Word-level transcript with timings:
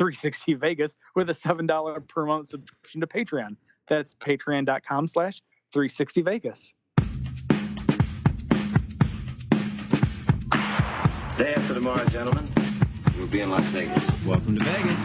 360 0.00 0.54
Vegas 0.54 0.96
with 1.14 1.28
a 1.28 1.34
$7 1.34 2.08
per 2.08 2.24
month 2.24 2.48
subscription 2.48 3.02
to 3.02 3.06
Patreon. 3.06 3.56
That's 3.86 4.14
patreon.com 4.14 5.08
slash 5.08 5.42
360 5.74 6.22
Vegas. 6.22 6.74
Day 11.36 11.52
after 11.52 11.74
tomorrow, 11.74 12.02
gentlemen, 12.06 12.44
we'll 13.18 13.28
be 13.28 13.42
in 13.42 13.50
Las 13.50 13.66
Vegas. 13.66 14.26
Welcome 14.26 14.56
to 14.56 14.64
Vegas. 14.64 15.00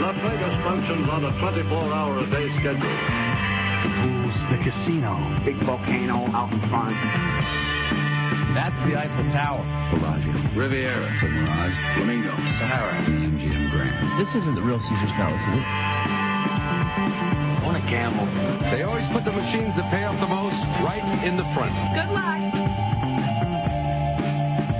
Las 0.00 0.20
Vegas 0.20 0.62
functions 0.64 1.08
on 1.08 1.24
a 1.24 1.30
24-hour-a-day 1.30 2.50
schedule. 2.58 3.31
Pools, 4.32 4.50
the 4.50 4.58
casino. 4.58 5.16
big 5.44 5.56
volcano 5.56 6.30
out 6.32 6.52
in 6.52 6.58
front. 6.60 6.92
That's 8.54 8.76
the 8.84 8.96
Eiffel 8.96 9.24
Tower. 9.32 9.64
Bellagio, 9.94 10.32
Riviera. 10.58 11.00
the 11.20 11.28
Mirage, 11.28 11.76
Flamingo, 11.94 12.30
Sahara, 12.48 12.94
and 12.94 13.38
the 13.38 13.46
MGM 13.48 13.70
Grand. 13.70 14.20
This 14.20 14.34
isn't 14.34 14.54
the 14.54 14.62
real 14.62 14.78
Caesar's 14.78 15.12
Palace, 15.12 15.40
is 15.40 15.54
it? 15.54 15.64
I 17.54 17.60
want 17.64 17.82
to 17.82 17.90
gamble. 17.90 18.26
They 18.70 18.82
always 18.82 19.06
put 19.08 19.24
the 19.24 19.32
machines 19.32 19.76
that 19.76 19.90
pay 19.90 20.04
off 20.04 20.18
the 20.20 20.26
most 20.26 20.58
right 20.80 21.02
in 21.24 21.36
the 21.36 21.44
front. 21.54 21.72
Good 21.94 22.12
luck. 22.12 22.61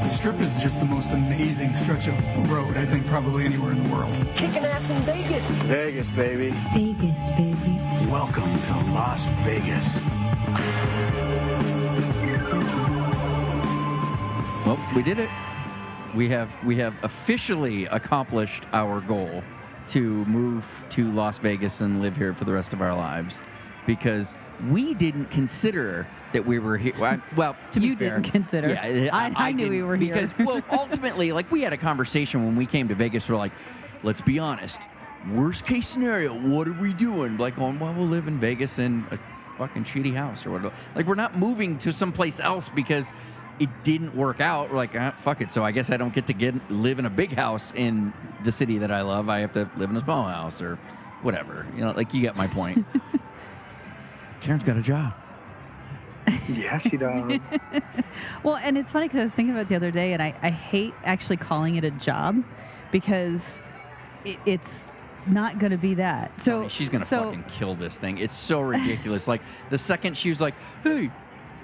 The 0.03 0.09
strip 0.09 0.41
is 0.41 0.61
just 0.61 0.81
the 0.81 0.87
most 0.87 1.13
amazing 1.13 1.73
stretch 1.75 2.09
of 2.09 2.51
road, 2.51 2.77
I 2.77 2.85
think, 2.85 3.07
probably 3.07 3.45
anywhere 3.45 3.71
in 3.71 3.81
the 3.85 3.95
world. 3.95 4.13
Kicking 4.35 4.65
ass 4.65 4.91
in 4.91 4.97
Vegas. 5.03 5.49
Vegas, 5.63 6.11
baby. 6.11 6.51
Vegas, 6.75 7.31
baby. 7.31 7.79
Welcome 8.11 8.43
to 8.43 8.93
Las 8.93 9.29
Vegas. 9.45 10.03
Well, 14.67 14.77
we 14.97 15.05
did 15.05 15.21
it. 15.21 15.31
We 16.17 16.29
have 16.31 16.53
we 16.65 16.75
have 16.79 16.99
officially 17.05 17.85
accomplished 17.87 18.65
our 18.73 19.03
goal 19.03 19.45
to 19.91 20.25
move 20.25 20.85
to 20.91 21.13
Las 21.13 21.39
Vegas 21.39 21.81
and 21.81 22.03
live 22.03 22.17
here 22.17 22.35
for 22.35 22.45
the 22.45 22.53
rest 22.53 22.73
of 22.73 22.83
our 22.83 22.97
lives 22.97 23.41
because 23.87 24.35
we 24.71 24.95
didn't 24.95 25.27
consider 25.27 26.07
that 26.33 26.47
we 26.47 26.59
were 26.59 26.77
here. 26.77 26.95
Well, 26.99 27.21
well, 27.37 27.57
to 27.73 27.81
You 27.81 27.91
be 27.97 28.07
fair, 28.07 28.19
didn't 28.21 28.33
consider. 28.33 28.69
Yeah, 28.71 29.11
I- 29.13 29.33
I 29.49 29.53
knew 29.53 29.69
we 29.69 29.83
were 29.83 29.97
here. 29.97 30.15
because 30.15 30.35
well, 30.39 30.63
ultimately, 30.71 31.33
like 31.33 31.51
we 31.51 31.63
had 31.63 31.73
a 31.73 31.77
conversation 31.77 32.45
when 32.45 32.57
we 32.57 32.67
came 32.67 32.89
to 32.89 32.95
Vegas. 32.95 33.29
We're 33.29 33.37
like, 33.37 33.53
let's 34.03 34.21
be 34.21 34.39
honest. 34.39 34.83
Worst 35.31 35.67
case 35.67 35.87
scenario, 35.87 36.35
what 36.35 36.67
are 36.67 36.73
we 36.73 36.93
doing? 36.93 37.39
Like, 37.39 37.57
going, 37.57 37.79
well, 37.79 37.95
we'll 37.95 38.07
live 38.07 38.27
in 38.27 38.39
Vegas 38.41 38.79
in 38.81 39.07
a 39.13 39.19
fucking 39.57 39.85
shitty 39.85 40.15
house 40.15 40.45
or 40.47 40.51
whatever. 40.51 40.75
Like, 40.97 41.07
we're 41.07 41.15
not 41.15 41.37
moving 41.39 41.79
to 41.79 41.93
someplace 41.93 42.41
else 42.41 42.69
because 42.69 43.13
it 43.61 43.69
didn't 43.85 44.17
work 44.17 44.41
out. 44.41 44.71
We're 44.71 44.77
like, 44.79 44.97
ah, 44.99 45.13
fuck 45.13 45.41
it. 45.41 45.53
So 45.53 45.63
I 45.65 45.71
guess 45.71 45.91
I 45.91 45.97
don't 45.97 46.13
get 46.13 46.27
to 46.27 46.33
get 46.33 46.55
live 46.71 46.99
in 46.99 47.07
a 47.07 47.11
big 47.11 47.33
house 47.35 47.73
in 47.73 48.13
the 48.43 48.51
city 48.51 48.79
that 48.79 48.91
I 48.91 49.03
love. 49.03 49.29
I 49.29 49.41
have 49.41 49.53
to 49.53 49.71
live 49.77 49.91
in 49.91 49.97
a 49.97 50.01
small 50.01 50.25
house 50.27 50.61
or 50.61 50.77
whatever. 51.23 51.67
You 51.77 51.85
know, 51.85 51.93
like 51.93 52.13
you 52.15 52.21
get 52.23 52.37
my 52.37 52.49
point. 52.49 52.85
Karen's 54.43 54.65
got 54.65 54.77
a 54.77 54.83
job. 54.83 55.15
Yeah, 56.49 56.79
she 56.79 56.97
does. 56.97 57.41
Well, 58.43 58.57
and 58.57 58.77
it's 58.77 58.93
funny 58.93 59.07
because 59.07 59.21
I 59.21 59.23
was 59.23 59.33
thinking 59.33 59.55
about 59.55 59.63
it 59.63 59.69
the 59.69 59.77
other 59.77 59.91
day, 59.91 60.13
and 60.13 60.23
I, 60.23 60.35
I 60.43 60.51
hate 60.51 60.93
actually 61.05 61.37
calling 61.37 61.77
it 61.77 61.85
a 61.85 61.91
job 61.91 62.43
because 62.91 63.63
it, 64.25 64.39
it's 64.45 64.91
not 65.27 65.59
going 65.59 65.71
to 65.71 65.79
be 65.79 65.95
that. 65.95 66.43
So 66.43 66.65
I 66.65 66.69
she's 66.69 66.89
gonna 66.89 67.05
so, 67.05 67.25
fucking 67.25 67.45
kill 67.45 67.75
this 67.75 67.99
thing. 67.99 68.19
It's 68.19 68.35
so 68.35 68.61
ridiculous. 68.61 69.29
like 69.29 69.43
the 69.71 69.79
second 69.79 70.19
she 70.19 70.29
was 70.29 70.41
like, 70.41 70.55
"Hey, 70.83 71.11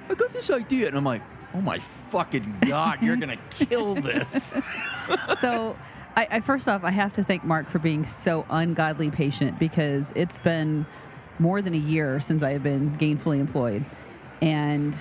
I 0.09 0.15
got 0.15 0.31
this 0.31 0.51
idea," 0.51 0.87
and 0.87 0.97
I'm 0.97 1.05
like, 1.05 1.23
"Oh 1.53 1.61
my 1.61 1.79
fucking 1.79 2.59
god, 2.67 3.03
you're 3.03 3.17
gonna 3.17 3.39
kill 3.51 3.97
this." 3.97 4.55
so 5.39 5.77
I, 6.17 6.29
I 6.31 6.41
first 6.41 6.69
off, 6.69 6.85
I 6.85 6.91
have 6.93 7.13
to 7.15 7.25
thank 7.25 7.45
Mark 7.45 7.69
for 7.69 7.79
being 7.79 8.05
so 8.05 8.47
ungodly 8.49 9.11
patient 9.11 9.59
because 9.59 10.13
it's 10.15 10.39
been 10.39 10.87
more 11.39 11.63
than 11.63 11.75
a 11.75 11.79
year 11.79 12.21
since 12.21 12.43
I 12.43 12.51
have 12.53 12.63
been 12.63 12.97
gainfully 12.99 13.39
employed, 13.41 13.85
and 14.43 14.99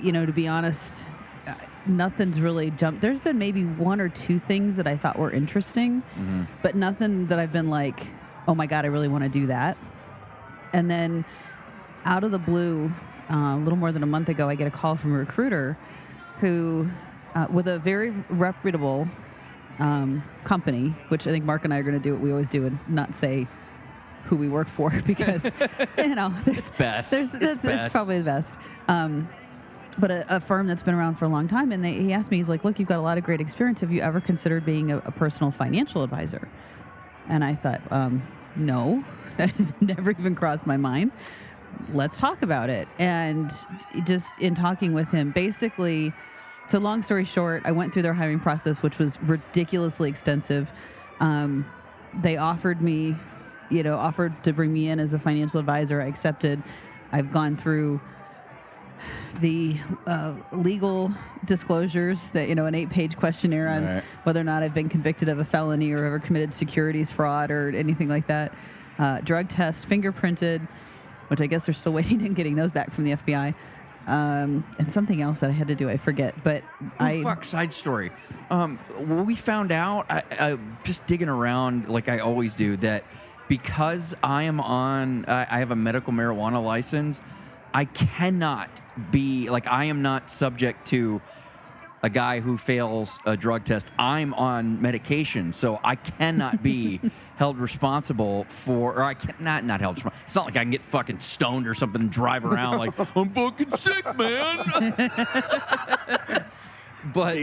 you 0.00 0.12
know, 0.12 0.26
to 0.26 0.32
be 0.32 0.46
honest, 0.48 1.06
uh, 1.46 1.54
nothing's 1.86 2.40
really 2.40 2.70
jumped. 2.70 3.00
There's 3.00 3.20
been 3.20 3.38
maybe 3.38 3.64
one 3.64 4.00
or 4.00 4.08
two 4.08 4.38
things 4.38 4.76
that 4.76 4.86
I 4.86 4.96
thought 4.96 5.18
were 5.18 5.30
interesting, 5.32 6.02
but 6.62 6.74
nothing 6.74 7.26
that 7.28 7.38
I've 7.38 7.52
been 7.52 7.70
like, 7.70 8.06
oh 8.46 8.54
my 8.54 8.66
god, 8.66 8.84
I 8.84 8.88
really 8.88 9.08
want 9.08 9.24
to 9.24 9.30
do 9.30 9.46
that. 9.46 9.76
And 10.72 10.90
then 10.90 11.24
out 12.04 12.24
of 12.24 12.30
the 12.30 12.38
blue, 12.38 12.92
uh, 13.30 13.34
a 13.34 13.56
little 13.56 13.78
more 13.78 13.92
than 13.92 14.02
a 14.02 14.06
month 14.06 14.28
ago, 14.28 14.48
I 14.48 14.54
get 14.54 14.66
a 14.66 14.70
call 14.70 14.96
from 14.96 15.14
a 15.14 15.18
recruiter 15.18 15.76
who, 16.40 16.88
uh, 17.34 17.46
with 17.50 17.66
a 17.66 17.78
very 17.78 18.10
reputable 18.28 19.08
um, 19.78 20.22
company, 20.44 20.94
which 21.08 21.26
I 21.26 21.30
think 21.30 21.44
Mark 21.44 21.64
and 21.64 21.72
I 21.72 21.78
are 21.78 21.82
going 21.82 21.96
to 21.96 22.02
do 22.02 22.12
what 22.12 22.20
we 22.20 22.30
always 22.30 22.48
do 22.48 22.66
and 22.66 22.78
not 22.88 23.14
say 23.14 23.46
who 24.28 24.36
we 24.36 24.48
work 24.48 24.68
for 24.68 24.90
because, 25.06 25.44
you 25.98 26.14
know, 26.14 26.32
It's 26.46 26.70
best. 26.70 27.10
there's, 27.10 27.34
It's 27.34 27.42
that's, 27.44 27.56
it's 27.56 27.64
best. 27.64 27.92
probably 27.92 28.18
the 28.18 28.24
best. 28.24 28.54
Um, 28.86 29.28
but 29.98 30.10
a, 30.12 30.36
a 30.36 30.40
firm 30.40 30.66
that's 30.68 30.82
been 30.84 30.94
around 30.94 31.16
for 31.16 31.24
a 31.24 31.28
long 31.28 31.48
time, 31.48 31.72
and 31.72 31.84
they, 31.84 31.94
he 31.94 32.12
asked 32.12 32.30
me, 32.30 32.36
he's 32.36 32.48
like, 32.48 32.64
"Look, 32.64 32.78
you've 32.78 32.88
got 32.88 33.00
a 33.00 33.02
lot 33.02 33.18
of 33.18 33.24
great 33.24 33.40
experience. 33.40 33.80
Have 33.80 33.90
you 33.90 34.00
ever 34.00 34.20
considered 34.20 34.64
being 34.64 34.92
a, 34.92 34.98
a 34.98 35.10
personal 35.10 35.50
financial 35.50 36.04
advisor?" 36.04 36.46
And 37.28 37.42
I 37.42 37.56
thought, 37.56 37.80
um, 37.90 38.22
"No, 38.54 39.02
that 39.38 39.50
has 39.52 39.72
never 39.80 40.10
even 40.12 40.36
crossed 40.36 40.68
my 40.68 40.76
mind. 40.76 41.10
Let's 41.92 42.20
talk 42.20 42.42
about 42.42 42.70
it." 42.70 42.86
And 43.00 43.50
just 44.04 44.38
in 44.40 44.54
talking 44.54 44.94
with 44.94 45.10
him, 45.10 45.32
basically, 45.32 46.12
so 46.68 46.78
long 46.78 47.02
story 47.02 47.24
short, 47.24 47.62
I 47.64 47.72
went 47.72 47.92
through 47.92 48.02
their 48.02 48.14
hiring 48.14 48.38
process, 48.38 48.84
which 48.84 48.98
was 49.00 49.20
ridiculously 49.22 50.08
extensive. 50.10 50.70
Um, 51.18 51.66
they 52.14 52.36
offered 52.36 52.80
me, 52.80 53.16
you 53.70 53.82
know, 53.82 53.96
offered 53.96 54.42
to 54.44 54.52
bring 54.52 54.72
me 54.72 54.88
in 54.88 55.00
as 55.00 55.12
a 55.12 55.18
financial 55.18 55.60
advisor. 55.60 56.00
I 56.00 56.06
accepted. 56.06 56.62
I've 57.12 57.32
gone 57.32 57.56
through 57.56 58.00
the 59.40 59.76
uh, 60.06 60.34
legal 60.52 61.12
disclosures 61.44 62.32
that 62.32 62.48
you 62.48 62.54
know 62.54 62.66
an 62.66 62.74
eight-page 62.74 63.16
questionnaire 63.16 63.68
on 63.68 63.84
Right. 63.84 64.04
whether 64.24 64.40
or 64.40 64.44
not 64.44 64.62
I've 64.62 64.74
been 64.74 64.88
convicted 64.88 65.28
of 65.28 65.38
a 65.38 65.44
felony 65.44 65.92
or 65.92 66.04
ever 66.04 66.18
committed 66.18 66.52
securities 66.52 67.10
fraud 67.10 67.50
or 67.50 67.70
anything 67.70 68.08
like 68.08 68.26
that. 68.26 68.52
Uh, 68.98 69.20
drug 69.20 69.48
test, 69.48 69.88
fingerprinted, 69.88 70.66
which 71.28 71.40
I 71.40 71.46
guess 71.46 71.66
they're 71.66 71.74
still 71.74 71.92
waiting 72.00 72.22
on 72.22 72.34
getting 72.34 72.56
those 72.56 72.72
back 72.72 72.92
from 72.92 73.04
the 73.04 73.12
FBI. 73.12 73.54
Um, 74.08 74.64
and 74.78 74.90
something 74.90 75.20
else 75.20 75.40
that 75.40 75.50
I 75.50 75.52
had 75.52 75.68
to 75.68 75.74
do, 75.74 75.88
I 75.88 75.98
forget. 75.98 76.34
But 76.42 76.64
I 76.98 77.16
oh, 77.16 77.22
fuck, 77.22 77.44
side 77.44 77.74
story. 77.74 78.10
Um, 78.50 78.78
we 79.26 79.34
found 79.34 79.70
out, 79.70 80.06
I, 80.08 80.22
I, 80.40 80.58
just 80.82 81.06
digging 81.06 81.28
around 81.28 81.88
like 81.88 82.08
I 82.08 82.20
always 82.20 82.54
do, 82.54 82.78
that 82.78 83.04
because 83.48 84.14
I 84.22 84.44
am 84.44 84.60
on, 84.60 85.24
I 85.26 85.46
I 85.50 85.58
have 85.58 85.70
a 85.70 85.76
medical 85.76 86.12
marijuana 86.12 86.62
license, 86.62 87.20
I 87.74 87.84
cannot 87.84 88.80
be 89.10 89.50
like 89.50 89.66
I 89.66 89.84
am 89.84 90.02
not 90.02 90.30
subject 90.30 90.86
to 90.88 91.20
a 92.02 92.10
guy 92.10 92.40
who 92.40 92.56
fails 92.56 93.20
a 93.26 93.36
drug 93.36 93.64
test. 93.64 93.88
I'm 93.98 94.32
on 94.34 94.80
medication, 94.80 95.52
so 95.52 95.80
I 95.82 95.96
cannot 95.96 96.62
be 96.62 97.00
held 97.36 97.58
responsible 97.58 98.44
for, 98.44 98.94
or 98.94 99.02
I 99.02 99.14
cannot 99.14 99.64
not 99.64 99.80
held 99.80 99.96
responsible. 99.96 100.22
It's 100.24 100.36
not 100.36 100.46
like 100.46 100.56
I 100.56 100.62
can 100.62 100.70
get 100.70 100.84
fucking 100.84 101.20
stoned 101.20 101.66
or 101.66 101.74
something 101.74 102.00
and 102.00 102.10
drive 102.10 102.44
around 102.44 102.78
like 102.78 102.98
I'm 103.16 103.30
fucking 103.30 103.70
sick, 103.70 104.04
man. 104.16 105.10
but 107.12 107.36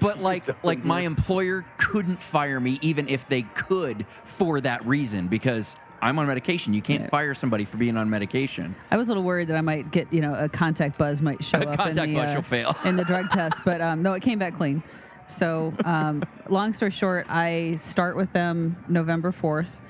but 0.00 0.20
like 0.20 0.42
like 0.64 0.84
my 0.84 1.00
employer 1.02 1.64
couldn't 1.76 2.22
fire 2.22 2.60
me 2.60 2.78
even 2.82 3.08
if 3.08 3.28
they 3.28 3.42
could 3.42 4.06
for 4.24 4.60
that 4.60 4.84
reason 4.86 5.28
because 5.28 5.76
I'm 6.02 6.18
on 6.18 6.26
medication. 6.26 6.74
You 6.74 6.82
can't 6.82 7.02
Yeah. 7.04 7.08
fire 7.08 7.32
somebody 7.34 7.64
for 7.64 7.78
being 7.78 7.96
on 7.96 8.10
medication. 8.10 8.74
I 8.90 8.98
was 8.98 9.08
a 9.08 9.10
little 9.12 9.22
worried 9.22 9.48
that 9.48 9.56
I 9.56 9.62
might 9.62 9.90
get, 9.90 10.12
you 10.12 10.20
know, 10.20 10.34
a 10.34 10.50
contact 10.50 10.98
buzz 10.98 11.22
might 11.22 11.42
show 11.42 11.56
A 11.62 11.62
up 11.68 11.76
contact 11.78 11.96
in 12.06 12.12
the, 12.14 12.20
buzz 12.20 12.32
uh, 12.32 12.36
will 12.36 12.42
fail. 12.42 12.76
in 12.84 12.96
the 12.96 13.04
drug 13.04 13.30
test, 13.30 13.60
but 13.64 13.80
um, 13.80 14.02
no, 14.02 14.12
it 14.12 14.20
came 14.22 14.38
back 14.38 14.54
clean. 14.54 14.82
So, 15.26 15.72
um, 15.86 16.22
long 16.50 16.74
story 16.74 16.90
short, 16.90 17.24
I 17.30 17.76
start 17.76 18.16
with 18.16 18.32
them 18.34 18.76
November 18.88 19.32
fourth. 19.32 19.80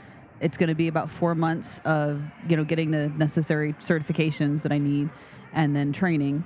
It's 0.40 0.56
going 0.56 0.68
to 0.68 0.74
be 0.76 0.86
about 0.86 1.10
four 1.10 1.34
months 1.34 1.80
of 1.84 2.22
you 2.48 2.56
know 2.56 2.62
getting 2.64 2.92
the 2.92 3.08
necessary 3.08 3.72
certifications 3.80 4.62
that 4.62 4.70
I 4.70 4.78
need, 4.78 5.10
and 5.52 5.74
then 5.74 5.92
training. 5.92 6.44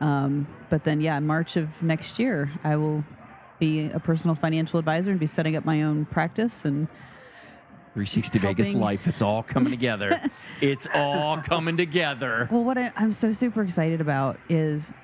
Um, 0.00 0.46
but 0.70 0.84
then, 0.84 1.00
yeah, 1.00 1.18
March 1.20 1.56
of 1.56 1.82
next 1.82 2.18
year, 2.18 2.50
I 2.62 2.76
will 2.76 3.04
be 3.58 3.90
a 3.90 3.98
personal 3.98 4.34
financial 4.36 4.78
advisor 4.78 5.10
and 5.10 5.18
be 5.18 5.26
setting 5.26 5.56
up 5.56 5.64
my 5.64 5.82
own 5.82 6.04
practice 6.06 6.64
and 6.64 6.86
360 7.94 8.38
Vegas 8.38 8.72
life. 8.74 9.08
It's 9.08 9.22
all 9.22 9.42
coming 9.42 9.70
together. 9.78 10.20
it's 10.60 10.86
all 10.94 11.38
coming 11.38 11.76
together. 11.76 12.48
Well, 12.50 12.62
what 12.62 12.78
I, 12.78 12.92
I'm 12.96 13.10
so 13.12 13.32
super 13.32 13.62
excited 13.62 14.00
about 14.00 14.38
is, 14.48 14.94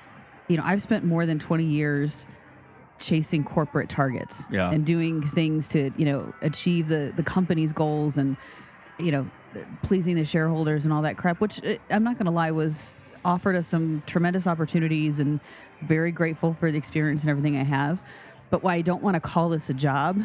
you 0.47 0.57
know, 0.57 0.63
I've 0.65 0.83
spent 0.83 1.05
more 1.05 1.27
than 1.27 1.39
20 1.41 1.65
years 1.65 2.29
chasing 3.01 3.43
corporate 3.43 3.89
targets 3.89 4.45
Yeah. 4.53 4.71
and 4.71 4.87
doing 4.87 5.21
things 5.23 5.67
to, 5.69 5.91
you 5.97 6.05
know, 6.05 6.33
achieve 6.43 6.87
the 6.87 7.13
the 7.17 7.25
company's 7.25 7.73
goals 7.73 8.17
and, 8.17 8.37
you 8.99 9.11
know, 9.11 9.29
pleasing 9.83 10.15
the 10.15 10.25
shareholders 10.25 10.85
and 10.85 10.93
all 10.95 11.03
that 11.03 11.17
crap. 11.17 11.41
Which 11.41 11.65
uh, 11.65 11.75
I'm 11.91 12.05
not 12.05 12.15
going 12.15 12.27
to 12.27 12.31
lie 12.33 12.53
was 12.53 12.95
offered 13.25 13.57
us 13.57 13.67
some 13.67 14.03
tremendous 14.07 14.47
opportunities 14.47 15.19
and 15.19 15.41
very 15.83 16.13
grateful 16.13 16.55
for 16.55 16.71
the 16.71 16.79
experience 16.79 17.23
and 17.23 17.31
everything 17.31 17.57
I 17.57 17.65
have. 17.65 18.01
But 18.51 18.63
why 18.63 18.75
I 18.75 18.83
don't 18.83 19.03
want 19.03 19.15
to 19.15 19.21
call 19.21 19.49
this 19.49 19.69
a 19.71 19.75
job 19.75 20.23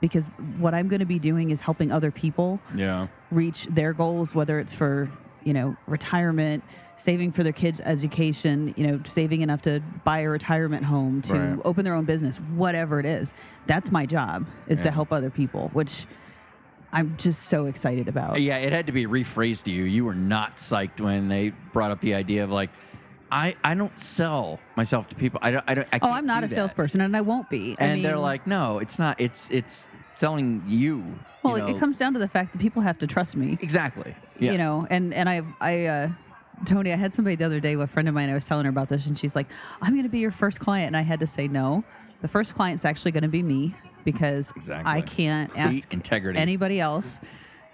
because 0.00 0.26
what 0.58 0.74
I'm 0.74 0.88
going 0.88 1.00
to 1.00 1.06
be 1.06 1.18
doing 1.18 1.50
is 1.50 1.60
helping 1.60 1.92
other 1.92 2.10
people 2.10 2.60
Yeah. 2.74 3.08
reach 3.30 3.66
their 3.66 3.92
goals, 3.92 4.34
whether 4.34 4.58
it's 4.58 4.72
for, 4.72 5.10
you 5.44 5.52
know, 5.52 5.76
retirement, 5.86 6.64
saving 6.96 7.32
for 7.32 7.42
their 7.42 7.52
kids' 7.52 7.80
education, 7.84 8.74
you 8.76 8.86
know, 8.86 9.00
saving 9.04 9.40
enough 9.42 9.62
to 9.62 9.80
buy 10.04 10.20
a 10.20 10.28
retirement 10.28 10.84
home, 10.84 11.22
to 11.22 11.32
Right. 11.34 11.58
open 11.64 11.84
their 11.84 11.94
own 11.94 12.04
business, 12.04 12.38
whatever 12.54 12.98
it 13.00 13.06
is. 13.06 13.32
That's 13.66 13.90
my 13.90 14.04
job 14.06 14.46
is 14.68 14.80
to 14.82 14.90
help 14.90 15.12
other 15.12 15.30
people, 15.30 15.70
which 15.72 16.06
I'm 16.92 17.16
just 17.16 17.42
so 17.42 17.66
excited 17.66 18.08
about. 18.08 18.40
Yeah, 18.40 18.56
it 18.58 18.72
had 18.72 18.86
to 18.86 18.92
be 18.92 19.06
rephrased 19.06 19.64
to 19.64 19.70
you. 19.70 19.84
You 19.84 20.04
were 20.04 20.14
not 20.14 20.56
psyched 20.56 21.00
when 21.00 21.28
they 21.28 21.50
brought 21.72 21.90
up 21.90 22.00
the 22.00 22.14
idea 22.14 22.44
of 22.44 22.50
like, 22.50 22.70
I, 23.30 23.54
I 23.62 23.74
don't 23.74 23.98
sell 23.98 24.58
myself 24.76 25.08
to 25.10 25.14
people. 25.14 25.38
I 25.42 25.52
don't. 25.52 25.64
I 25.68 25.74
don't. 25.74 25.88
I 25.92 26.00
oh, 26.02 26.10
I'm 26.10 26.26
not 26.26 26.40
do 26.40 26.46
a 26.46 26.48
that. 26.48 26.54
salesperson 26.54 27.00
and 27.00 27.16
I 27.16 27.20
won't 27.20 27.48
be. 27.48 27.76
I 27.78 27.84
And 27.84 28.04
they're 28.04 28.18
like, 28.18 28.46
no, 28.46 28.78
it's 28.78 28.98
not. 28.98 29.20
It's 29.20 29.50
it's 29.50 29.86
selling 30.16 30.64
you. 30.66 31.18
well, 31.42 31.56
you 31.56 31.64
know? 31.64 31.76
it 31.76 31.78
comes 31.78 31.96
down 31.96 32.12
to 32.12 32.18
the 32.18 32.28
fact 32.28 32.52
that 32.52 32.60
people 32.60 32.82
have 32.82 32.98
to 32.98 33.06
trust 33.06 33.36
me. 33.36 33.56
exactly. 33.60 34.14
you 34.38 34.58
know 34.58 34.86
and 34.90 35.12
and 35.12 35.28
i 35.28 35.42
i 35.60 35.84
uh 35.84 36.08
tony 36.64 36.92
i 36.92 36.96
had 36.96 37.12
somebody 37.12 37.36
the 37.36 37.44
other 37.44 37.60
day 37.60 37.74
a 37.74 37.86
friend 37.86 38.08
of 38.08 38.14
mine 38.14 38.30
i 38.30 38.34
was 38.34 38.46
telling 38.46 38.64
her 38.64 38.70
about 38.70 38.88
this 38.88 39.06
and 39.06 39.18
she's 39.18 39.36
like 39.36 39.46
i'm 39.82 39.92
going 39.92 40.02
to 40.02 40.08
be 40.08 40.18
your 40.18 40.30
first 40.30 40.60
client 40.60 40.86
and 40.86 40.96
i 40.96 41.02
had 41.02 41.20
to 41.20 41.26
say 41.26 41.46
no 41.46 41.84
the 42.22 42.28
first 42.28 42.54
client's 42.54 42.84
actually 42.86 43.12
going 43.12 43.22
to 43.22 43.28
be 43.28 43.42
me 43.42 43.74
because 44.04 44.52
Exactly. 44.56 44.92
i 44.92 45.00
can't 45.00 45.52
Complete 45.52 45.78
ask 45.78 45.92
integrity. 45.94 46.38
anybody 46.38 46.80
else 46.80 47.20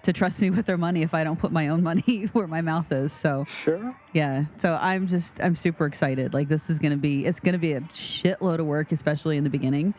to 0.03 0.13
trust 0.13 0.41
me 0.41 0.51
with 0.57 0.67
their 0.67 0.79
money 0.79 1.03
if 1.03 1.15
i 1.15 1.25
don't 1.25 1.39
put 1.39 1.53
my 1.53 1.69
own 1.69 1.83
money 1.83 2.25
where 2.33 2.47
my 2.47 2.61
mouth 2.61 2.91
is 2.93 3.13
so 3.13 3.45
Sure. 3.45 3.95
yeah 4.13 4.45
so 4.59 4.79
i'm 4.81 5.07
just 5.07 5.41
i'm 5.41 5.55
super 5.57 5.87
excited 5.87 6.33
like 6.35 6.49
this 6.49 6.71
is 6.71 6.79
going 6.79 6.93
to 6.93 6.99
be 6.99 7.27
it's 7.27 7.41
going 7.41 7.53
to 7.55 7.59
be 7.59 7.73
a 7.73 7.81
shitload 7.93 8.59
of 8.59 8.67
work 8.67 8.93
especially 8.93 9.37
in 9.37 9.45
the 9.45 9.51
beginning 9.51 9.95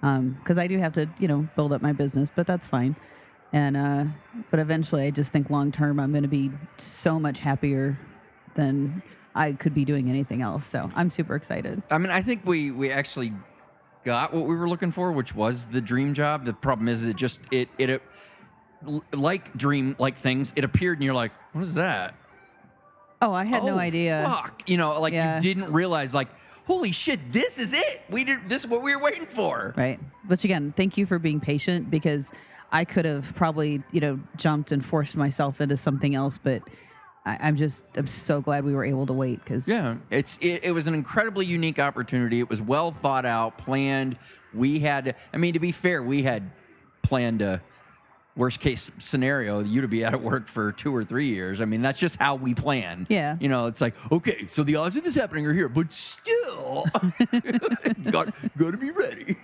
because 0.00 0.58
i 0.58 0.66
do 0.66 0.78
have 0.78 0.92
to 0.94 1.08
you 1.18 1.28
know 1.28 1.46
build 1.56 1.72
up 1.72 1.82
my 1.82 1.92
business 1.92 2.30
but 2.34 2.46
that's 2.46 2.66
fine 2.66 2.96
and 3.52 3.76
uh 3.76 4.04
but 4.50 4.60
eventually 4.60 5.02
i 5.02 5.10
just 5.10 5.32
think 5.32 5.50
long 5.50 5.70
term 5.72 5.98
i'm 6.00 6.10
going 6.12 6.22
to 6.22 6.28
be 6.28 6.50
so 6.78 7.18
much 7.20 7.38
happier 7.40 7.98
than 8.54 9.02
i 9.34 9.52
could 9.52 9.74
be 9.74 9.84
doing 9.84 10.08
anything 10.08 10.40
else 10.40 10.64
so 10.64 10.90
i'm 10.94 11.10
super 11.10 11.34
excited 11.34 11.82
I 11.90 11.98
mean, 11.98 12.10
I 12.10 12.22
think 12.22 12.46
we 12.46 12.70
we 12.70 12.90
actually 12.90 13.32
got 14.04 14.32
what 14.34 14.46
we 14.46 14.54
were 14.54 14.68
looking 14.68 14.90
for, 14.90 15.12
which 15.12 15.34
was 15.34 15.66
the 15.66 15.80
dream 15.80 16.14
job. 16.14 16.44
The 16.44 16.52
problem 16.52 16.88
is, 16.88 17.06
it 17.06 17.16
just 17.16 17.40
it 17.52 17.68
it, 17.78 17.90
it 17.90 18.02
like 19.12 19.54
dream 19.56 19.96
like 19.98 20.16
things. 20.16 20.52
It 20.56 20.64
appeared, 20.64 20.98
and 20.98 21.04
you're 21.04 21.14
like, 21.14 21.32
what 21.52 21.62
is 21.62 21.74
that? 21.74 22.14
oh 23.22 23.34
i 23.34 23.44
had 23.44 23.62
no 23.64 23.74
Oh, 23.74 23.78
idea 23.78 24.22
Fuck, 24.26 24.62
you 24.66 24.78
know, 24.78 24.98
like 24.98 25.12
Yeah. 25.12 25.36
you 25.36 25.42
didn't 25.42 25.70
realize, 25.74 26.14
like, 26.14 26.28
holy 26.66 26.90
shit, 26.90 27.20
this 27.34 27.58
is 27.58 27.74
it. 27.74 28.00
We 28.08 28.24
did 28.24 28.48
this 28.48 28.64
is 28.64 28.70
what 28.70 28.80
we 28.82 28.96
were 28.96 29.02
waiting 29.02 29.26
for. 29.26 29.74
Right. 29.76 30.00
Which 30.26 30.42
again, 30.44 30.72
thank 30.74 30.96
you 30.96 31.04
for 31.04 31.18
being 31.18 31.38
patient 31.38 31.90
because 31.90 32.32
I 32.72 32.86
could 32.86 33.04
have 33.04 33.34
probably, 33.34 33.82
you 33.92 34.00
know, 34.00 34.20
jumped 34.38 34.72
and 34.72 34.82
forced 34.82 35.16
myself 35.18 35.60
into 35.60 35.76
something 35.76 36.14
else, 36.14 36.38
but 36.38 36.62
I, 37.26 37.38
I'm 37.40 37.56
just, 37.56 37.84
I'm 37.96 38.06
so 38.06 38.40
glad 38.40 38.64
we 38.64 38.74
were 38.74 38.84
able 38.84 39.06
to 39.06 39.12
wait 39.12 39.38
because 39.44 39.68
Yeah, 39.68 39.96
it's 40.10 40.38
it, 40.38 40.64
it 40.64 40.72
was 40.72 40.86
an 40.86 40.94
incredibly 40.94 41.44
unique 41.46 41.78
opportunity. 41.78 42.40
It 42.40 42.48
was 42.48 42.62
well 42.62 42.92
thought 42.92 43.26
out, 43.26 43.58
planned. 43.58 44.18
We 44.54 44.78
had, 44.80 45.16
I 45.32 45.36
mean, 45.36 45.52
to 45.54 45.60
be 45.60 45.70
fair, 45.72 46.02
we 46.02 46.22
had 46.22 46.50
planned 47.02 47.42
a 47.42 47.60
worst 48.36 48.60
case 48.60 48.90
scenario 48.98 49.60
you 49.60 49.82
to 49.82 49.88
be 49.88 50.02
out 50.04 50.14
of 50.14 50.22
work 50.22 50.46
for 50.48 50.72
two 50.72 50.94
or 50.96 51.04
three 51.04 51.26
years. 51.26 51.60
I 51.60 51.66
mean, 51.66 51.82
that's 51.82 51.98
just 51.98 52.16
how 52.16 52.36
we 52.36 52.54
plan. 52.54 53.06
Yeah. 53.10 53.36
you 53.38 53.48
know, 53.48 53.66
it's 53.66 53.80
like 53.82 53.94
okay, 54.10 54.46
so 54.48 54.62
the 54.62 54.76
odds 54.76 54.96
of 54.96 55.04
this 55.04 55.14
happening 55.14 55.46
are 55.46 55.52
here, 55.52 55.68
but 55.68 55.92
still, 55.92 56.86
got 58.10 58.32
got 58.56 58.70
to 58.70 58.78
be 58.78 58.90
ready. 58.92 59.36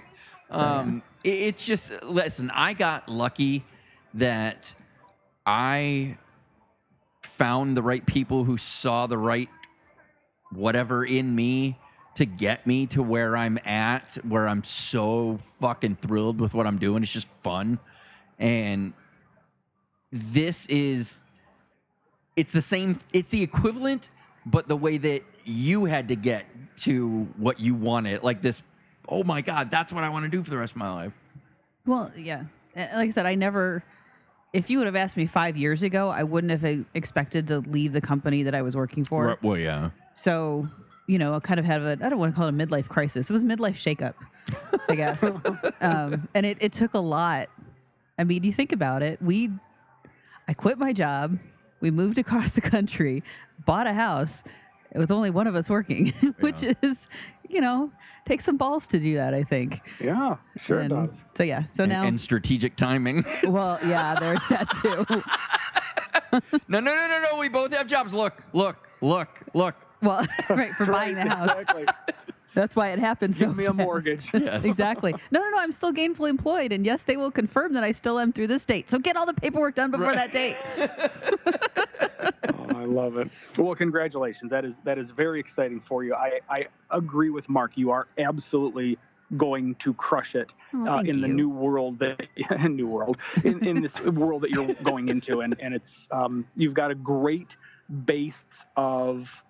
um, 0.50 1.02
it- 1.24 1.28
it's 1.30 1.66
just 1.66 2.04
listen. 2.04 2.50
I 2.54 2.72
got 2.74 3.08
lucky 3.08 3.64
that 4.14 4.74
I 5.44 6.16
found 7.26 7.76
the 7.76 7.82
right 7.82 8.04
people 8.04 8.44
who 8.44 8.56
saw 8.56 9.06
the 9.06 9.18
right 9.18 9.48
whatever 10.52 11.04
in 11.04 11.34
me 11.34 11.78
to 12.14 12.24
get 12.24 12.66
me 12.66 12.86
to 12.86 13.02
where 13.02 13.36
I'm 13.36 13.58
at, 13.64 14.14
where 14.26 14.48
I'm 14.48 14.64
so 14.64 15.38
fucking 15.60 15.96
thrilled 15.96 16.40
with 16.40 16.54
what 16.54 16.66
I'm 16.66 16.78
doing. 16.78 17.02
It's 17.02 17.12
just 17.12 17.28
fun. 17.28 17.78
And 18.38 18.94
this 20.10 20.66
is 20.66 21.24
it's 22.36 22.52
the 22.52 22.62
same 22.62 22.98
it's 23.12 23.30
the 23.30 23.42
equivalent, 23.42 24.10
but 24.44 24.68
the 24.68 24.76
way 24.76 24.98
that 24.98 25.22
you 25.44 25.84
had 25.86 26.08
to 26.08 26.16
get 26.16 26.46
to 26.76 27.28
what 27.36 27.60
you 27.60 27.74
wanted. 27.74 28.22
Like 28.22 28.42
this, 28.42 28.62
oh 29.08 29.24
my 29.24 29.40
God, 29.40 29.70
that's 29.70 29.92
what 29.92 30.04
I 30.04 30.08
want 30.08 30.24
to 30.24 30.30
do 30.30 30.42
for 30.42 30.50
the 30.50 30.58
rest 30.58 30.72
of 30.72 30.78
my 30.78 30.92
life. 30.92 31.18
Well, 31.86 32.12
yeah. 32.16 32.44
Uh, 32.76 32.86
Like 32.94 33.08
I 33.08 33.10
said, 33.10 33.26
I 33.26 33.34
never, 33.34 33.84
if 34.52 34.70
you 34.70 34.78
would 34.78 34.86
have 34.86 34.96
asked 34.96 35.16
me 35.16 35.26
five 35.26 35.56
years 35.56 35.82
ago, 35.82 36.08
I 36.08 36.22
wouldn't 36.22 36.50
have 36.50 36.84
expected 36.94 37.48
to 37.48 37.58
leave 37.60 37.92
the 37.92 38.00
company 38.00 38.42
that 38.44 38.54
I 38.54 38.62
was 38.62 38.76
working 38.76 39.04
for. 39.04 39.38
Well, 39.42 39.58
yeah. 39.58 39.90
So, 40.14 40.68
you 41.06 41.18
know, 41.18 41.34
I 41.34 41.40
kind 41.40 41.60
of 41.60 41.66
had 41.66 41.82
a, 41.82 41.98
I 42.02 42.08
don't 42.08 42.18
want 42.18 42.34
to 42.34 42.38
call 42.38 42.48
it 42.48 42.54
a 42.54 42.66
midlife 42.66 42.88
crisis. 42.88 43.28
It 43.28 43.32
was 43.32 43.42
a 43.42 43.46
midlife 43.46 43.74
shakeup, 43.74 44.14
I 44.88 44.94
guess. 44.94 45.22
um, 45.80 46.28
and 46.34 46.46
it, 46.46 46.58
it 46.60 46.72
took 46.72 46.94
a 46.94 46.98
lot. 46.98 47.48
I 48.18 48.24
mean, 48.24 48.44
you 48.44 48.52
think 48.52 48.72
about 48.72 49.02
it. 49.02 49.20
We, 49.20 49.50
I 50.48 50.54
quit 50.54 50.78
my 50.78 50.92
job. 50.92 51.38
We 51.80 51.90
moved 51.90 52.18
across 52.18 52.52
the 52.52 52.62
country, 52.62 53.22
bought 53.66 53.86
a 53.86 53.92
house 53.92 54.42
with 54.96 55.10
only 55.10 55.30
one 55.30 55.46
of 55.46 55.54
us 55.54 55.68
working, 55.70 56.08
which 56.40 56.62
is, 56.82 57.08
you 57.48 57.60
know, 57.60 57.90
takes 58.24 58.44
some 58.44 58.56
balls 58.56 58.86
to 58.88 58.98
do 58.98 59.14
that, 59.14 59.34
I 59.34 59.42
think. 59.42 59.80
Yeah, 60.00 60.36
sure 60.56 60.80
And 60.80 60.90
does. 60.90 61.24
So, 61.36 61.42
yeah. 61.42 61.64
So 61.70 61.84
And, 61.84 61.92
now, 61.92 62.04
and 62.04 62.20
strategic 62.20 62.76
timing. 62.76 63.24
well, 63.44 63.78
yeah, 63.86 64.14
there's 64.18 64.46
that 64.48 64.70
too. 64.70 65.04
no, 66.68 66.80
no, 66.80 66.94
no, 66.94 67.08
no, 67.08 67.22
no. 67.32 67.38
We 67.38 67.48
both 67.48 67.74
have 67.74 67.86
jobs. 67.86 68.12
Look, 68.14 68.42
look, 68.52 68.88
look, 69.00 69.40
look. 69.54 69.74
Well, 70.02 70.26
right, 70.50 70.72
for 70.72 70.86
buying 70.86 71.14
the 71.14 71.28
house. 71.28 71.50
Exactly. 71.50 71.86
That's 72.56 72.74
why 72.74 72.88
it 72.88 72.98
happened 72.98 73.36
so 73.36 73.46
Give 73.46 73.56
me 73.56 73.66
a 73.66 73.72
mortgage. 73.74 74.32
Yes. 74.32 74.64
exactly. 74.64 75.14
No, 75.30 75.40
no, 75.40 75.50
no. 75.50 75.58
I'm 75.58 75.72
still 75.72 75.92
gainfully 75.92 76.30
employed, 76.30 76.72
and 76.72 76.86
yes, 76.86 77.02
they 77.02 77.18
will 77.18 77.30
confirm 77.30 77.74
that 77.74 77.84
I 77.84 77.92
still 77.92 78.18
am 78.18 78.32
through 78.32 78.46
this 78.46 78.64
date. 78.64 78.88
So 78.88 78.98
get 78.98 79.14
all 79.14 79.26
the 79.26 79.34
paperwork 79.34 79.74
done 79.74 79.90
before 79.90 80.14
that 80.14 80.32
date. 80.32 80.56
I 82.86 82.88
love 82.88 83.16
it. 83.16 83.28
Well, 83.58 83.74
congratulations. 83.74 84.50
That 84.52 84.64
is 84.64 84.78
that 84.80 84.98
is 84.98 85.10
very 85.10 85.40
exciting 85.40 85.80
for 85.80 86.04
you. 86.04 86.14
I, 86.14 86.40
I 86.48 86.66
agree 86.90 87.30
with 87.30 87.48
Mark. 87.48 87.76
You 87.76 87.90
are 87.90 88.06
absolutely 88.18 88.98
going 89.36 89.74
to 89.74 89.92
crush 89.92 90.36
it 90.36 90.54
Oh, 90.72 90.86
uh, 90.86 91.00
in 91.00 91.20
the 91.20 91.26
you. 91.26 91.34
new 91.34 91.48
world 91.48 91.98
that 91.98 92.28
new 92.70 92.86
world 92.86 93.20
in, 93.42 93.66
in 93.66 93.82
this 93.82 94.00
world 94.00 94.42
that 94.42 94.50
you're 94.50 94.72
going 94.74 95.08
into, 95.08 95.40
and 95.40 95.56
and 95.58 95.74
it's 95.74 96.08
um, 96.12 96.46
you've 96.54 96.74
got 96.74 96.90
a 96.90 96.94
great 96.94 97.56
base 98.04 98.66
of 98.76 99.42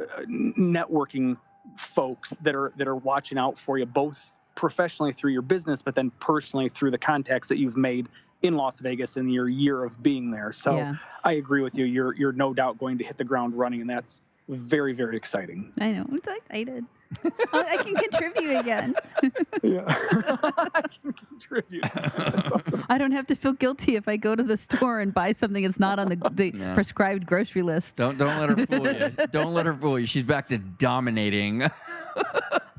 uh, 0.00 0.22
networking 0.22 1.36
folks 1.76 2.30
that 2.38 2.54
are 2.54 2.72
that 2.78 2.88
are 2.88 2.96
watching 2.96 3.36
out 3.38 3.58
for 3.58 3.76
you 3.76 3.84
both 3.84 4.32
professionally 4.54 5.12
through 5.12 5.30
your 5.30 5.42
business 5.42 5.82
but 5.82 5.94
then 5.94 6.10
personally 6.18 6.68
through 6.68 6.90
the 6.90 6.98
contacts 6.98 7.48
that 7.48 7.58
you've 7.58 7.76
made 7.76 8.08
in 8.42 8.54
Las 8.54 8.80
Vegas 8.80 9.16
in 9.16 9.28
your 9.28 9.48
year 9.48 9.82
of 9.84 10.00
being 10.02 10.30
there. 10.30 10.52
So 10.52 10.76
Yeah. 10.76 10.94
I 11.24 11.32
agree 11.32 11.62
with 11.62 11.76
you. 11.76 11.84
You're 11.84 12.14
you're 12.14 12.32
no 12.32 12.54
doubt 12.54 12.78
going 12.78 12.98
to 12.98 13.04
hit 13.04 13.16
the 13.18 13.24
ground 13.24 13.54
running, 13.58 13.80
and 13.80 13.90
that's 13.90 14.22
very 14.48 14.92
very 14.94 15.16
exciting. 15.16 15.72
I 15.80 15.92
know. 15.92 16.06
I'm 16.10 16.20
so 16.24 16.32
excited. 16.34 16.84
I 17.24 17.62
I 17.70 17.76
can 17.82 17.94
contribute 17.94 18.56
again. 18.58 18.94
Yeah, 19.62 19.82
I 19.88 20.82
can 21.02 21.12
contribute. 21.12 21.82
That's 21.82 22.52
awesome. 22.52 22.84
I 22.88 22.96
don't 22.96 23.10
have 23.10 23.26
to 23.26 23.34
feel 23.34 23.52
guilty 23.54 23.96
if 23.96 24.06
I 24.06 24.16
go 24.16 24.36
to 24.36 24.42
the 24.44 24.56
store 24.56 25.00
and 25.00 25.12
buy 25.12 25.32
something 25.32 25.64
that's 25.64 25.80
not 25.80 25.98
on 25.98 26.08
the, 26.10 26.16
the 26.32 26.52
Yeah. 26.56 26.74
prescribed 26.74 27.26
grocery 27.26 27.62
list. 27.62 27.96
Don't 27.96 28.18
don't 28.18 28.38
let 28.38 28.50
her 28.56 28.66
fool 28.66 28.86
you. 28.86 29.26
Don't 29.32 29.52
let 29.54 29.66
her 29.66 29.74
fool 29.74 29.98
you. 29.98 30.06
She's 30.06 30.22
back 30.22 30.46
to 30.48 30.58
dominating. 30.58 31.64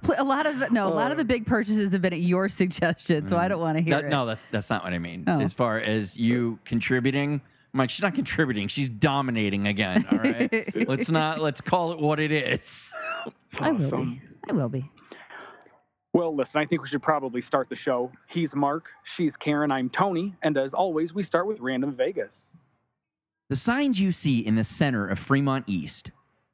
Pl- 0.10 0.24
A 0.24 0.24
lot 0.24 0.48
of 0.48 0.72
no, 0.72 0.88
a 0.88 0.90
lot 0.90 1.12
of 1.12 1.18
the 1.18 1.24
oh. 1.24 1.28
big 1.28 1.46
purchases 1.46 1.92
have 1.92 2.02
been 2.02 2.14
at 2.14 2.20
your 2.20 2.50
suggestion, 2.50 3.28
so 3.28 3.38
I 3.38 3.46
mm. 3.46 3.50
don't 3.50 3.62
want 3.62 3.78
to 3.78 3.84
hear 3.84 3.96
That- 3.96 4.06
it. 4.06 4.10
no, 4.10 4.26
that's 4.26 4.46
that's 4.46 4.70
not 4.70 4.84
what 4.84 4.94
I 4.94 5.00
mean. 5.00 5.24
Oh. 5.28 5.40
As 5.40 5.54
far 5.54 5.78
as 5.80 6.18
you 6.18 6.60
contributing, 6.66 7.42
I'm 7.74 7.78
like, 7.78 7.92
she's 7.92 8.02
not 8.02 8.16
contributing. 8.16 8.68
She's 8.68 8.90
dominating 8.90 9.68
again. 9.68 10.06
All 10.12 10.18
right. 10.18 10.88
let's 10.88 11.12
not. 11.12 11.40
Let's 11.40 11.62
call 11.62 11.92
it 11.92 12.00
what 12.00 12.20
it 12.20 12.32
is. 12.32 12.94
I 13.60 13.72
will 13.72 14.06
be. 14.06 14.22
I 14.50 14.54
will 14.54 14.70
be. 14.70 14.90
Well, 16.12 16.36
listen, 16.36 16.60
I 16.60 16.66
think 16.66 16.82
we 16.82 16.88
should 16.88 17.04
probably 17.04 17.42
start 17.42 17.70
the 17.70 17.76
show. 17.76 18.12
He's 18.28 18.56
Mark, 18.56 18.90
she's 19.04 19.38
Karen, 19.38 19.72
I'm 19.72 19.90
Tony, 19.90 20.34
and 20.42 20.58
as 20.58 20.74
always, 20.74 21.14
we 21.14 21.22
start 21.22 21.46
with 21.46 21.60
Random 21.60 21.94
Vegas. 21.94 22.52
The 23.50 23.56
signs 23.56 24.02
you 24.02 24.12
see 24.12 24.40
in 24.40 24.56
the 24.56 24.64
center 24.64 25.08
of 25.08 25.20
Fremont 25.20 25.66
East, 25.68 26.10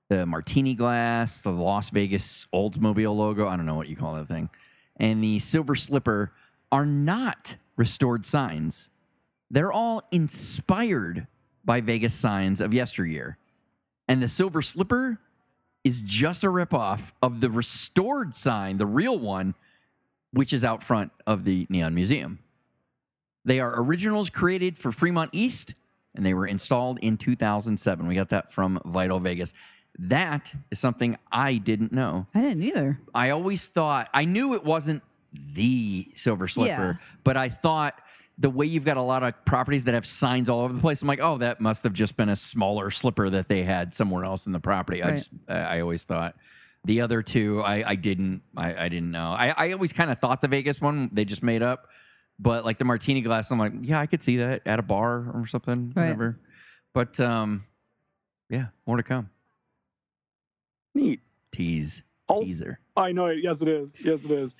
the 0.09 0.25
martini 0.25 0.73
glass, 0.73 1.41
the 1.41 1.51
Las 1.51 1.89
Vegas 1.89 2.47
Oldsmobile 2.53 3.15
logo, 3.15 3.47
I 3.47 3.55
don't 3.55 3.65
know 3.65 3.75
what 3.75 3.89
you 3.89 3.95
call 3.95 4.13
that 4.15 4.27
thing, 4.27 4.49
and 4.97 5.23
the 5.23 5.39
silver 5.39 5.75
slipper 5.75 6.31
are 6.71 6.85
not 6.85 7.55
restored 7.75 8.25
signs. 8.25 8.89
They're 9.49 9.71
all 9.71 10.03
inspired 10.11 11.25
by 11.63 11.81
Vegas 11.81 12.13
signs 12.13 12.61
of 12.61 12.73
yesteryear. 12.73 13.37
And 14.07 14.21
the 14.21 14.27
silver 14.27 14.61
slipper 14.61 15.19
is 15.83 16.01
just 16.01 16.43
a 16.43 16.47
ripoff 16.47 17.11
of 17.21 17.41
the 17.41 17.49
restored 17.49 18.33
sign, 18.33 18.77
the 18.77 18.85
real 18.85 19.17
one, 19.17 19.55
which 20.31 20.53
is 20.53 20.63
out 20.63 20.83
front 20.83 21.11
of 21.25 21.43
the 21.43 21.65
Neon 21.69 21.95
Museum. 21.95 22.39
They 23.43 23.59
are 23.59 23.79
originals 23.81 24.29
created 24.29 24.77
for 24.77 24.91
Fremont 24.91 25.29
East, 25.33 25.75
and 26.15 26.25
they 26.25 26.33
were 26.33 26.47
installed 26.47 26.99
in 26.99 27.17
2007. 27.17 28.07
We 28.07 28.15
got 28.15 28.29
that 28.29 28.51
from 28.51 28.79
Vital 28.85 29.19
Vegas. 29.19 29.53
That 29.97 30.53
is 30.71 30.79
something 30.79 31.17
I 31.31 31.57
didn't 31.57 31.91
know. 31.91 32.27
I 32.35 32.41
didn't 32.41 32.63
either. 32.63 32.99
I 33.13 33.29
always 33.29 33.67
thought 33.67 34.09
I 34.13 34.25
knew 34.25 34.53
it 34.53 34.63
wasn't 34.63 35.03
the 35.33 36.11
silver 36.15 36.47
slipper, 36.47 36.97
Yeah. 36.99 37.07
but 37.23 37.37
I 37.37 37.49
thought 37.49 37.99
the 38.37 38.49
way 38.49 38.65
you've 38.65 38.83
got 38.83 38.97
a 38.97 39.01
lot 39.01 39.23
of 39.23 39.45
properties 39.45 39.85
that 39.85 39.93
have 39.93 40.05
signs 40.05 40.49
all 40.49 40.61
over 40.61 40.73
the 40.73 40.81
place, 40.81 41.01
I'm 41.01 41.07
like, 41.07 41.21
oh, 41.21 41.37
that 41.37 41.61
must 41.61 41.83
have 41.83 41.93
just 41.93 42.17
been 42.17 42.27
a 42.27 42.35
smaller 42.35 42.91
slipper 42.91 43.29
that 43.29 43.47
they 43.47 43.63
had 43.63 43.93
somewhere 43.93 44.25
else 44.25 44.45
in 44.47 44.51
the 44.51 44.59
property. 44.59 45.01
I 45.01 45.11
just, 45.11 45.29
I 45.47 45.55
I 45.77 45.79
always 45.81 46.03
thought. 46.03 46.35
The 46.83 47.01
other 47.01 47.23
two, 47.23 47.61
I, 47.63 47.83
I 47.91 47.95
didn't, 47.95 48.43
I, 48.55 48.85
I 48.85 48.89
didn't 48.89 49.09
know. 49.09 49.29
I, 49.31 49.53
I 49.57 49.71
always 49.71 49.91
kind 49.91 50.11
of 50.11 50.19
thought 50.19 50.41
the 50.41 50.47
Vegas 50.47 50.79
one 50.81 51.09
they 51.11 51.25
just 51.25 51.41
made 51.41 51.63
up, 51.63 51.87
but 52.37 52.63
like 52.63 52.77
the 52.77 52.85
martini 52.85 53.21
glass, 53.21 53.49
I'm 53.49 53.57
like, 53.57 53.73
yeah, 53.81 53.99
I 53.99 54.05
could 54.05 54.21
see 54.21 54.37
that 54.37 54.61
at 54.67 54.77
a 54.77 54.83
bar 54.83 55.31
or 55.33 55.47
something, 55.47 55.93
Right. 55.95 56.03
whatever. 56.03 56.39
But 56.93 57.19
um, 57.19 57.63
yeah, 58.49 58.67
more 58.85 58.97
to 58.97 59.03
come. 59.03 59.29
Neat. 60.95 61.19
Tease, 61.51 62.01
Also- 62.27 62.43
teaser. 62.45 62.79
I 62.97 63.11
know 63.11 63.27
it. 63.27 63.39
Yes, 63.43 63.61
it 63.61 63.67
is. 63.67 64.03
Yes, 64.05 64.25
it 64.25 64.31
is. 64.31 64.55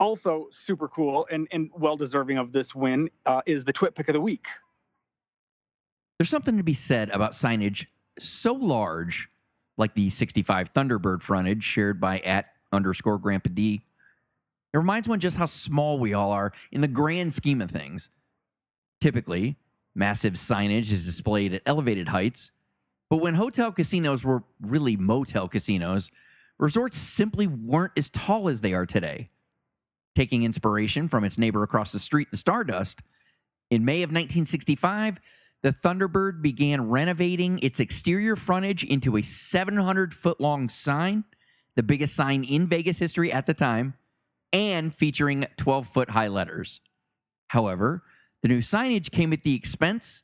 Also, 0.00 0.48
super 0.50 0.88
cool 0.88 1.26
and, 1.30 1.46
and 1.52 1.70
well 1.76 1.96
deserving 1.96 2.38
of 2.38 2.52
this 2.52 2.74
win 2.74 3.08
uh, 3.26 3.42
is 3.46 3.64
the 3.64 3.72
Twit 3.72 3.94
Pick 3.94 4.08
of 4.08 4.14
the 4.14 4.20
Week. 4.20 4.46
There's 6.18 6.28
something 6.30 6.56
to 6.56 6.62
be 6.64 6.74
said 6.74 7.10
about 7.10 7.32
signage 7.32 7.86
so 8.18 8.52
large, 8.54 9.28
like 9.76 9.94
the 9.94 10.10
65 10.10 10.72
Thunderbird 10.72 11.22
frontage 11.22 11.62
shared 11.64 12.00
by 12.00 12.18
at 12.20 12.46
underscore 12.72 13.18
Grandpa 13.18 13.50
D. 13.52 13.82
It 14.74 14.78
reminds 14.78 15.08
one 15.08 15.20
just 15.20 15.36
how 15.36 15.46
small 15.46 15.98
we 15.98 16.14
all 16.14 16.30
are 16.32 16.52
in 16.72 16.80
the 16.80 16.88
grand 16.88 17.32
scheme 17.34 17.60
of 17.60 17.70
things. 17.70 18.08
Typically, 19.00 19.56
massive 19.94 20.34
signage 20.34 20.90
is 20.90 21.04
displayed 21.04 21.54
at 21.54 21.62
elevated 21.66 22.08
heights, 22.08 22.50
but 23.12 23.20
when 23.20 23.34
hotel 23.34 23.70
casinos 23.70 24.24
were 24.24 24.42
really 24.62 24.96
motel 24.96 25.46
casinos, 25.46 26.10
resorts 26.58 26.96
simply 26.96 27.46
weren't 27.46 27.92
as 27.94 28.08
tall 28.08 28.48
as 28.48 28.62
they 28.62 28.72
are 28.72 28.86
today. 28.86 29.28
Taking 30.14 30.44
inspiration 30.44 31.08
from 31.08 31.22
its 31.22 31.36
neighbor 31.36 31.62
across 31.62 31.92
the 31.92 31.98
street, 31.98 32.30
the 32.30 32.38
Stardust, 32.38 33.02
in 33.70 33.84
May 33.84 33.96
of 33.96 34.08
1965, 34.08 35.20
the 35.60 35.74
Thunderbird 35.74 36.40
began 36.40 36.88
renovating 36.88 37.58
its 37.58 37.80
exterior 37.80 38.34
frontage 38.34 38.82
into 38.82 39.18
a 39.18 39.22
700 39.22 40.14
foot 40.14 40.40
long 40.40 40.70
sign, 40.70 41.24
the 41.76 41.82
biggest 41.82 42.14
sign 42.14 42.44
in 42.44 42.66
Vegas 42.66 42.98
history 42.98 43.30
at 43.30 43.44
the 43.44 43.52
time, 43.52 43.92
and 44.54 44.94
featuring 44.94 45.46
12 45.58 45.86
foot 45.86 46.08
high 46.12 46.28
letters. 46.28 46.80
However, 47.48 48.04
the 48.40 48.48
new 48.48 48.60
signage 48.60 49.10
came 49.10 49.34
at 49.34 49.42
the 49.42 49.54
expense 49.54 50.22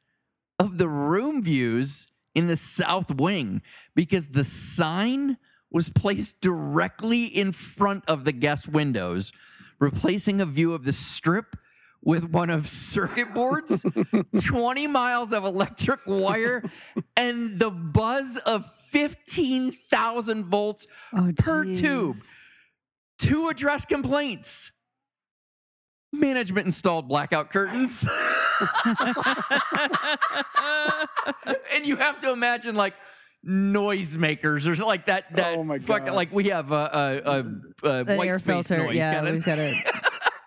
of 0.59 0.79
the 0.79 0.89
room 0.89 1.43
views 1.43 2.07
in 2.35 2.47
the 2.47 2.57
south 2.57 3.15
wing 3.15 3.63
because 3.95 4.29
the 4.29 4.45
sign 4.45 5.37
was 5.71 5.89
placed 5.89 6.41
directly 6.41 7.25
in 7.25 7.53
front 7.53 8.05
of 8.09 8.25
the 8.25 8.33
guest 8.33 8.69
windows, 8.69 9.33
replacing 9.79 10.41
a 10.41 10.47
view 10.47 10.73
of 10.73 10.85
the 10.85 10.93
strip 10.93 11.57
with 12.03 12.25
one 12.31 12.49
of 12.49 12.69
circuit 12.69 13.35
boards, 13.35 13.85
20 14.45 14.87
miles 14.87 15.33
of 15.33 15.45
electric 15.45 15.99
wire, 16.07 16.63
and 17.17 17.59
the 17.59 17.71
buzz 17.71 18.37
of 18.47 18.65
15,000 18.91 20.45
volts 20.47 20.87
Oh, 21.13 21.33
per 21.37 21.65
tube 21.75 22.17
to 23.19 23.49
address 23.49 23.85
complaints. 23.85 24.71
Management 26.13 26.67
installed 26.67 27.09
blackout 27.09 27.51
curtains. 27.51 28.09
and 31.75 31.87
you 31.87 31.97
have 31.97 32.21
to 32.21 32.33
imagine 32.33 32.75
like 32.75 32.95
noisemakers 33.47 34.67
or 34.67 34.75
like 34.85 35.07
that 35.07 35.33
that 35.35 35.57
Oh 35.59 35.65
my 35.65 35.79
fuck- 35.79 36.07
God. 36.07 36.15
like 36.15 36.33
we 36.33 36.49
have 36.49 36.73
a, 36.73 37.45
a, 37.85 37.89
a, 37.89 38.01
a 38.01 38.05
white 38.17 38.29
air 38.29 38.39
space 38.39 38.69
filter. 38.69 38.85
noise 38.85 38.97
yeah, 38.97 39.15
kind 39.15 39.29
of 39.29 39.35
we've 39.35 39.45
got 39.45 39.59
it. 39.59 39.77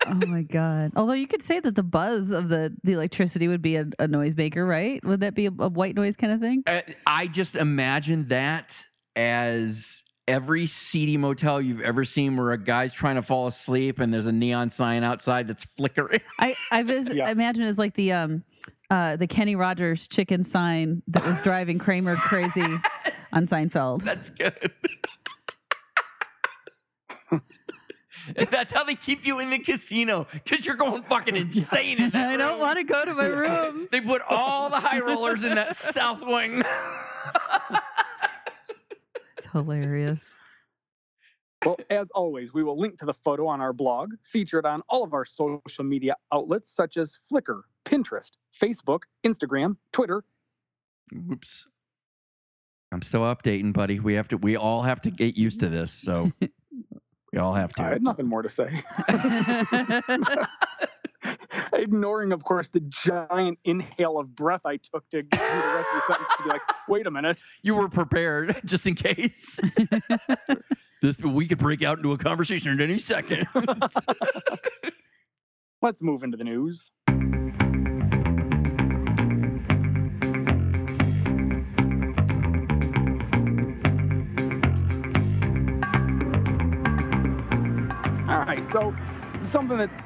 Oh 0.07 0.25
my 0.25 0.41
god! 0.41 0.93
Although 0.95 1.13
you 1.13 1.27
could 1.27 1.43
say 1.43 1.59
that 1.59 1.75
the 1.75 1.83
buzz 1.83 2.31
of 2.31 2.49
the 2.49 2.75
the 2.83 2.93
electricity 2.93 3.47
would 3.47 3.61
be 3.61 3.75
a, 3.75 3.81
a 3.99 4.07
noisemaker, 4.07 4.67
right? 4.67 4.99
Would 5.05 5.19
that 5.19 5.35
be 5.35 5.45
a, 5.45 5.51
a 5.59 5.69
white 5.69 5.95
noise 5.95 6.15
kind 6.15 6.33
of 6.33 6.39
thing? 6.41 6.63
Uh, 6.65 6.81
I 7.05 7.27
just 7.27 7.55
imagine 7.55 8.25
that 8.25 8.83
as 9.15 10.01
every 10.31 10.65
seedy 10.65 11.17
motel 11.17 11.61
you've 11.61 11.81
ever 11.81 12.05
seen 12.05 12.37
where 12.37 12.51
a 12.51 12.57
guy's 12.57 12.93
trying 12.93 13.15
to 13.15 13.21
fall 13.21 13.47
asleep 13.47 13.99
and 13.99 14.13
there's 14.13 14.27
a 14.27 14.31
neon 14.31 14.69
sign 14.69 15.03
outside 15.03 15.47
that's 15.47 15.65
flickering. 15.65 16.21
I 16.39 16.55
I, 16.71 16.83
vis- 16.91 17.09
Yeah. 17.13 17.27
I 17.27 17.31
imagine 17.31 17.63
it's 17.65 17.77
like 17.77 17.95
the 17.95 18.13
um 18.13 18.43
uh 18.89 19.17
the 19.17 19.27
Kenny 19.27 19.55
Rogers 19.55 20.07
chicken 20.07 20.43
sign 20.43 21.03
that 21.09 21.25
was 21.25 21.41
driving 21.41 21.79
Kramer 21.79 22.15
crazy 22.15 22.61
on 23.33 23.45
Seinfeld. 23.45 24.03
That's 24.03 24.29
good. 24.29 24.71
That's 28.35 28.71
how 28.71 28.83
they 28.83 28.95
keep 28.95 29.25
you 29.25 29.39
in 29.39 29.49
the 29.49 29.57
casino 29.59 30.27
because 30.31 30.65
you're 30.65 30.75
going 30.75 31.01
fucking 31.03 31.35
insane 31.35 31.99
in 31.99 32.11
that 32.11 32.29
I 32.29 32.37
don't 32.37 32.59
want 32.59 32.77
to 32.77 32.83
go 32.83 33.03
to 33.03 33.13
my 33.15 33.25
room. 33.25 33.87
They 33.91 33.99
put 33.99 34.21
all 34.29 34.69
the 34.69 34.79
high 34.79 34.99
rollers 34.99 35.43
in 35.43 35.55
that 35.55 35.75
south 35.75 36.23
wing. 36.25 36.63
It's 39.51 39.65
hilarious. 39.65 40.37
Well, 41.65 41.77
as 41.89 42.09
always, 42.11 42.53
we 42.53 42.63
will 42.63 42.79
link 42.79 42.97
to 42.99 43.05
the 43.05 43.13
photo 43.13 43.47
on 43.47 43.59
our 43.61 43.73
blog, 43.73 44.13
featured 44.23 44.65
on 44.65 44.81
all 44.89 45.03
of 45.03 45.13
our 45.13 45.25
social 45.25 45.83
media 45.83 46.15
outlets 46.33 46.73
such 46.73 46.97
as 46.97 47.17
Flickr, 47.31 47.61
Pinterest, 47.85 48.31
Facebook, 48.59 49.01
Instagram, 49.23 49.75
Twitter. 49.91 50.23
Oops. 51.31 51.67
I'm 52.91 53.01
still 53.01 53.21
updating, 53.21 53.73
buddy. 53.73 53.99
We 53.99 54.13
have 54.13 54.29
to. 54.29 54.37
We 54.37 54.55
all 54.55 54.81
have 54.83 55.01
to 55.01 55.11
get 55.11 55.37
used 55.37 55.59
to 55.59 55.69
this. 55.69 55.91
So 55.91 56.31
we 57.33 57.39
all 57.39 57.53
have 57.53 57.73
to. 57.73 57.83
I 57.83 57.89
had 57.89 58.03
nothing 58.03 58.27
more 58.27 58.41
to 58.41 58.49
say. 58.49 58.69
Ignoring, 61.73 62.31
of 62.31 62.43
course, 62.43 62.69
the 62.69 62.79
giant 62.79 63.59
inhale 63.63 64.17
of 64.17 64.35
breath 64.35 64.65
I 64.65 64.77
took 64.77 65.07
to 65.09 65.23
get 65.23 65.39
through 65.39 65.61
the 65.61 65.75
rest 65.75 65.89
of 65.89 65.95
the 65.95 66.13
sentence 66.13 66.35
to 66.37 66.43
be 66.43 66.49
like, 66.49 66.61
wait 66.87 67.07
a 67.07 67.11
minute. 67.11 67.39
You 67.61 67.75
were 67.75 67.89
prepared 67.89 68.59
just 68.65 68.87
in 68.87 68.95
case. 68.95 69.59
this 71.01 71.21
we 71.21 71.47
could 71.47 71.57
break 71.57 71.83
out 71.83 71.97
into 71.97 72.11
a 72.11 72.17
conversation 72.17 72.71
at 72.71 72.81
any 72.81 72.99
second. 72.99 73.47
Let's 75.81 76.03
move 76.03 76.23
into 76.23 76.37
the 76.37 76.43
news. 76.43 76.91
All 88.29 88.39
right, 88.39 88.59
so 88.59 88.95
something 89.43 89.77
that's 89.77 90.01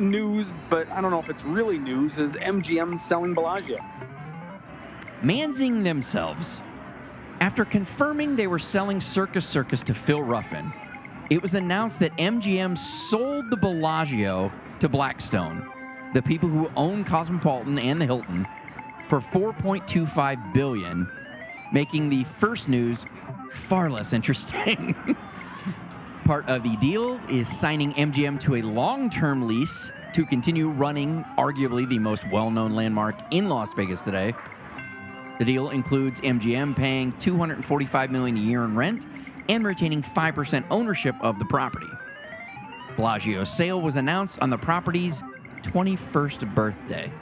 news, 0.00 0.52
but 0.70 0.88
I 0.90 1.00
don't 1.00 1.10
know 1.10 1.18
if 1.18 1.28
it's 1.28 1.44
really 1.44 1.78
news, 1.78 2.18
is 2.18 2.36
MGM 2.36 2.98
selling 2.98 3.34
Bellagio. 3.34 3.78
Manzing 5.22 5.84
themselves. 5.84 6.60
After 7.40 7.64
confirming 7.64 8.36
they 8.36 8.46
were 8.46 8.58
selling 8.58 9.00
Circus 9.00 9.46
Circus 9.46 9.82
to 9.84 9.94
Phil 9.94 10.22
Ruffin, 10.22 10.72
it 11.28 11.42
was 11.42 11.54
announced 11.54 12.00
that 12.00 12.16
MGM 12.16 12.78
sold 12.78 13.50
the 13.50 13.56
Bellagio 13.56 14.52
to 14.80 14.88
Blackstone, 14.88 15.68
the 16.14 16.22
people 16.22 16.48
who 16.48 16.70
own 16.76 17.04
Cosmopolitan 17.04 17.78
and 17.78 18.00
the 18.00 18.06
Hilton, 18.06 18.46
for 19.08 19.20
4.25 19.20 20.54
billion, 20.54 21.08
making 21.72 22.08
the 22.08 22.24
first 22.24 22.68
news 22.68 23.04
far 23.50 23.90
less 23.90 24.12
interesting. 24.12 25.16
part 26.26 26.48
of 26.48 26.64
the 26.64 26.74
deal 26.76 27.20
is 27.30 27.46
signing 27.48 27.94
MGM 27.94 28.40
to 28.40 28.56
a 28.56 28.62
long 28.62 29.08
term 29.08 29.46
lease 29.46 29.92
to 30.12 30.26
continue 30.26 30.68
running 30.68 31.24
arguably 31.38 31.88
the 31.88 32.00
most 32.00 32.28
well 32.30 32.50
known 32.50 32.74
landmark 32.74 33.14
in 33.30 33.48
Las 33.48 33.72
Vegas 33.74 34.02
today. 34.02 34.34
The 35.38 35.44
deal 35.44 35.70
includes 35.70 36.20
MGM 36.20 36.74
paying 36.74 37.12
245 37.12 38.10
million 38.10 38.36
a 38.36 38.40
year 38.40 38.64
in 38.64 38.74
rent 38.74 39.06
and 39.48 39.64
retaining 39.64 40.02
5% 40.02 40.64
ownership 40.68 41.14
of 41.20 41.38
the 41.38 41.44
property. 41.44 41.86
Bellagio's 42.96 43.50
sale 43.50 43.80
was 43.80 43.94
announced 43.94 44.42
on 44.42 44.50
the 44.50 44.58
property's 44.58 45.22
21st 45.62 46.52
birthday, 46.54 47.12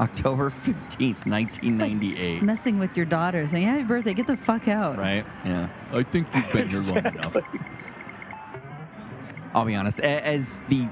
October 0.00 0.50
15th, 0.50 1.24
1998. 1.26 2.42
Messing 2.42 2.80
with 2.80 2.96
your 2.96 3.06
daughter, 3.06 3.46
saying, 3.46 3.66
"Happy 3.66 3.84
birthday! 3.84 4.14
Get 4.14 4.26
the 4.26 4.36
fuck 4.36 4.66
out!" 4.66 4.98
Right? 4.98 5.24
Yeah. 5.44 5.68
I 5.92 6.02
think 6.02 6.26
you've 6.34 6.52
been 6.52 6.68
here 6.68 6.80
long 6.80 7.14
enough. 7.14 7.36
I'll 9.54 9.64
be 9.64 9.74
honest. 9.74 10.00
As 10.00 10.60
the 10.68 10.88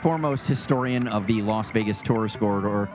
foremost 0.00 0.48
historian 0.48 1.06
of 1.06 1.26
the 1.26 1.42
Las 1.42 1.70
Vegas 1.70 2.00
tourist 2.00 2.38
corridor, 2.38 2.88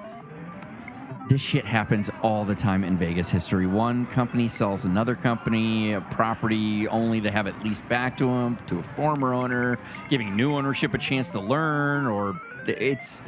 this 1.29 1.41
shit 1.41 1.65
happens 1.65 2.09
all 2.23 2.45
the 2.45 2.55
time 2.55 2.83
in 2.83 2.97
Vegas 2.97 3.29
history. 3.29 3.67
One 3.67 4.05
company 4.07 4.47
sells 4.47 4.85
another 4.85 5.15
company 5.15 5.93
a 5.93 6.01
property 6.01 6.87
only 6.87 7.19
to 7.21 7.29
have 7.29 7.47
it 7.47 7.63
leased 7.63 7.87
back 7.89 8.17
to 8.17 8.25
them, 8.25 8.57
to 8.67 8.79
a 8.79 8.83
former 8.83 9.33
owner, 9.33 9.77
giving 10.09 10.35
new 10.35 10.53
ownership 10.55 10.93
a 10.93 10.97
chance 10.97 11.29
to 11.31 11.39
learn, 11.39 12.05
or 12.05 12.39
it's. 12.65 13.21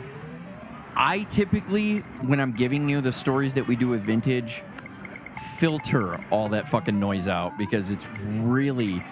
I 0.96 1.24
typically, 1.30 2.00
when 2.22 2.40
I'm 2.40 2.52
giving 2.52 2.90
you 2.90 3.00
the 3.00 3.12
stories 3.12 3.54
that 3.54 3.68
we 3.68 3.76
do 3.76 3.90
with 3.90 4.02
vintage, 4.02 4.64
filter 5.58 6.20
all 6.30 6.50
that 6.50 6.68
fucking 6.70 7.00
noise 7.00 7.28
out 7.28 7.58
because 7.58 7.90
it's 7.90 8.08
really 8.18 9.04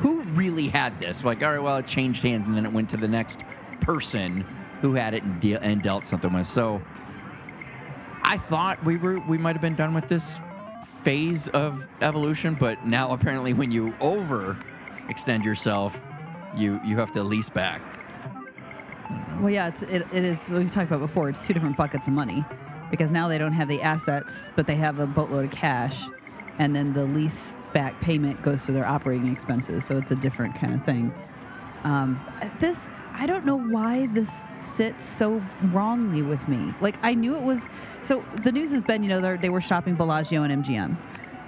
who 0.00 0.22
really 0.22 0.68
had 0.68 0.98
this 1.00 1.24
like 1.24 1.42
all 1.42 1.50
right 1.52 1.62
well 1.62 1.76
it 1.76 1.86
changed 1.86 2.22
hands 2.22 2.46
and 2.46 2.56
then 2.56 2.64
it 2.66 2.72
went 2.72 2.88
to 2.90 2.96
the 2.96 3.08
next 3.08 3.44
person 3.80 4.44
who 4.82 4.94
had 4.94 5.14
it 5.14 5.22
and, 5.22 5.40
de- 5.40 5.54
and 5.62 5.82
dealt 5.82 6.06
something 6.06 6.32
with 6.32 6.46
so 6.46 6.80
i 8.22 8.36
thought 8.36 8.82
we 8.84 8.96
were 8.96 9.18
we 9.20 9.36
might 9.38 9.52
have 9.52 9.62
been 9.62 9.74
done 9.74 9.94
with 9.94 10.08
this 10.08 10.40
phase 11.02 11.48
of 11.48 11.86
evolution 12.02 12.54
but 12.58 12.84
now 12.86 13.12
apparently 13.12 13.52
when 13.52 13.70
you 13.70 13.94
over 14.00 14.56
extend 15.08 15.44
yourself 15.44 16.02
you 16.56 16.80
you 16.84 16.96
have 16.96 17.10
to 17.12 17.22
lease 17.22 17.48
back 17.48 17.80
Well, 19.40 19.50
yeah, 19.50 19.68
it's, 19.68 19.82
it, 19.82 20.02
it 20.12 20.24
is. 20.24 20.50
We 20.50 20.64
talked 20.66 20.88
about 20.90 21.00
before. 21.00 21.30
It's 21.30 21.46
two 21.46 21.54
different 21.54 21.76
buckets 21.76 22.06
of 22.08 22.12
money 22.12 22.44
because 22.90 23.10
now 23.10 23.26
they 23.28 23.38
don't 23.38 23.54
have 23.54 23.68
the 23.68 23.80
assets, 23.80 24.50
but 24.54 24.66
they 24.66 24.76
have 24.76 24.98
a 25.00 25.06
boatload 25.06 25.46
of 25.46 25.50
cash, 25.50 26.02
and 26.58 26.74
then 26.74 26.92
the 26.92 27.04
lease 27.04 27.56
back 27.72 28.00
payment 28.00 28.42
goes 28.42 28.66
to 28.66 28.72
their 28.72 28.86
operating 28.86 29.28
expenses. 29.28 29.84
So 29.84 29.96
it's 29.96 30.10
a 30.10 30.16
different 30.16 30.56
kind 30.56 30.74
of 30.74 30.84
thing. 30.84 31.12
Um, 31.84 32.20
this 32.58 32.90
I 33.20 33.26
don't 33.26 33.44
know 33.44 33.58
why 33.58 34.06
this 34.06 34.46
sits 34.60 35.04
so 35.04 35.42
wrongly 35.64 36.22
with 36.22 36.48
me. 36.48 36.72
Like 36.80 36.96
I 37.02 37.14
knew 37.14 37.36
it 37.36 37.42
was. 37.42 37.68
So 38.02 38.24
the 38.42 38.50
news 38.50 38.72
has 38.72 38.82
been, 38.82 39.02
you 39.02 39.10
know, 39.10 39.36
they 39.36 39.50
were 39.50 39.60
shopping 39.60 39.94
Bellagio 39.94 40.42
and 40.42 40.64
MGM, 40.64 40.96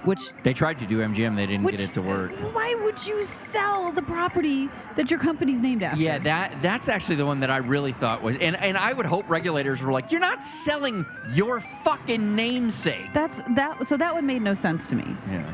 which 0.05 0.29
they 0.43 0.53
tried 0.53 0.79
to 0.79 0.85
do 0.85 0.99
mgm 0.99 1.35
they 1.35 1.45
didn't 1.45 1.63
which 1.63 1.77
get 1.77 1.89
it 1.89 1.93
to 1.93 2.01
work 2.01 2.31
uh, 2.31 2.35
Why 2.51 2.75
would 2.83 3.05
you 3.05 3.23
sell 3.23 3.91
the 3.91 4.01
property 4.01 4.69
that 4.95 5.09
your 5.09 5.19
company's 5.19 5.61
named 5.61 5.83
after? 5.83 6.01
Yeah, 6.01 6.19
that 6.19 6.61
that's 6.61 6.89
actually 6.89 7.15
the 7.15 7.25
one 7.25 7.39
that 7.39 7.49
I 7.49 7.57
really 7.57 7.91
thought 7.91 8.21
was, 8.21 8.35
and 8.37 8.55
and 8.55 8.77
I 8.77 8.93
would 8.93 9.05
hope 9.05 9.29
regulators 9.29 9.81
were 9.81 9.91
like, 9.91 10.11
you're 10.11 10.21
not 10.21 10.43
selling 10.43 11.05
your 11.33 11.59
fucking 11.59 12.35
namesake. 12.35 13.13
That's 13.13 13.41
that. 13.55 13.85
So 13.87 13.97
that 13.97 14.13
one 14.13 14.25
made 14.25 14.41
no 14.41 14.53
sense 14.53 14.85
to 14.87 14.95
me. 14.95 15.15
Yeah. 15.29 15.49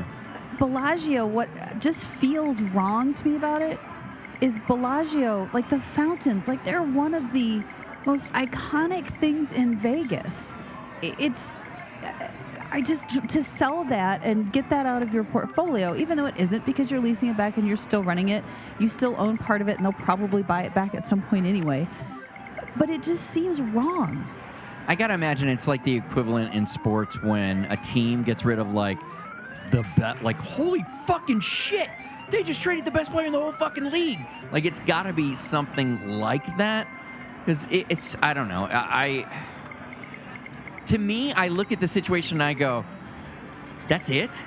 Bellagio, 0.58 1.26
what 1.26 1.48
just 1.78 2.04
feels 2.04 2.60
wrong 2.60 3.14
to 3.14 3.26
me 3.26 3.36
about 3.36 3.62
it 3.62 3.78
is 4.40 4.58
Bellagio, 4.66 5.48
like 5.52 5.70
the 5.70 5.80
fountains, 5.80 6.48
like 6.48 6.64
they're 6.64 6.82
one 6.82 7.14
of 7.14 7.32
the 7.32 7.62
most 8.06 8.30
iconic 8.32 9.06
things 9.06 9.52
in 9.52 9.78
Vegas. 9.78 10.54
It's, 11.02 11.56
I 12.72 12.80
just, 12.80 13.08
to 13.30 13.42
sell 13.42 13.84
that 13.84 14.22
and 14.22 14.52
get 14.52 14.70
that 14.70 14.86
out 14.86 15.02
of 15.02 15.12
your 15.12 15.24
portfolio, 15.24 15.96
even 15.96 16.16
though 16.16 16.26
it 16.26 16.36
isn't 16.38 16.64
because 16.64 16.90
you're 16.90 17.00
leasing 17.00 17.28
it 17.28 17.36
back 17.36 17.56
and 17.56 17.66
you're 17.66 17.76
still 17.76 18.04
running 18.04 18.28
it, 18.28 18.44
you 18.78 18.88
still 18.88 19.16
own 19.18 19.38
part 19.38 19.60
of 19.60 19.68
it 19.68 19.76
and 19.76 19.84
they'll 19.84 19.92
probably 19.92 20.42
buy 20.42 20.62
it 20.62 20.74
back 20.74 20.94
at 20.94 21.04
some 21.04 21.20
point 21.22 21.46
anyway. 21.46 21.88
But 22.76 22.88
it 22.88 23.02
just 23.02 23.24
seems 23.24 23.60
wrong. 23.60 24.24
I 24.86 24.94
gotta 24.94 25.14
imagine 25.14 25.48
it's 25.48 25.68
like 25.68 25.84
the 25.84 25.96
equivalent 25.96 26.54
in 26.54 26.66
sports 26.66 27.22
when 27.22 27.64
a 27.66 27.76
team 27.76 28.22
gets 28.22 28.44
rid 28.44 28.58
of 28.58 28.72
like 28.72 28.98
the 29.70 29.84
bet, 29.96 30.22
like 30.22 30.36
holy 30.36 30.84
fucking 31.06 31.40
shit, 31.40 31.88
they 32.30 32.42
just 32.42 32.62
traded 32.62 32.84
the 32.84 32.90
best 32.90 33.12
player 33.12 33.26
in 33.26 33.32
the 33.32 33.40
whole 33.40 33.52
fucking 33.52 33.90
league. 33.90 34.20
Like 34.52 34.64
it's 34.64 34.80
gotta 34.80 35.12
be 35.12 35.34
something 35.34 36.18
like 36.18 36.56
that, 36.56 36.88
because 37.40 37.66
it, 37.70 37.86
it's 37.88 38.16
I 38.22 38.32
don't 38.32 38.48
know. 38.48 38.64
I, 38.70 39.26
I 39.26 39.59
to 40.86 40.98
me, 40.98 41.32
I 41.32 41.48
look 41.48 41.72
at 41.72 41.80
the 41.80 41.86
situation 41.88 42.36
and 42.36 42.42
I 42.42 42.54
go, 42.54 42.84
that's 43.88 44.10
it. 44.10 44.42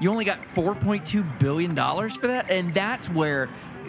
You 0.00 0.10
only 0.10 0.24
got 0.24 0.38
4.2 0.40 1.38
billion 1.38 1.74
dollars 1.74 2.16
for 2.16 2.28
that, 2.28 2.50
and 2.50 2.72
that's 2.72 3.08
where 3.08 3.48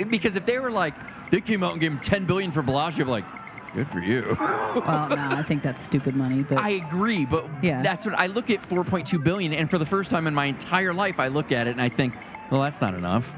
because 0.10 0.36
if 0.36 0.46
they 0.46 0.60
were 0.60 0.72
like 0.72 0.94
they 1.32 1.40
came 1.42 1.64
out 1.64 1.72
and 1.72 1.80
gave 1.82 1.92
him 1.94 2.00
10 2.00 2.26
billion 2.26 2.52
for 2.52 2.62
Bellagio, 2.62 3.04
I'd 3.04 3.06
be 3.06 3.12
like. 3.12 3.26
Good 3.74 3.88
for 3.88 4.00
you. 4.00 4.36
Well, 4.76 5.08
no, 5.10 5.16
I 5.18 5.44
think 5.44 5.64
that's 5.64 5.82
stupid 5.84 6.14
money, 6.16 6.44
but 6.44 6.58
I 6.58 6.72
agree, 6.72 7.26
but 7.26 7.46
Yeah. 7.62 7.82
that's 7.82 8.06
what 8.06 8.16
I 8.20 8.28
look 8.28 8.50
at 8.50 8.62
4.2 8.62 9.22
billion, 9.24 9.54
and 9.54 9.70
for 9.70 9.78
the 9.78 9.86
first 9.86 10.10
time 10.10 10.28
in 10.28 10.34
my 10.36 10.46
entire 10.48 10.94
life, 10.94 11.20
I 11.22 11.28
look 11.30 11.54
at 11.54 11.68
it 11.68 11.72
and 11.72 11.82
I 11.82 11.88
think, 11.88 12.14
well, 12.50 12.62
that's 12.62 12.82
not 12.82 12.94
enough. 12.96 13.34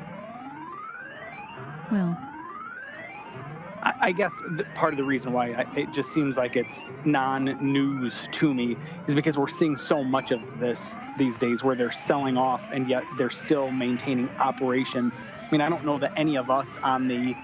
well, 1.92 2.18
I, 3.84 4.12
guess 4.14 4.44
part 4.76 4.94
of 4.94 4.98
the 4.98 5.04
reason 5.04 5.34
why 5.34 5.54
I, 5.54 5.66
it 5.76 5.92
just 5.92 6.14
seems 6.14 6.38
like 6.38 6.56
it's 6.56 6.88
non-news 7.04 8.30
to 8.32 8.54
me 8.54 8.78
is 9.08 9.16
because 9.16 9.38
we're 9.38 9.48
seeing 9.48 9.78
so 9.78 10.04
much 10.04 10.32
of 10.32 10.42
this 10.60 11.00
these 11.18 11.38
days, 11.38 11.64
where 11.64 11.76
they're 11.76 11.92
selling 11.92 12.38
off 12.38 12.64
and 12.72 12.88
yet 12.88 13.04
they're 13.18 13.30
still 13.30 13.72
maintaining 13.72 14.30
operation. 14.40 15.12
I 15.14 15.46
mean, 15.52 15.62
I 15.62 15.70
don't 15.70 15.84
know 15.84 16.00
that 16.00 16.14
any 16.16 16.38
of 16.38 16.50
us 16.50 16.78
on 16.82 17.08
the 17.08 17.36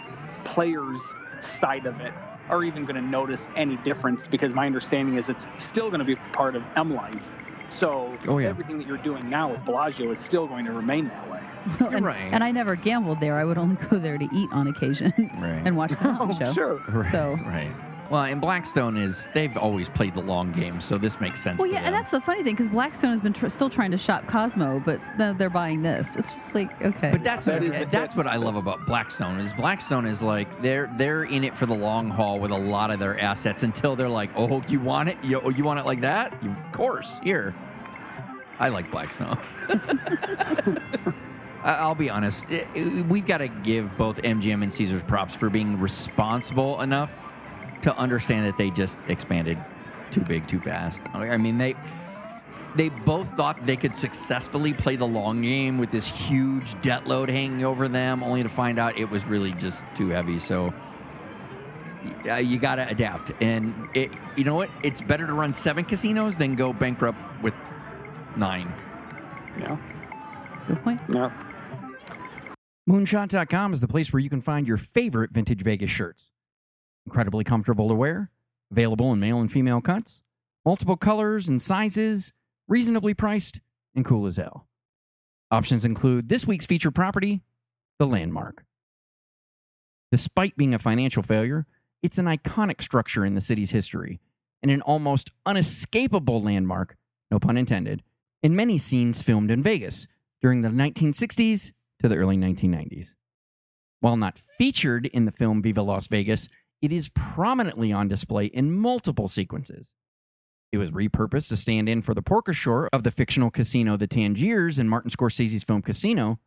players 0.45 1.13
side 1.41 1.85
of 1.85 1.99
it 1.99 2.13
are 2.49 2.63
even 2.63 2.85
going 2.85 2.95
to 2.95 3.07
notice 3.07 3.47
any 3.55 3.77
difference 3.77 4.27
because 4.27 4.53
my 4.55 4.65
understanding 4.65 5.15
is 5.15 5.29
it's 5.29 5.47
still 5.57 5.89
going 5.89 5.99
to 5.99 6.05
be 6.05 6.15
part 6.15 6.55
of 6.55 6.65
M 6.75 6.89
Life. 6.89 7.35
So 7.69 8.17
Oh, 8.27 8.37
yeah. 8.39 8.49
everything 8.49 8.77
that 8.79 8.87
you're 8.87 8.97
doing 8.97 9.29
now 9.29 9.51
with 9.51 9.63
Bellagio 9.65 10.11
is 10.11 10.19
still 10.19 10.47
going 10.47 10.65
to 10.65 10.71
remain 10.71 11.07
that 11.09 11.29
way. 11.29 11.39
and, 11.95 12.05
right. 12.05 12.17
and 12.31 12.43
I 12.43 12.51
never 12.51 12.75
gambled 12.75 13.19
there. 13.19 13.37
I 13.37 13.43
would 13.43 13.57
only 13.57 13.75
go 13.89 13.97
there 13.99 14.17
to 14.17 14.27
eat 14.33 14.49
on 14.51 14.67
occasion 14.67 15.13
Right. 15.17 15.61
and 15.65 15.75
watch 15.77 15.91
the 15.91 16.17
Oh, 16.19 16.31
show. 16.31 16.51
sure. 16.53 17.03
So, 17.11 17.37
right. 17.45 17.71
Well, 18.09 18.23
and 18.23 18.41
Blackstone 18.41 18.97
is 18.97 19.27
they've 19.35 19.55
always 19.55 19.87
played 19.87 20.15
the 20.15 20.21
long 20.21 20.51
game, 20.51 20.81
so 20.81 20.97
this 20.97 21.21
makes 21.21 21.39
sense. 21.39 21.59
well, 21.59 21.67
to 21.67 21.73
yeah, 21.73 21.79
them. 21.81 21.87
and 21.87 21.95
that's 21.95 22.09
the 22.09 22.19
funny 22.19 22.41
thing 22.43 22.53
because 22.55 22.67
Blackstone 22.69 23.11
has 23.11 23.21
been 23.21 23.33
tr- 23.33 23.49
still 23.49 23.69
trying 23.69 23.91
to 23.91 23.97
shop 23.99 24.25
Cosmo, 24.27 24.81
but 24.83 24.99
no, 25.19 25.31
they're 25.33 25.49
buying 25.51 25.83
this. 25.83 26.15
It's 26.15 26.33
just 26.33 26.55
like 26.55 26.81
okay, 26.83 27.11
But 27.11 27.23
that's 27.23 27.45
That 27.45 27.61
what, 27.61 27.75
is- 27.75 27.91
that's 27.91 28.15
what 28.15 28.25
I 28.25 28.37
love 28.37 28.55
about 28.55 28.83
Blackstone 28.87 29.39
is 29.39 29.53
Blackstone 29.53 30.05
is 30.07 30.23
like 30.23 30.61
they're 30.63 30.91
they're 30.97 31.23
in 31.25 31.43
it 31.43 31.55
for 31.55 31.67
the 31.67 31.75
long 31.75 32.09
haul 32.09 32.39
with 32.39 32.49
a 32.49 32.57
lot 32.57 32.89
of 32.89 32.99
their 32.99 33.19
assets 33.19 33.61
until 33.61 33.95
they're 33.95 34.09
like, 34.09 34.31
oh, 34.35 34.63
you 34.67 34.79
want 34.79 35.09
it? 35.09 35.17
You, 35.23 35.41
you 35.51 35.63
want 35.63 35.79
it 35.79 35.85
like 35.85 36.01
that? 36.01 36.33
You, 36.43 36.49
of 36.49 36.71
course, 36.71 37.19
here. 37.23 37.53
I 38.59 38.69
like 38.69 38.89
Blackstone. 38.89 39.37
I- 41.63 41.73
I'll 41.75 41.95
be 41.95 42.09
honest. 42.09 42.45
i- 42.49 42.65
i- 42.75 43.01
We've 43.07 43.25
got 43.25 43.37
to 43.39 43.47
give 43.47 43.97
both 43.97 44.21
MGM 44.21 44.63
and 44.63 44.71
Caesars 44.73 45.03
props 45.03 45.35
for 45.35 45.49
being 45.49 45.79
responsible 45.79 46.81
enough 46.81 47.13
to 47.81 47.95
understand 47.97 48.45
that 48.45 48.57
they 48.57 48.69
just 48.69 48.97
expanded 49.07 49.57
too 50.11 50.21
big, 50.21 50.47
too 50.47 50.59
fast. 50.59 51.03
I 51.13 51.37
mean, 51.37 51.57
they 51.57 51.75
they 52.75 52.89
both 52.89 53.29
thought 53.35 53.63
they 53.65 53.75
could 53.75 53.95
successfully 53.95 54.73
play 54.73 54.95
the 54.95 55.07
long 55.07 55.41
game 55.41 55.77
with 55.77 55.91
this 55.91 56.07
huge 56.07 56.79
debt 56.81 57.07
load 57.07 57.29
hanging 57.29 57.63
over 57.63 57.87
them, 57.87 58.23
only 58.23 58.43
to 58.43 58.49
find 58.49 58.79
out 58.79 58.97
it 58.97 59.09
was 59.09 59.25
really 59.25 59.51
just 59.53 59.83
too 59.95 60.09
heavy. 60.09 60.39
So 60.39 60.73
uh, 62.29 62.35
you 62.35 62.59
got 62.59 62.75
to 62.75 62.87
adapt. 62.87 63.31
And 63.41 63.73
it, 63.93 64.11
you 64.35 64.43
know 64.43 64.55
what? 64.55 64.69
It's 64.83 65.01
better 65.01 65.25
to 65.25 65.33
run 65.33 65.53
seven 65.53 65.83
casinos 65.85 66.37
than 66.37 66.55
go 66.55 66.73
bankrupt 66.73 67.19
with 67.41 67.55
nine. 68.35 68.71
Yeah. 69.57 69.77
good 70.67 70.81
point. 70.83 71.01
Yeah. 71.13 71.31
Moonshot.com 72.87 73.73
is 73.73 73.81
the 73.81 73.87
place 73.87 74.11
where 74.11 74.19
you 74.19 74.29
can 74.29 74.41
find 74.41 74.67
your 74.67 74.77
favorite 74.77 75.31
vintage 75.31 75.61
Vegas 75.61 75.91
shirts. 75.91 76.31
Incredibly 77.09 77.43
comfortable 77.43 77.89
to 77.89 77.95
wear, 77.95 78.29
available 78.69 79.11
in 79.11 79.19
male 79.19 79.41
and 79.41 79.51
female 79.51 79.81
cuts, 79.81 80.21
multiple 80.63 80.95
colors 80.95 81.47
and 81.47 81.59
sizes, 81.59 82.33
reasonably 82.67 83.15
priced, 83.15 83.61
and 83.95 84.05
cool 84.05 84.27
as 84.27 84.37
hell. 84.37 84.67
Options 85.49 85.85
include 85.85 86.29
this 86.29 86.45
week's 86.45 86.67
featured 86.67 86.93
property, 86.93 87.41
the 87.97 88.05
Landmark. 88.05 88.63
Despite 90.11 90.55
being 90.55 90.75
a 90.75 90.77
financial 90.77 91.23
failure, 91.23 91.65
it's 92.03 92.19
an 92.19 92.27
iconic 92.27 92.83
structure 92.83 93.25
in 93.25 93.33
the 93.33 93.41
city's 93.41 93.71
history 93.71 94.19
and 94.61 94.69
an 94.69 94.83
almost 94.83 95.31
unescapable 95.47 96.43
landmark, 96.43 96.95
no 97.31 97.39
pun 97.39 97.57
intended, 97.57 98.03
in 98.43 98.55
many 98.55 98.77
scenes 98.77 99.23
filmed 99.23 99.49
in 99.49 99.63
Vegas 99.63 100.05
during 100.43 100.61
the 100.61 100.69
1960s 100.69 101.71
to 102.03 102.07
the 102.07 102.17
early 102.17 102.37
1990s. 102.37 103.15
While 103.99 104.15
not 104.15 104.39
featured 104.59 105.07
in 105.07 105.25
the 105.25 105.31
film 105.31 105.63
Viva 105.63 105.81
Las 105.81 106.05
Vegas, 106.05 106.49
it 106.81 106.91
is 106.91 107.09
prominently 107.09 107.91
on 107.91 108.07
display 108.07 108.45
in 108.45 108.71
multiple 108.71 109.27
sequences. 109.27 109.93
It 110.71 110.77
was 110.77 110.91
repurposed 110.91 111.49
to 111.49 111.57
stand 111.57 111.89
in 111.89 112.01
for 112.01 112.13
the 112.13 112.21
porte 112.21 112.45
cochere 112.45 112.87
of 112.93 113.03
the 113.03 113.11
fictional 113.11 113.49
casino 113.49 113.97
The 113.97 114.07
Tangiers 114.07 114.77
in 114.79 114.87
Martin 114.87 115.11
Scorsese's 115.11 115.63
film 115.63 115.81
Casino, 115.81 116.39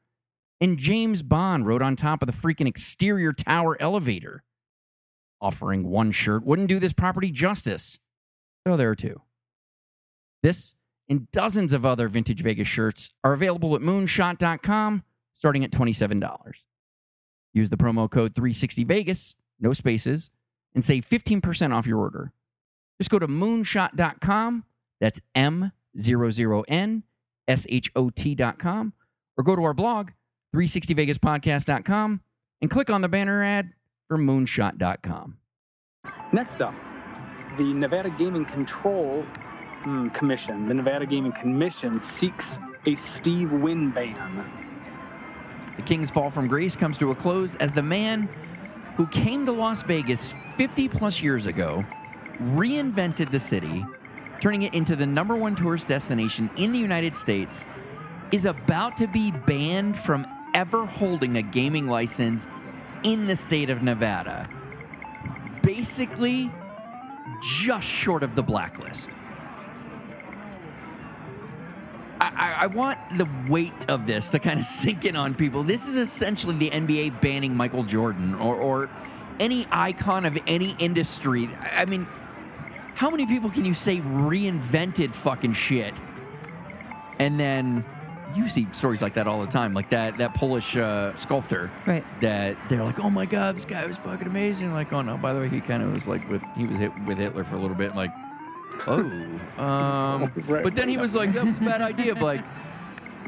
and 0.61 0.79
James 0.79 1.23
Bond 1.23 1.67
rode 1.67 1.83
on 1.83 1.97
top 1.97 2.23
of 2.23 2.27
the 2.27 2.33
freaking 2.33 2.69
exterior 2.69 3.33
tower 3.33 3.77
elevator. 3.81 4.45
Offering 5.41 5.89
one 5.89 6.13
shirt 6.13 6.45
wouldn't 6.45 6.69
do 6.69 6.79
this 6.79 6.93
property 6.93 7.33
justice, 7.33 7.99
so 8.67 8.77
there 8.77 8.91
are 8.91 8.97
two. 8.97 9.23
This 10.43 10.77
and 11.09 11.31
dozens 11.33 11.73
of 11.73 11.85
other 11.85 12.09
vintage 12.09 12.43
Vegas 12.43 12.69
shirts 12.69 13.11
are 13.25 13.33
available 13.33 13.75
at 13.75 13.83
moonshot.com 13.83 15.03
starting 15.35 15.65
at 15.65 15.73
$27. 15.73 16.53
Use 17.53 17.71
the 17.71 17.77
promo 17.77 18.09
code 18.11 18.33
360Vegas, 18.33 19.35
no 19.63 19.73
spaces, 19.73 20.31
and 20.75 20.85
save 20.85 21.07
15% 21.07 21.75
off 21.75 21.87
your 21.87 21.99
order. 21.99 22.33
Just 22.99 23.11
go 23.11 23.19
to 23.19 23.29
moonshot.com, 23.29 24.65
that's 25.01 25.21
M 25.35 25.73
00N 25.99 27.03
S 27.49 27.67
H 27.69 27.91
O 27.97 28.11
T.com, 28.11 28.93
or 29.37 29.45
go 29.45 29.57
to 29.57 29.65
our 29.65 29.75
blog, 29.75 30.11
360vegaspodcast.com, 30.55 32.21
and 32.61 32.71
click 32.71 32.91
on 32.91 33.01
the 33.01 33.09
banner 33.09 33.43
ad 33.43 33.73
for 34.09 34.19
moonshot.com. 34.19 35.39
Next 36.33 36.63
up, 36.63 36.75
the 37.59 37.65
Nevada 37.65 38.11
Gaming 38.11 38.45
Control 38.45 39.23
hmm, 39.83 40.09
Commission. 40.09 40.69
The 40.69 40.75
Nevada 40.75 41.07
Gaming 41.07 41.33
Commission 41.33 42.01
seeks 42.01 42.59
a 42.87 42.95
Steve 42.95 43.53
Wynn 43.53 43.91
ban. 43.91 44.45
The 45.77 45.83
King's 45.83 46.11
Fall 46.11 46.31
from 46.31 46.49
Grace 46.49 46.77
comes 46.77 46.99
to 46.99 47.11
a 47.11 47.15
close 47.15 47.55
as 47.57 47.73
the 47.73 47.83
man 47.83 48.29
who 48.97 49.07
came 49.07 49.47
to 49.47 49.53
Las 49.53 49.83
Vegas 49.83 50.33
50 50.57 50.89
plus 50.89 51.23
years 51.23 51.47
ago 51.47 51.85
reinvented 52.41 53.31
the 53.31 53.41
city, 53.41 53.85
turning 54.41 54.63
it 54.63 54.75
into 54.75 54.97
the 54.97 55.07
number 55.07 55.37
one 55.37 55.55
tourist 55.55 55.89
destination 55.89 56.51
in 56.57 56.73
the 56.73 56.79
United 56.79 57.17
States, 57.17 57.65
is 58.33 58.45
about 58.45 58.97
to 58.97 59.07
be 59.07 59.31
banned 59.31 59.97
from 59.97 60.27
ever 60.55 60.85
holding 60.85 61.37
a 61.37 61.43
gaming 61.43 61.87
license 61.87 62.47
in 63.05 63.27
the 63.27 63.37
state 63.37 63.71
of 63.71 63.83
Nevada. 63.83 64.47
Basically, 65.63 66.51
just 67.43 67.87
short 67.87 68.23
of 68.23 68.35
the 68.35 68.43
blacklist. 68.43 69.11
I, 72.23 72.57
I, 72.63 72.67
want 72.69 72.99
the 73.19 73.29
weight 73.49 73.91
of 73.91 74.07
this 74.07 74.31
to 74.31 74.39
kind 74.39 74.61
of 74.61 74.65
sink 74.81 75.05
in 75.05 75.17
on 75.17 75.35
people. 75.35 75.63
This 75.63 75.89
is 75.89 75.97
essentially 75.97 76.57
the 76.57 76.71
NBA 76.71 77.21
banning 77.21 77.57
Michael 77.57 77.83
Jordan 77.83 78.35
or, 78.37 78.55
or 78.55 78.91
any 79.41 79.67
icon 79.73 80.25
of 80.25 80.39
any 80.47 80.77
industry. 80.79 81.49
I 81.73 81.85
mean, 81.87 82.07
how 82.95 83.11
many 83.11 83.27
people 83.27 83.51
can 83.51 83.65
you 83.65 83.75
say 83.75 83.99
reinvented 83.99 85.11
fucking 85.11 85.55
shit? 85.55 85.95
And 87.19 87.39
then 87.39 87.85
you 88.35 88.49
see 88.49 88.67
stories 88.73 89.03
like 89.03 89.15
that 89.15 89.27
all 89.27 89.41
the 89.41 89.51
time, 89.51 89.75
like 89.75 89.91
that 89.91 90.19
that 90.19 90.35
Polish 90.35 90.77
uh, 90.77 91.15
sculptor, 91.15 91.71
right? 91.87 92.05
That 92.21 92.57
they're 92.69 92.85
like, 92.85 93.01
oh 93.01 93.11
my 93.11 93.27
god, 93.27 93.57
this 93.57 93.65
guy 93.65 93.85
was 93.87 93.99
fucking 93.99 94.27
amazing. 94.27 94.73
Like, 94.73 94.93
oh 94.93 95.03
no, 95.03 95.17
by 95.17 95.33
the 95.33 95.41
way, 95.41 95.49
he 95.49 95.61
kind 95.61 95.83
of 95.83 95.95
was 95.95 96.09
like 96.09 96.29
with 96.31 96.43
he 96.57 96.67
was 96.67 96.79
hit 96.79 96.93
with 97.05 97.19
Hitler 97.19 97.45
for 97.45 97.57
a 97.57 97.59
little 97.59 97.77
bit. 97.77 97.95
Like, 97.95 98.13
oh, 98.87 99.01
um, 99.59 100.33
Right. 100.47 100.63
but 100.65 100.75
then 100.75 100.89
he 100.89 100.97
was 100.97 101.15
like, 101.15 101.33
that 101.33 101.45
was 101.45 101.59
a 101.59 101.61
bad 101.61 101.81
idea. 101.83 102.15
But 102.15 102.23
like, 102.25 102.45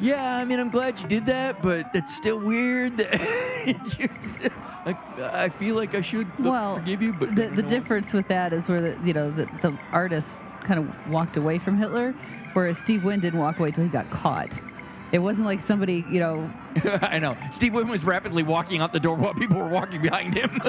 yeah, 0.01 0.37
I 0.37 0.45
mean, 0.45 0.59
I'm 0.59 0.71
glad 0.71 0.99
you 0.99 1.07
did 1.09 1.27
that, 1.27 1.63
but 1.63 1.93
that's 1.93 2.15
still 2.15 2.39
weird. 2.39 2.99
like, 4.87 4.97
I 5.21 5.49
feel 5.51 5.77
like 5.77 5.95
I 5.95 6.01
should 6.01 6.27
Well, 6.39 6.77
forgive 6.77 7.01
you, 7.03 7.13
but 7.13 7.35
the, 7.35 7.45
you 7.45 7.51
the 7.51 7.63
difference 7.63 8.13
with 8.13 8.29
that 8.29 8.53
is 8.53 8.69
where 8.69 8.81
the 8.81 8.99
you 9.07 9.13
know 9.13 9.31
the, 9.31 9.45
the 9.63 9.79
artist 9.93 10.39
kind 10.65 10.81
of 10.81 11.11
walked 11.11 11.37
away 11.37 11.59
from 11.59 11.77
Hitler, 11.79 12.13
whereas 12.55 12.79
Steve 12.79 13.05
Wynn 13.05 13.21
didn't 13.21 13.39
walk 13.39 13.59
away 13.59 13.71
till 13.71 13.85
he 13.85 13.91
got 13.91 14.11
caught. 14.11 14.61
It 15.13 15.19
wasn't 15.21 15.47
like 15.47 15.61
somebody 15.61 16.05
you 16.11 16.19
know 16.19 16.51
I 17.03 17.21
know. 17.21 17.37
Steve 17.53 17.73
Wynn 17.75 17.87
was 17.89 18.03
rapidly 18.05 18.43
walking 18.43 18.81
out 18.81 18.93
the 18.93 18.99
door 19.01 19.15
while 19.17 19.33
people 19.35 19.59
were 19.59 19.69
walking 19.69 20.03
behind 20.03 20.35
him. 20.35 20.61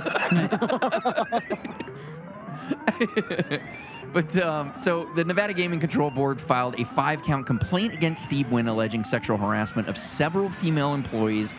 but 4.14 4.38
um, 4.38 4.72
so 4.76 5.06
the 5.16 5.24
Nevada 5.24 5.54
Gaming 5.54 5.80
Control 5.80 6.10
Board 6.10 6.40
filed 6.40 6.80
a 6.80 6.86
five 6.86 7.24
count 7.24 7.46
complaint 7.46 7.94
against 7.94 8.24
Steve 8.24 8.52
Wynn 8.52 8.68
alleging 8.68 9.04
sexual 9.04 9.38
harassment 9.38 9.88
of 9.88 9.98
several 9.98 10.50
female 10.50 10.94
employees 10.94 11.54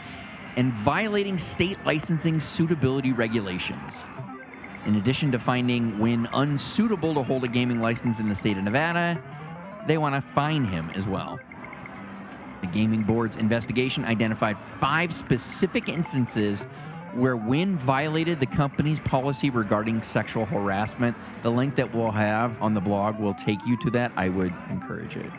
and 0.57 0.73
violating 0.73 1.39
state 1.39 1.79
licensing 1.85 2.41
suitability 2.41 3.13
regulations. 3.13 4.05
In 4.87 4.97
addition 4.97 5.33
to 5.33 5.39
finding 5.39 5.99
Wynn 5.99 6.29
unsuitable 6.33 7.15
to 7.15 7.23
hold 7.23 7.45
a 7.45 7.49
gaming 7.49 7.81
license 7.81 8.21
in 8.21 8.29
the 8.29 8.35
state 8.35 8.57
of 8.57 8.65
Nevada, 8.65 9.21
they 9.87 9.99
want 9.99 10.15
to 10.15 10.21
fine 10.21 10.65
him 10.65 10.91
as 10.95 11.07
well. 11.07 11.39
The 12.61 12.69
Gaming 12.69 13.03
Board's 13.03 13.37
investigation 13.37 14.05
identified 14.05 14.59
five 14.59 15.15
specific 15.15 15.89
instances 15.89 16.67
where 17.17 17.37
Wynn 17.37 17.77
violated 17.77 18.41
the 18.41 18.47
company's 18.47 19.01
policy 19.01 19.51
regarding 19.51 20.03
sexual 20.03 20.45
harassment. 20.45 21.17
The 21.43 21.51
link 21.51 21.77
that 21.77 21.95
we'll 21.95 22.11
have 22.11 22.61
on 22.63 22.75
the 22.75 22.81
blog 22.81 23.19
will 23.19 23.35
take 23.35 23.65
you 23.67 23.77
to 23.79 23.91
that. 23.91 24.13
I 24.17 24.29
would 24.29 24.53
encourage 24.71 25.17
it. 25.17 25.31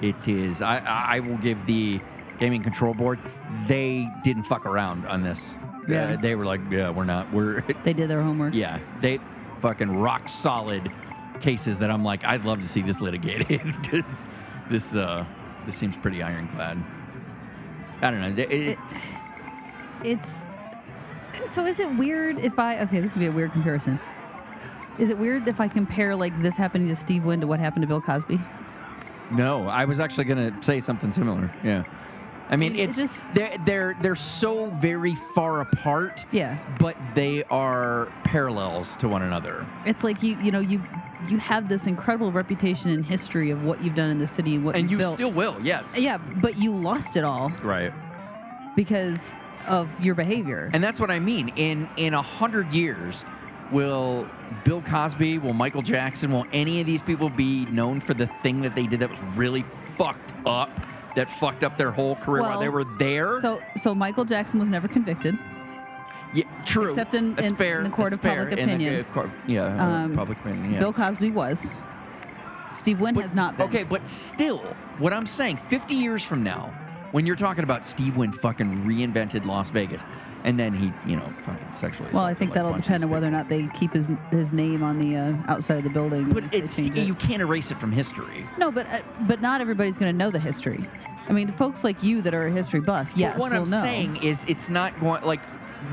It 0.00 0.28
is. 0.28 0.62
I, 0.62 0.78
I 0.78 1.20
will 1.20 1.36
give 1.38 1.64
the 1.66 2.00
Gaming 2.38 2.62
Control 2.62 2.92
Board. 2.94 3.18
They 3.66 4.08
didn't 4.24 4.44
fuck 4.44 4.66
around 4.66 5.06
on 5.06 5.22
this. 5.22 5.56
Yeah. 5.88 6.04
Uh, 6.12 6.16
they 6.16 6.34
were 6.34 6.44
like, 6.44 6.60
yeah, 6.70 6.90
we're 6.90 7.04
not. 7.04 7.32
We're 7.32 7.60
they 7.84 7.92
did 7.92 8.08
their 8.10 8.22
homework. 8.22 8.54
yeah. 8.54 8.78
They 9.00 9.18
fucking 9.60 9.96
rock 9.96 10.28
solid 10.28 10.90
cases 11.40 11.78
that 11.80 11.90
I'm 11.90 12.04
like, 12.04 12.24
I'd 12.24 12.44
love 12.44 12.60
to 12.62 12.68
see 12.68 12.82
this 12.82 13.00
litigated 13.00 13.62
because 13.82 14.26
this 14.68 14.94
uh 14.94 15.24
this 15.66 15.76
seems 15.76 15.96
pretty 15.96 16.22
ironclad. 16.22 16.78
I 18.00 18.10
don't 18.10 18.20
know. 18.20 18.42
It- 18.42 18.50
it- 18.52 18.78
It's 20.04 20.46
so 21.46 21.64
is 21.66 21.80
it 21.80 21.90
weird 21.96 22.38
if 22.38 22.58
I 22.58 22.80
okay, 22.80 23.00
this 23.00 23.14
would 23.14 23.20
be 23.20 23.26
a 23.26 23.32
weird 23.32 23.52
comparison. 23.52 23.98
Is 24.98 25.10
it 25.10 25.18
weird 25.18 25.48
if 25.48 25.60
I 25.60 25.68
compare 25.68 26.14
like 26.14 26.38
this 26.42 26.56
happening 26.56 26.88
to 26.88 26.96
Steve 26.96 27.24
Wynn 27.24 27.40
to 27.40 27.46
what 27.46 27.60
happened 27.60 27.82
to 27.82 27.88
Bill 27.88 28.00
Cosby? 28.00 28.40
no, 29.30 29.66
I 29.66 29.86
was 29.86 29.98
actually 30.00 30.24
gonna 30.24 30.62
say 30.62 30.80
something 30.80 31.10
similar. 31.12 31.50
Yeah. 31.64 31.84
I 32.50 32.56
mean, 32.56 32.74
It's 32.76 32.98
it's, 32.98 33.14
just- 33.20 33.24
they're 33.34 33.56
they're 33.64 33.96
they're 34.02 34.14
so 34.14 34.66
very 34.72 35.14
far 35.14 35.62
apart, 35.62 36.26
Yeah. 36.32 36.58
but 36.78 36.96
they 37.14 37.44
are 37.44 38.12
parallels 38.24 38.94
to 38.96 39.08
one 39.08 39.22
another. 39.22 39.64
It's 39.86 40.04
like 40.04 40.22
you 40.22 40.36
you 40.42 40.50
know 40.52 40.60
you 40.60 40.82
you 41.28 41.38
have 41.38 41.68
this 41.70 41.86
incredible 41.86 42.30
reputation 42.30 42.90
and 42.90 43.04
history 43.06 43.50
of 43.50 43.64
what 43.64 43.82
you've 43.82 43.94
done 43.94 44.10
in 44.10 44.18
the 44.18 44.26
city 44.26 44.56
and 44.56 44.64
what 44.66 44.74
And 44.76 44.90
you 44.90 44.98
built. 44.98 45.14
still 45.14 45.30
will, 45.30 45.56
yes. 45.62 45.96
yeah, 45.96 46.18
but 46.18 46.58
you 46.58 46.74
lost 46.74 47.16
it 47.16 47.22
all 47.24 47.50
Right. 47.62 47.92
because 48.76 49.32
of 49.66 50.04
your 50.04 50.14
behavior. 50.14 50.70
And 50.72 50.82
that's 50.82 50.98
what 51.00 51.10
I 51.10 51.18
mean. 51.20 51.52
In 51.56 51.88
in 51.96 52.14
a 52.14 52.22
hundred 52.22 52.72
years, 52.72 53.24
will 53.70 54.26
Bill 54.64 54.82
Cosby, 54.82 55.38
will 55.38 55.52
Michael 55.54 55.82
Jackson, 55.82 56.32
will 56.32 56.46
any 56.52 56.80
of 56.80 56.86
these 56.86 57.02
people 57.02 57.28
be 57.30 57.66
known 57.66 58.00
for 58.00 58.14
the 58.14 58.26
thing 58.26 58.62
that 58.62 58.74
they 58.74 58.86
did 58.86 59.00
that 59.00 59.10
was 59.10 59.20
really 59.36 59.62
fucked 59.96 60.32
up, 60.46 60.70
that 61.16 61.28
fucked 61.30 61.64
up 61.64 61.76
their 61.78 61.90
whole 61.90 62.16
career 62.16 62.42
while 62.42 62.60
they 62.60 62.68
were 62.68 62.84
there? 62.84 63.40
so 63.40 63.60
so 63.76 63.94
Michael 63.94 64.24
Jackson 64.24 64.58
was 64.60 64.68
never 64.70 64.88
convicted. 64.88 65.38
yeah, 66.34 66.44
true. 66.64 66.88
except 66.88 67.14
in- 67.14 67.38
in- 67.38 67.54
fair. 67.56 67.78
in 67.78 67.84
the 67.84 67.90
court 67.90 68.10
That's 68.12 68.16
of 68.24 68.30
fair. 68.30 68.40
public 68.44 68.58
In 68.58 68.68
the, 68.68 68.74
opinion. 68.74 69.04
court- 69.12 69.30
yeah, 69.46 69.64
uh, 69.64 70.04
Um, 70.04 70.14
public 70.16 70.38
opinion. 70.38 70.72
Yeah. 70.72 70.78
Bill 70.78 70.92
Cosby 70.92 71.30
was. 71.30 71.70
Steve 72.74 73.00
Wynn 73.00 73.14
has 73.16 73.34
not 73.34 73.58
been. 73.58 73.66
Okay, 73.68 73.84
but 73.84 74.08
still, 74.08 74.60
what 74.98 75.12
I'm 75.12 75.26
saying, 75.26 75.58
50 75.58 75.94
years 75.94 76.24
from 76.24 76.42
now, 76.42 76.70
when 77.12 77.26
you're 77.26 77.36
talking 77.36 77.64
about 77.64 77.86
Steve 77.86 78.16
Wynn 78.16 78.32
fucking 78.32 78.84
reinvented 78.84 79.46
Las 79.46 79.70
Vegas, 79.70 80.02
and 80.44 80.58
then 80.58 80.72
he, 80.72 80.92
you 81.08 81.16
know, 81.16 81.32
fucking 81.38 81.72
sexually. 81.72 82.10
Well, 82.12 82.24
I 82.24 82.34
think 82.34 82.50
like, 82.50 82.56
that'll 82.56 82.74
depend 82.74 83.04
on 83.04 83.10
whether 83.10 83.28
or 83.28 83.30
not 83.30 83.48
they 83.48 83.68
keep 83.68 83.92
his 83.92 84.10
his 84.30 84.52
name 84.52 84.82
on 84.82 84.98
the 84.98 85.16
uh, 85.16 85.34
outside 85.46 85.78
of 85.78 85.84
the 85.84 85.90
building. 85.90 86.30
But 86.30 86.52
it's 86.52 86.78
it. 86.78 86.96
you 86.96 87.14
can't 87.14 87.40
erase 87.40 87.70
it 87.70 87.78
from 87.78 87.92
history. 87.92 88.46
No, 88.58 88.70
but 88.70 88.86
uh, 88.88 89.00
but 89.22 89.40
not 89.40 89.60
everybody's 89.60 89.98
going 89.98 90.12
to 90.12 90.16
know 90.16 90.30
the 90.30 90.40
history. 90.40 90.84
I 91.28 91.32
mean, 91.32 91.52
folks 91.52 91.84
like 91.84 92.02
you 92.02 92.20
that 92.22 92.34
are 92.34 92.46
a 92.46 92.50
history 92.50 92.80
buff, 92.80 93.10
yes, 93.14 93.34
But 93.34 93.40
what 93.40 93.52
I'm 93.52 93.70
know. 93.70 93.82
saying 93.82 94.24
is, 94.24 94.44
it's 94.48 94.68
not 94.68 94.98
going 94.98 95.22
like 95.22 95.44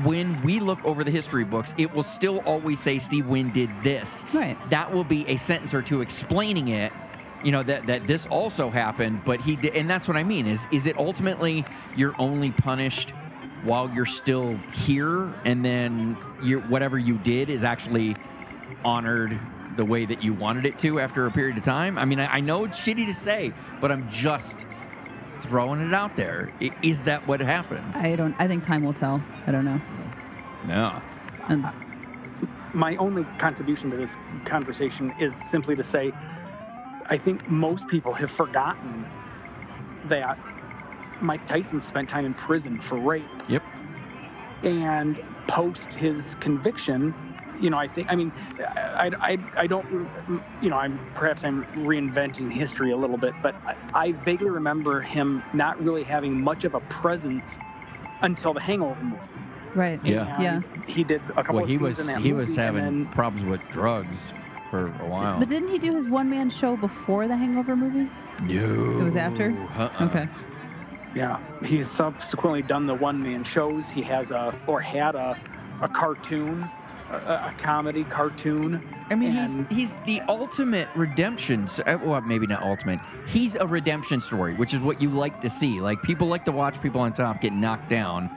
when 0.04 0.40
we 0.42 0.60
look 0.60 0.84
over 0.84 1.04
the 1.04 1.10
history 1.10 1.44
books, 1.44 1.74
it 1.76 1.92
will 1.94 2.02
still 2.02 2.40
always 2.40 2.80
say 2.80 2.98
Steve 2.98 3.26
Wynn 3.26 3.50
did 3.50 3.70
this. 3.82 4.24
Right. 4.32 4.56
That 4.70 4.92
will 4.92 5.04
be 5.04 5.26
a 5.28 5.36
sentence 5.36 5.74
or 5.74 5.82
two 5.82 6.00
explaining 6.00 6.68
it. 6.68 6.92
You 7.42 7.52
know 7.52 7.62
that 7.62 7.86
that 7.86 8.06
this 8.06 8.26
also 8.26 8.68
happened, 8.70 9.22
but 9.24 9.40
he 9.40 9.56
did, 9.56 9.74
and 9.74 9.88
that's 9.88 10.06
what 10.06 10.16
I 10.16 10.24
mean. 10.24 10.46
Is 10.46 10.66
is 10.70 10.86
it 10.86 10.98
ultimately 10.98 11.64
you're 11.96 12.14
only 12.18 12.50
punished 12.50 13.10
while 13.64 13.90
you're 13.90 14.06
still 14.06 14.56
here, 14.74 15.32
and 15.44 15.64
then 15.64 16.16
you 16.42 16.60
whatever 16.60 16.98
you 16.98 17.16
did 17.18 17.48
is 17.48 17.64
actually 17.64 18.16
honored 18.84 19.38
the 19.76 19.84
way 19.86 20.04
that 20.04 20.22
you 20.22 20.34
wanted 20.34 20.66
it 20.66 20.78
to 20.80 21.00
after 21.00 21.26
a 21.26 21.30
period 21.30 21.56
of 21.56 21.62
time? 21.64 21.96
I 21.96 22.04
mean, 22.04 22.20
I, 22.20 22.26
I 22.34 22.40
know 22.40 22.64
it's 22.64 22.78
shitty 22.78 23.06
to 23.06 23.14
say, 23.14 23.52
but 23.80 23.90
I'm 23.90 24.08
just 24.10 24.66
throwing 25.40 25.80
it 25.80 25.94
out 25.94 26.16
there. 26.16 26.52
I- 26.60 26.72
Is 26.82 27.04
that 27.04 27.26
what 27.26 27.40
happens? 27.40 27.96
I 27.96 28.16
don't. 28.16 28.34
I 28.38 28.48
think 28.48 28.64
time 28.64 28.84
will 28.84 28.92
tell. 28.92 29.22
I 29.46 29.52
don't 29.52 29.64
know. 29.64 29.80
No. 30.66 31.00
And 31.48 31.64
my 32.74 32.96
only 32.96 33.24
contribution 33.38 33.90
to 33.90 33.96
this 33.96 34.18
conversation 34.44 35.12
is 35.18 35.34
simply 35.34 35.74
to 35.76 35.82
say 35.82 36.12
I 37.10 37.16
think 37.18 37.48
most 37.50 37.88
people 37.88 38.12
have 38.14 38.30
forgotten 38.30 39.04
that 40.06 40.38
Mike 41.20 41.46
Tyson 41.46 41.80
spent 41.80 42.08
time 42.08 42.24
in 42.24 42.34
prison 42.34 42.80
for 42.80 42.96
rape. 42.98 43.24
Yep. 43.48 43.62
And 44.62 45.22
post 45.48 45.90
his 45.92 46.36
conviction, 46.36 47.14
you 47.60 47.68
know, 47.70 47.78
I 47.78 47.88
think, 47.88 48.10
I 48.12 48.16
mean, 48.16 48.32
I, 48.60 49.10
I, 49.20 49.38
I 49.62 49.66
don't, 49.66 49.86
you 50.62 50.70
know, 50.70 50.76
I'm 50.78 50.98
perhaps 51.14 51.44
I'm 51.44 51.64
reinventing 51.84 52.50
history 52.50 52.92
a 52.92 52.96
little 52.96 53.16
bit, 53.18 53.34
but 53.42 53.54
I, 53.66 53.74
I 53.92 54.12
vaguely 54.12 54.50
remember 54.50 55.00
him 55.00 55.42
not 55.52 55.82
really 55.82 56.04
having 56.04 56.42
much 56.42 56.64
of 56.64 56.74
a 56.74 56.80
presence 56.80 57.58
until 58.22 58.54
the 58.54 58.60
Hangover 58.60 59.02
movie. 59.02 59.22
right. 59.74 60.00
Yeah. 60.04 60.34
And 60.36 60.42
Yeah. 60.42 60.84
He 60.86 61.04
did 61.04 61.22
a 61.36 61.42
couple 61.42 61.56
Well, 61.56 61.64
of 61.64 61.70
he 61.70 61.76
scenes 61.76 61.82
was 61.82 62.00
in 62.00 62.06
that 62.14 62.20
he 62.22 62.32
was 62.32 62.48
movie, 62.50 62.60
and 62.62 62.76
having 62.76 62.84
then- 63.04 63.12
problems 63.12 63.44
with 63.50 63.66
drugs 63.68 64.32
for 64.70 64.86
a 64.86 65.06
while. 65.08 65.38
But 65.38 65.48
didn't 65.50 65.68
he 65.68 65.78
do 65.78 65.94
his 65.96 66.06
one 66.08 66.30
man 66.30 66.48
show 66.50 66.76
before 66.76 67.26
the 67.28 67.36
Hangover 67.36 67.76
movie? 67.76 68.08
no. 68.44 69.00
It 69.00 69.04
was 69.04 69.16
after? 69.16 69.50
Uh-uh. 69.76 70.04
Okay. 70.06 70.28
Yeah, 71.14 71.40
he's 71.64 71.90
subsequently 71.90 72.62
done 72.62 72.86
the 72.86 72.94
one-man 72.94 73.42
shows. 73.42 73.90
He 73.90 74.00
has 74.02 74.30
a 74.30 74.54
or 74.68 74.80
had 74.80 75.16
a, 75.16 75.36
a 75.82 75.88
cartoon, 75.88 76.62
a, 77.10 77.14
a 77.16 77.54
comedy 77.58 78.04
cartoon. 78.04 78.80
I 79.10 79.16
mean, 79.16 79.32
he's 79.32 79.56
and- 79.56 79.72
he's 79.72 79.96
the 80.06 80.20
ultimate 80.28 80.86
redemption. 80.94 81.64
s- 81.64 81.80
uh, 81.80 81.98
Well, 82.04 82.20
maybe 82.20 82.46
not 82.46 82.62
ultimate. 82.62 83.00
He's 83.26 83.56
a 83.56 83.66
redemption 83.66 84.20
story, 84.20 84.54
which 84.54 84.72
is 84.72 84.78
what 84.78 85.02
you 85.02 85.10
like 85.10 85.40
to 85.40 85.50
see. 85.50 85.80
Like 85.80 86.00
people 86.02 86.28
like 86.28 86.44
to 86.44 86.52
watch 86.52 86.80
people 86.80 87.00
on 87.00 87.12
top 87.12 87.40
get 87.40 87.52
knocked 87.52 87.88
down, 87.88 88.30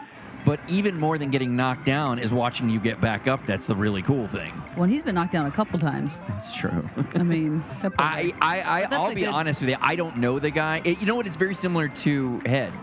but 0.46 0.60
even 0.70 1.00
more 1.00 1.18
than 1.18 1.30
getting 1.32 1.56
knocked 1.56 1.86
down 1.86 2.20
is 2.20 2.32
watching 2.32 2.70
you 2.70 2.80
get 2.80 3.00
back 3.00 3.28
up. 3.28 3.46
That's 3.46 3.68
the 3.68 3.76
really 3.76 4.02
cool 4.02 4.28
thing. 4.28 4.54
Well, 4.76 4.86
he's 4.86 5.04
been 5.04 5.16
knocked 5.16 5.32
down 5.34 5.46
a 5.46 5.52
couple 5.52 5.80
times. 5.80 6.20
That's 6.28 6.54
true. 6.54 6.84
I 7.16 7.24
mean, 7.24 7.64
I 7.98 8.34
I 8.42 8.62
I 8.62 8.88
I'll 8.92 9.14
be 9.14 9.22
good- 9.22 9.30
honest 9.30 9.62
with 9.62 9.70
you. 9.70 9.78
I 9.82 9.96
don't 9.96 10.18
know 10.18 10.40
the 10.40 10.52
guy. 10.52 10.82
It- 10.84 11.00
you 11.00 11.06
know 11.06 11.16
what? 11.16 11.28
It's 11.28 11.38
very 11.38 11.56
similar 11.56 11.88
to 11.88 12.40
Head 12.46 12.74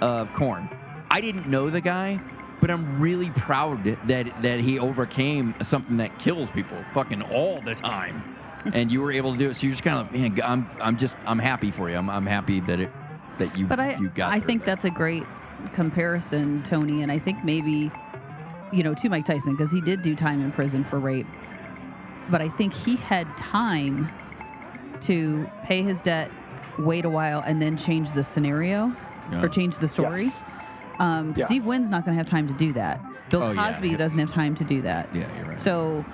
of 0.00 0.32
Korn. 0.32 0.68
I 1.10 1.20
didn't 1.20 1.46
know 1.48 1.68
the 1.68 1.80
guy, 1.82 2.18
but 2.60 2.70
I'm 2.70 3.00
really 3.00 3.30
proud 3.30 3.84
that 3.84 4.42
that 4.42 4.60
he 4.60 4.78
overcame 4.78 5.54
something 5.62 5.98
that 5.98 6.18
kills 6.18 6.50
people 6.50 6.78
fucking 6.94 7.20
all 7.22 7.56
the 7.60 7.74
time, 7.74 8.22
and 8.72 8.90
you 8.90 9.02
were 9.02 9.12
able 9.12 9.32
to 9.32 9.38
do 9.38 9.50
it. 9.50 9.56
So 9.56 9.66
you're 9.66 9.72
just 9.74 9.84
kind 9.84 9.98
of 9.98 10.12
man. 10.12 10.38
I'm 10.42 10.66
I'm 10.80 10.96
just 10.96 11.16
I'm 11.26 11.38
happy 11.38 11.70
for 11.70 11.90
you. 11.90 11.96
I'm 11.96 12.08
I'm 12.08 12.26
happy 12.26 12.60
that 12.60 12.80
it 12.80 12.90
that 13.38 13.58
you 13.58 13.66
But 13.66 13.80
I, 13.80 13.96
you 13.98 14.08
got. 14.08 14.32
I 14.32 14.40
think 14.40 14.62
that. 14.62 14.66
that's 14.66 14.84
a 14.86 14.90
great 14.90 15.24
comparison, 15.72 16.62
Tony. 16.62 17.02
And 17.02 17.10
I 17.12 17.18
think 17.18 17.44
maybe, 17.44 17.90
you 18.72 18.82
know, 18.82 18.94
to 18.94 19.08
Mike 19.08 19.24
Tyson, 19.24 19.52
because 19.54 19.72
he 19.72 19.80
did 19.80 20.02
do 20.02 20.14
time 20.14 20.42
in 20.42 20.52
prison 20.52 20.84
for 20.84 20.98
rape. 20.98 21.26
But 22.30 22.40
I 22.40 22.48
think 22.48 22.72
he 22.72 22.96
had 22.96 23.26
time 23.36 24.08
to 25.02 25.48
pay 25.64 25.82
his 25.82 26.00
debt, 26.02 26.30
wait 26.78 27.04
a 27.04 27.10
while, 27.10 27.42
and 27.46 27.60
then 27.60 27.76
change 27.76 28.12
the 28.12 28.22
scenario 28.24 28.94
Yeah. 29.30 29.42
or 29.42 29.48
change 29.48 29.78
the 29.78 29.88
story. 29.88 30.22
Yes. 30.24 30.42
Um, 30.98 31.34
Yes. 31.36 31.46
Steve 31.46 31.66
Wynn's 31.66 31.90
not 31.90 32.04
going 32.04 32.16
to 32.16 32.18
have 32.22 32.30
time 32.30 32.46
to 32.48 32.54
do 32.54 32.72
that. 32.74 33.00
Bill 33.30 33.42
Oh, 33.42 33.50
yeah. 33.52 33.72
Cosby 33.72 33.96
doesn't 33.96 34.18
have 34.18 34.30
time 34.30 34.54
to 34.56 34.64
do 34.64 34.82
that. 34.82 35.08
Yeah, 35.14 35.26
you're 35.36 35.46
right. 35.46 35.60
So 35.60 36.04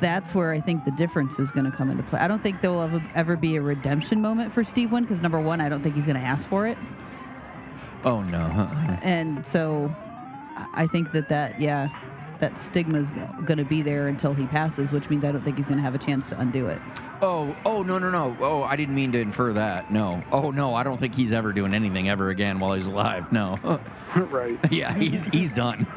that's 0.00 0.34
where 0.34 0.50
I 0.52 0.60
think 0.60 0.84
the 0.84 0.90
difference 0.92 1.38
is 1.38 1.50
going 1.50 1.70
to 1.70 1.76
come 1.76 1.90
into 1.90 2.02
play. 2.04 2.18
I 2.20 2.26
don't 2.28 2.42
think 2.42 2.60
there 2.60 2.70
will 2.70 2.82
ever, 2.82 3.02
ever 3.14 3.36
be 3.36 3.56
a 3.56 3.62
redemption 3.62 4.20
moment 4.20 4.52
for 4.52 4.64
Steve 4.64 4.92
Wynn 4.92 5.04
because 5.04 5.22
number 5.22 5.40
one, 5.40 5.60
I 5.60 5.68
don't 5.68 5.80
think 5.82 5.94
he's 5.94 6.06
going 6.06 6.18
to 6.18 6.22
ask 6.26 6.48
for 6.48 6.66
it, 6.66 6.76
oh 8.04 8.22
no. 8.22 8.40
huh? 8.40 8.96
and 9.02 9.44
so 9.46 9.94
I- 10.56 10.68
I 10.74 10.86
think 10.86 11.12
that 11.12 11.28
that 11.28 11.60
yeah, 11.60 11.88
that 12.38 12.58
stigma's 12.58 13.10
going 13.10 13.58
to 13.58 13.64
be 13.64 13.82
there 13.82 14.08
until 14.08 14.34
he 14.34 14.46
passes, 14.46 14.92
which 14.92 15.08
means 15.10 15.24
I 15.24 15.32
don't 15.32 15.42
think 15.42 15.56
he's 15.56 15.66
going 15.66 15.78
to 15.78 15.82
have 15.84 15.94
a 15.94 15.98
chance 15.98 16.28
to 16.30 16.38
undo 16.38 16.66
it. 16.66 16.78
Oh, 17.22 17.56
oh 17.64 17.82
no, 17.82 17.98
no, 17.98 18.10
no. 18.10 18.36
Oh, 18.40 18.62
I 18.62 18.76
didn't 18.76 18.94
mean 18.94 19.12
to 19.12 19.20
infer 19.20 19.52
that. 19.54 19.90
No. 19.90 20.22
Oh 20.32 20.50
no, 20.50 20.74
I 20.74 20.82
don't 20.82 20.98
think 20.98 21.14
he's 21.14 21.32
ever 21.32 21.52
doing 21.52 21.72
anything 21.74 22.08
ever 22.08 22.28
again 22.30 22.58
while 22.58 22.74
he's 22.74 22.86
alive. 22.86 23.32
No. 23.32 23.56
right. 24.16 24.58
yeah, 24.72 24.92
he's 24.94 25.24
he's 25.26 25.52
done. 25.52 25.86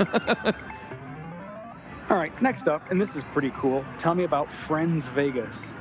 All 2.09 2.15
right. 2.17 2.39
Next 2.41 2.67
up, 2.67 2.89
and 2.91 3.01
this 3.01 3.15
is 3.15 3.23
pretty 3.25 3.51
cool. 3.57 3.83
Tell 3.97 4.15
me 4.15 4.23
about 4.23 4.51
Friends 4.51 5.07
Vegas. 5.07 5.73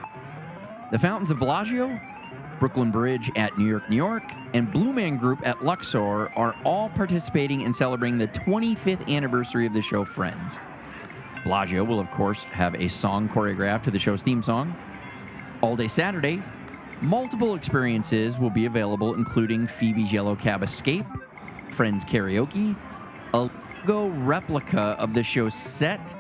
The 0.91 0.99
Fountains 0.99 1.31
of 1.31 1.39
Bellagio, 1.39 2.01
Brooklyn 2.59 2.91
Bridge 2.91 3.31
at 3.37 3.57
New 3.59 3.67
York, 3.67 3.89
New 3.91 3.97
York, 3.97 4.25
and 4.55 4.71
Blue 4.71 4.93
Man 4.93 5.17
Group 5.17 5.47
at 5.47 5.65
Luxor 5.65 6.31
are 6.37 6.55
all 6.65 6.89
participating 6.91 7.63
in 7.63 7.73
celebrating 7.73 8.19
the 8.19 8.29
25th 8.29 9.09
anniversary 9.09 9.67
of 9.67 9.73
the 9.73 9.83
show 9.83 10.05
Friends. 10.05 10.59
Bellagio 11.45 11.85
will, 11.85 12.01
of 12.01 12.11
course, 12.11 12.45
have 12.45 12.75
a 12.75 12.89
song 12.89 13.29
choreographed 13.29 13.85
to 13.85 13.91
the 13.91 13.99
show's 13.99 14.23
theme 14.23 14.43
song. 14.43 14.75
All 15.61 15.77
day 15.77 15.89
Saturday, 15.89 16.43
multiple 17.01 17.55
experiences 17.55 18.39
will 18.39 18.51
be 18.51 18.67
available, 18.67 19.15
including 19.15 19.67
Phoebe's 19.67 20.13
Yellow 20.13 20.35
Cab 20.35 20.63
Escape, 20.63 21.07
Friends 21.71 22.05
Karaoke, 22.05 22.77
a 23.35 23.51
Lego 23.87 24.09
replica 24.09 24.97
of 24.99 25.15
the 25.15 25.23
show's 25.23 25.55
set, 25.55 26.15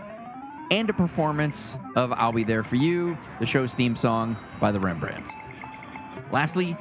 and 0.70 0.88
a 0.88 0.92
performance 0.92 1.76
of 1.96 2.12
I'll 2.12 2.32
Be 2.32 2.44
There 2.44 2.62
For 2.62 2.76
You, 2.76 3.18
the 3.40 3.46
show's 3.46 3.74
theme 3.74 3.96
song 3.96 4.36
by 4.60 4.70
the 4.70 4.78
Rembrandts. 4.78 5.32
Lastly, 6.32 6.76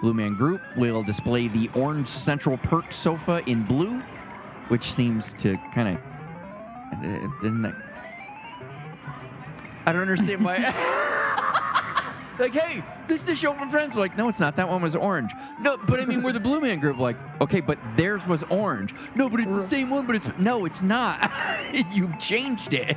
Blue 0.00 0.14
Man 0.14 0.34
Group 0.34 0.60
will 0.76 1.02
display 1.02 1.48
the 1.48 1.68
orange 1.74 2.08
Central 2.08 2.56
Perk 2.58 2.92
sofa 2.92 3.42
in 3.46 3.64
blue, 3.64 4.00
which 4.68 4.92
seems 4.92 5.32
to 5.34 5.56
kind 5.74 5.88
of. 5.88 6.02
Uh, 6.92 7.28
Didn't 7.40 7.62
that. 7.62 7.74
I 9.86 9.92
don't 9.92 10.02
understand 10.02 10.44
why. 10.44 10.56
like, 12.38 12.54
hey, 12.54 12.82
this 13.06 13.20
is 13.22 13.26
the 13.26 13.34
show 13.34 13.54
for 13.54 13.66
friends. 13.66 13.94
We're 13.94 14.02
like, 14.02 14.16
no, 14.16 14.28
it's 14.28 14.40
not. 14.40 14.56
That 14.56 14.68
one 14.68 14.82
was 14.82 14.94
orange. 14.94 15.32
No, 15.60 15.76
but 15.76 16.00
I 16.00 16.04
mean, 16.04 16.22
we're 16.22 16.32
the 16.32 16.40
Blue 16.40 16.60
Man 16.60 16.78
Group. 16.78 16.98
Like, 16.98 17.16
okay, 17.40 17.60
but 17.60 17.78
theirs 17.96 18.26
was 18.26 18.42
orange. 18.44 18.94
No, 19.14 19.28
but 19.28 19.40
it's 19.40 19.54
the 19.54 19.62
same 19.62 19.90
one. 19.90 20.06
But 20.06 20.16
it's 20.16 20.30
no, 20.38 20.64
it's 20.64 20.82
not. 20.82 21.30
You've 21.92 22.18
changed 22.18 22.72
it. 22.74 22.96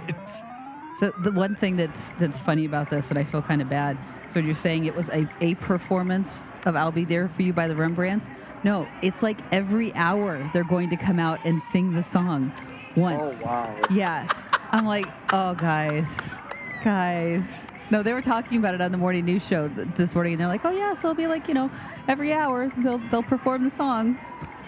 So 0.93 1.11
the 1.23 1.31
one 1.31 1.55
thing 1.55 1.77
that's 1.77 2.11
that's 2.13 2.39
funny 2.39 2.65
about 2.65 2.89
this, 2.89 3.09
and 3.09 3.17
I 3.17 3.23
feel 3.23 3.41
kind 3.41 3.61
of 3.61 3.69
bad. 3.69 3.97
So 4.27 4.39
you're 4.39 4.55
saying 4.55 4.85
it 4.85 4.95
was 4.95 5.09
a, 5.09 5.27
a 5.39 5.55
performance 5.55 6.51
of 6.65 6.75
"I'll 6.75 6.91
Be 6.91 7.05
There 7.05 7.27
for 7.29 7.41
You" 7.43 7.53
by 7.53 7.67
the 7.67 7.75
Rembrandts? 7.75 8.29
No, 8.63 8.87
it's 9.01 9.23
like 9.23 9.39
every 9.51 9.93
hour 9.95 10.49
they're 10.53 10.63
going 10.63 10.89
to 10.89 10.97
come 10.97 11.17
out 11.17 11.39
and 11.45 11.61
sing 11.61 11.93
the 11.93 12.03
song 12.03 12.51
once. 12.95 13.43
Oh, 13.45 13.49
wow. 13.49 13.75
Yeah, 13.89 14.27
I'm 14.71 14.85
like, 14.85 15.07
oh 15.33 15.53
guys, 15.55 16.35
guys. 16.83 17.69
No, 17.89 18.03
they 18.03 18.13
were 18.13 18.21
talking 18.21 18.57
about 18.57 18.73
it 18.73 18.79
on 18.81 18.91
the 18.91 18.97
morning 18.97 19.25
news 19.25 19.45
show 19.45 19.67
th- 19.67 19.87
this 19.95 20.13
morning, 20.13 20.33
and 20.33 20.41
they're 20.41 20.47
like, 20.47 20.63
oh 20.65 20.71
yeah, 20.71 20.93
so 20.93 21.09
it'll 21.09 21.17
be 21.17 21.27
like 21.27 21.47
you 21.47 21.53
know, 21.53 21.71
every 22.07 22.33
hour 22.33 22.69
they'll 22.77 22.99
they'll 23.09 23.23
perform 23.23 23.63
the 23.63 23.69
song. 23.69 24.19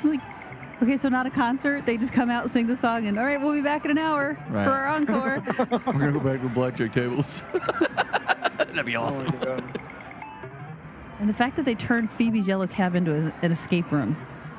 I'm 0.04 0.10
like. 0.12 0.22
Okay, 0.82 0.98
so 0.98 1.08
not 1.08 1.26
a 1.26 1.30
concert. 1.30 1.86
They 1.86 1.98
just 1.98 2.12
come 2.12 2.30
out, 2.30 2.44
and 2.44 2.52
sing 2.52 2.68
the 2.68 2.76
song, 2.76 3.08
and 3.08 3.18
all 3.18 3.26
right, 3.26 3.40
we'll 3.40 3.54
be 3.54 3.62
back 3.62 3.86
in 3.86 3.92
an 3.92 3.98
hour 3.98 4.38
Right. 4.50 4.64
for 4.66 4.72
our 4.72 4.88
encore. 4.88 5.44
We're 5.86 5.94
gonna 5.94 6.12
go 6.12 6.20
back 6.20 6.42
to 6.42 6.50
blackjack 6.50 6.92
tables. 6.92 7.44
That'd 8.58 8.86
be 8.86 8.96
awesome. 8.96 9.34
Oh. 9.46 9.60
And 11.20 11.30
the 11.30 11.34
fact 11.34 11.56
that 11.56 11.64
they 11.66 11.76
turned 11.76 12.10
Phoebe's 12.10 12.48
yellow 12.48 12.68
cab 12.68 12.96
into 12.96 13.14
a, 13.28 13.34
an 13.46 13.52
escape 13.52 13.90
room 13.92 14.18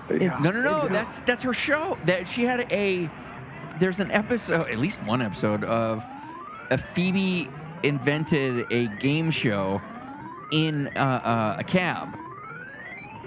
is 0.09 0.23
Yeah. 0.23 0.39
No, 0.41 0.51
no, 0.51 0.63
no. 0.63 0.89
That's 0.89 1.19
that's 1.21 1.43
her 1.43 1.53
show. 1.53 1.99
That 2.07 2.27
she 2.29 2.45
had 2.45 2.61
a. 2.73 3.11
There's 3.81 3.99
an 4.01 4.11
episode, 4.13 4.69
at 4.71 4.79
least 4.79 5.03
one 5.03 5.21
episode 5.21 5.65
of, 5.65 6.05
a 6.71 6.79
Phoebe 6.79 7.51
invented 7.83 8.71
a 8.73 8.87
game 8.99 9.31
show 9.33 9.83
in 10.53 10.87
uh, 10.97 11.01
uh, 11.01 11.57
a 11.59 11.65
cab, 11.65 12.17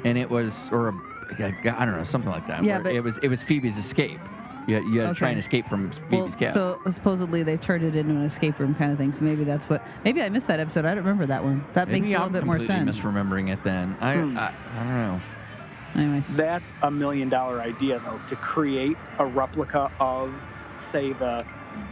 and 0.05 0.17
it 0.17 0.29
was 0.29 0.71
or 0.71 0.87
a 0.87 0.93
I 1.39 1.85
don't 1.85 1.97
know 1.97 2.03
something 2.03 2.31
like 2.31 2.47
that. 2.47 2.63
Yeah, 2.63 2.79
but- 2.79 2.93
it 2.93 3.01
was 3.01 3.17
it 3.19 3.27
was 3.27 3.43
Phoebe's 3.43 3.77
escape. 3.77 4.19
You 4.67 4.75
had, 4.75 4.83
you 4.83 4.99
had 4.99 5.07
to 5.07 5.15
try 5.15 5.29
and 5.29 5.39
escape 5.39 5.65
from 5.69 5.89
well, 5.89 5.99
Phoebe's 6.09 6.35
cab. 6.35 6.53
so 6.53 6.81
supposedly 6.89 7.41
they've 7.41 7.61
turned 7.61 7.85
it 7.85 7.95
into 7.95 8.13
an 8.13 8.23
escape 8.23 8.59
room 8.59 8.75
kind 8.75 8.91
of 8.91 8.97
thing. 8.97 9.13
So 9.13 9.23
maybe 9.23 9.45
that's 9.45 9.69
what. 9.69 9.81
Maybe 10.03 10.21
I 10.21 10.27
missed 10.27 10.47
that 10.47 10.59
episode. 10.59 10.83
I 10.83 10.89
don't 10.89 11.05
remember 11.05 11.25
that 11.27 11.41
one. 11.41 11.63
That 11.71 11.87
Maybe 11.87 12.01
makes 12.01 12.09
a 12.09 12.11
little 12.11 12.25
I'm 12.25 12.31
bit 12.33 12.43
more 12.43 12.55
completely 12.57 12.91
sense. 12.91 12.99
misremembering 12.99 13.49
it 13.49 13.63
then. 13.63 13.95
I, 14.01 14.15
Hmm. 14.17 14.37
I 14.37 14.51
I 14.75 14.83
don't 14.83 14.93
know. 14.93 15.21
Anyway, 15.95 16.23
That's 16.31 16.73
a 16.83 16.91
million 16.91 17.29
dollar 17.29 17.61
idea, 17.61 17.99
though, 17.99 18.19
to 18.27 18.35
create 18.35 18.97
a 19.19 19.25
replica 19.25 19.89
of, 20.01 20.33
say, 20.79 21.13
the 21.13 21.45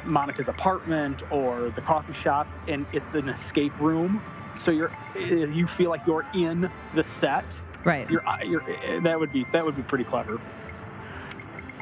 Monica's 0.04 0.50
apartment 0.50 1.24
or 1.32 1.70
the 1.70 1.82
coffee 1.82 2.12
shop, 2.12 2.46
and 2.68 2.86
it's 2.92 3.16
an 3.16 3.30
escape 3.30 3.72
room. 3.80 4.22
So 4.60 4.72
you're 4.72 4.92
you 5.18 5.66
feel 5.66 5.90
like 5.90 6.06
you're 6.06 6.26
in 6.34 6.70
the 6.94 7.04
set. 7.04 7.62
Right. 7.86 8.10
You're, 8.10 8.24
you're 8.44 8.70
eh, 8.70 8.76
eh, 8.84 9.00
that 9.02 9.20
would 9.20 9.32
be 9.32 9.46
that 9.52 9.64
would 9.64 9.76
be 9.76 9.84
pretty 9.84 10.04
clever. 10.04 10.42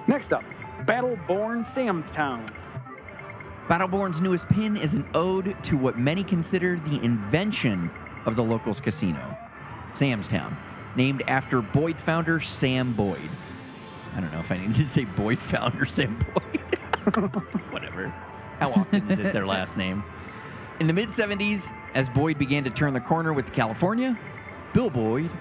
Next 0.06 0.34
up, 0.34 0.44
Battleborn 0.82 1.64
Sam's 1.64 2.12
Town. 2.12 2.46
Battleborn's 3.68 4.20
newest 4.20 4.50
pin 4.50 4.76
is 4.76 4.94
an 4.94 5.06
ode 5.14 5.56
to 5.64 5.78
what 5.78 5.98
many 5.98 6.24
consider 6.24 6.78
the 6.78 7.02
invention 7.02 7.90
of 8.26 8.36
the 8.36 8.44
locals 8.44 8.82
casino, 8.82 9.38
Sam's 9.94 10.28
Town, 10.28 10.58
named 10.98 11.24
after 11.28 11.62
Boyd 11.62 11.98
founder 11.98 12.42
Sam 12.42 12.94
Boyd. 12.94 13.30
I 14.16 14.20
don't 14.20 14.32
know 14.34 14.40
if 14.40 14.52
I 14.52 14.58
need 14.58 14.76
to 14.76 14.86
say 14.86 15.06
Boyd 15.06 15.40
founder 15.40 15.86
Sam 15.88 16.20
Boyd. 16.20 16.60
Whatever. 17.72 18.10
How 18.60 18.72
often 18.72 19.10
is 19.10 19.20
it 19.20 19.32
their 19.32 19.46
last 19.46 19.78
name? 19.78 20.04
In 20.82 20.88
the 20.88 20.94
mid 20.94 21.10
70s, 21.10 21.72
as 21.94 22.10
Boyd 22.10 22.38
began 22.38 22.66
to 22.66 22.70
turn 22.70 22.94
the 22.94 23.02
corner 23.02 23.32
with 23.32 23.54
California, 23.54 24.18
Bill 24.74 24.90
Boyd, 24.90 25.32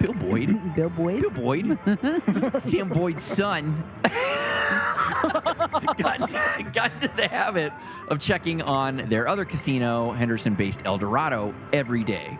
Bill 0.10 0.14
Boyd, 0.14 0.74
Bill 0.74 0.88
Boyd. 0.88 1.20
Bill 1.20 1.30
Boyd, 1.34 2.62
Sam 2.62 2.88
Boyd's 2.88 3.22
son, 3.22 3.84
got, 5.98 6.32
got 6.72 6.92
into 6.94 7.08
the 7.16 7.28
habit 7.30 7.70
of 8.08 8.18
checking 8.18 8.62
on 8.62 8.96
their 9.10 9.28
other 9.28 9.44
casino, 9.44 10.12
Henderson 10.12 10.54
based 10.54 10.86
Eldorado, 10.86 11.52
every 11.74 12.02
day, 12.02 12.38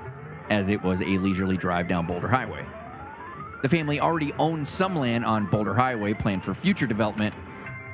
as 0.49 0.71
it 0.71 0.83
was 0.83 1.03
a 1.03 1.19
leisurely 1.19 1.59
drive 1.59 1.87
down 1.87 2.07
Boulder 2.07 2.29
Highway. 2.29 2.65
The 3.63 3.69
family 3.69 4.01
already 4.01 4.33
owned 4.39 4.67
some 4.67 4.97
land 4.97 5.27
on 5.27 5.45
Boulder 5.45 5.75
Highway 5.75 6.15
planned 6.15 6.43
for 6.43 6.55
future 6.55 6.87
development. 6.87 7.35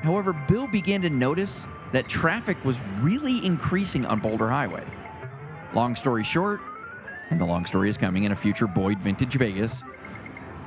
However, 0.02 0.32
Bill 0.32 0.68
began 0.68 1.02
to 1.02 1.10
notice 1.10 1.66
that 1.90 2.08
traffic 2.08 2.64
was 2.64 2.78
really 3.00 3.44
increasing 3.44 4.06
on 4.06 4.20
Boulder 4.20 4.48
Highway. 4.48 4.84
Long 5.74 5.96
story 5.96 6.22
short, 6.22 6.60
and 7.30 7.40
the 7.40 7.44
long 7.44 7.66
story 7.66 7.88
is 7.88 7.96
coming 7.96 8.24
in 8.24 8.32
a 8.32 8.36
future 8.36 8.66
Boyd 8.66 8.98
Vintage 8.98 9.34
Vegas, 9.34 9.82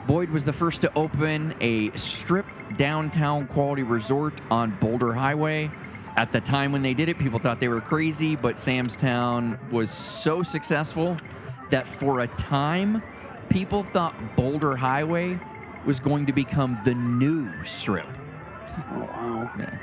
Boyd 0.08 0.32
was 0.32 0.44
the 0.44 0.54
first 0.54 0.82
to 0.82 0.92
open 0.96 1.54
a 1.62 1.92
strip 1.92 2.46
downtown 2.78 3.46
quality 3.46 3.84
resort 3.84 4.34
on 4.50 4.72
Boulder 4.80 5.14
Highway. 5.14 5.70
At 6.18 6.32
the 6.32 6.42
time 6.42 6.72
when 6.72 6.82
they 6.82 6.96
did 6.96 7.10
it, 7.10 7.20
people 7.20 7.38
thought 7.38 7.60
they 7.60 7.68
were 7.68 7.80
crazy, 7.80 8.36
but 8.36 8.58
Sam's 8.58 8.98
Town 8.98 9.60
was 9.70 9.92
so 9.92 10.42
successful 10.42 11.16
that 11.70 11.88
for 11.88 12.22
a 12.22 12.28
time, 12.28 13.04
people 13.50 13.84
thought 13.84 14.16
Boulder 14.36 14.76
Highway 14.76 15.40
was 15.86 16.00
going 16.00 16.26
to 16.26 16.34
become 16.34 16.80
the 16.84 16.96
new 16.96 17.52
strip. 17.64 18.08
Oh, 18.92 19.00
wow. 19.02 19.52
Yeah. 19.60 19.78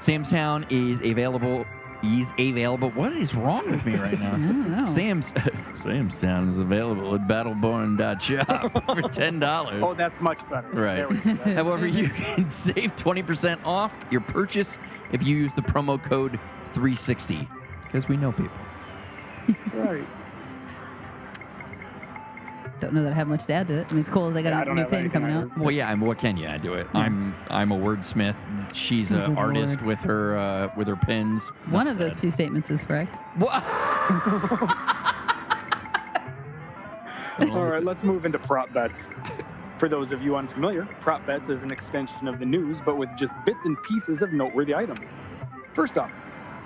Sam's 0.00 0.30
Town 0.30 0.66
is 0.70 1.00
available. 1.00 1.64
Is 2.06 2.32
available. 2.38 2.90
What 2.90 3.12
is 3.14 3.34
wrong 3.34 3.68
with 3.68 3.84
me 3.84 3.96
right 3.96 4.18
now? 4.20 4.36
know. 4.36 4.84
Sam's 4.84 5.32
Sam's 5.74 6.16
Town 6.16 6.48
is 6.48 6.60
available 6.60 7.14
at 7.16 7.26
battleborn.shop 7.26 8.84
for 8.94 9.02
ten 9.08 9.40
dollars. 9.40 9.82
Oh, 9.84 9.92
that's 9.94 10.20
much 10.20 10.48
better. 10.48 10.68
Right. 10.68 10.96
There 10.96 11.08
we 11.08 11.16
go. 11.16 11.32
That's- 11.34 11.56
However, 11.56 11.86
you 11.86 12.08
can 12.08 12.48
save 12.48 12.94
20% 12.94 13.58
off 13.64 13.92
your 14.10 14.20
purchase 14.20 14.78
if 15.10 15.22
you 15.22 15.36
use 15.36 15.52
the 15.52 15.62
promo 15.62 16.00
code 16.02 16.38
360 16.66 17.48
because 17.84 18.08
we 18.08 18.16
know 18.16 18.30
people. 18.32 18.56
That's 19.48 19.74
right. 19.74 20.06
Don't 22.80 22.92
know 22.92 23.02
that 23.04 23.12
I 23.12 23.14
have 23.14 23.28
much 23.28 23.46
to 23.46 23.54
add 23.54 23.68
to 23.68 23.78
it. 23.80 23.86
I 23.88 23.92
mean, 23.94 24.00
it's 24.02 24.10
cool. 24.10 24.30
They 24.30 24.42
got 24.42 24.50
Yeah, 24.50 24.58
I 24.58 24.62
a 24.62 24.64
don't 24.66 24.74
new 24.76 24.82
have 24.82 24.90
pin 24.90 25.10
coming 25.10 25.30
either. 25.30 25.46
out. 25.46 25.58
Well, 25.58 25.70
yeah, 25.70 25.88
I'm, 25.90 26.00
what 26.02 26.18
can 26.18 26.36
you 26.36 26.48
do 26.58 26.74
it? 26.74 26.86
I'm 26.94 27.34
I'm 27.48 27.72
a 27.72 27.76
wordsmith. 27.76 28.36
She's 28.74 29.12
an 29.12 29.30
good 29.30 29.38
artist 29.38 29.76
Lord. 29.76 29.86
with 29.86 30.00
her 30.00 30.36
uh, 30.36 30.68
with 30.76 30.86
her 30.88 30.96
pins. 30.96 31.48
One 31.70 31.86
of 31.88 31.98
That's 31.98 32.14
those 32.16 32.20
two 32.20 32.30
statements 32.30 32.70
is 32.70 32.82
correct. 32.82 33.16
All 37.50 37.64
right, 37.66 37.84
let's 37.84 38.02
move 38.04 38.24
into 38.26 38.38
prop 38.38 38.72
bets. 38.72 39.10
For 39.78 39.88
those 39.88 40.10
of 40.12 40.22
you 40.22 40.36
unfamiliar, 40.36 40.86
prop 41.00 41.26
bets 41.26 41.50
is 41.50 41.62
an 41.62 41.70
extension 41.70 42.28
of 42.28 42.38
the 42.38 42.46
news, 42.46 42.80
but 42.80 42.96
with 42.96 43.14
just 43.16 43.34
bits 43.44 43.66
and 43.66 43.82
pieces 43.82 44.22
of 44.22 44.32
noteworthy 44.32 44.74
items. 44.74 45.20
First 45.74 45.98
up, 45.98 46.10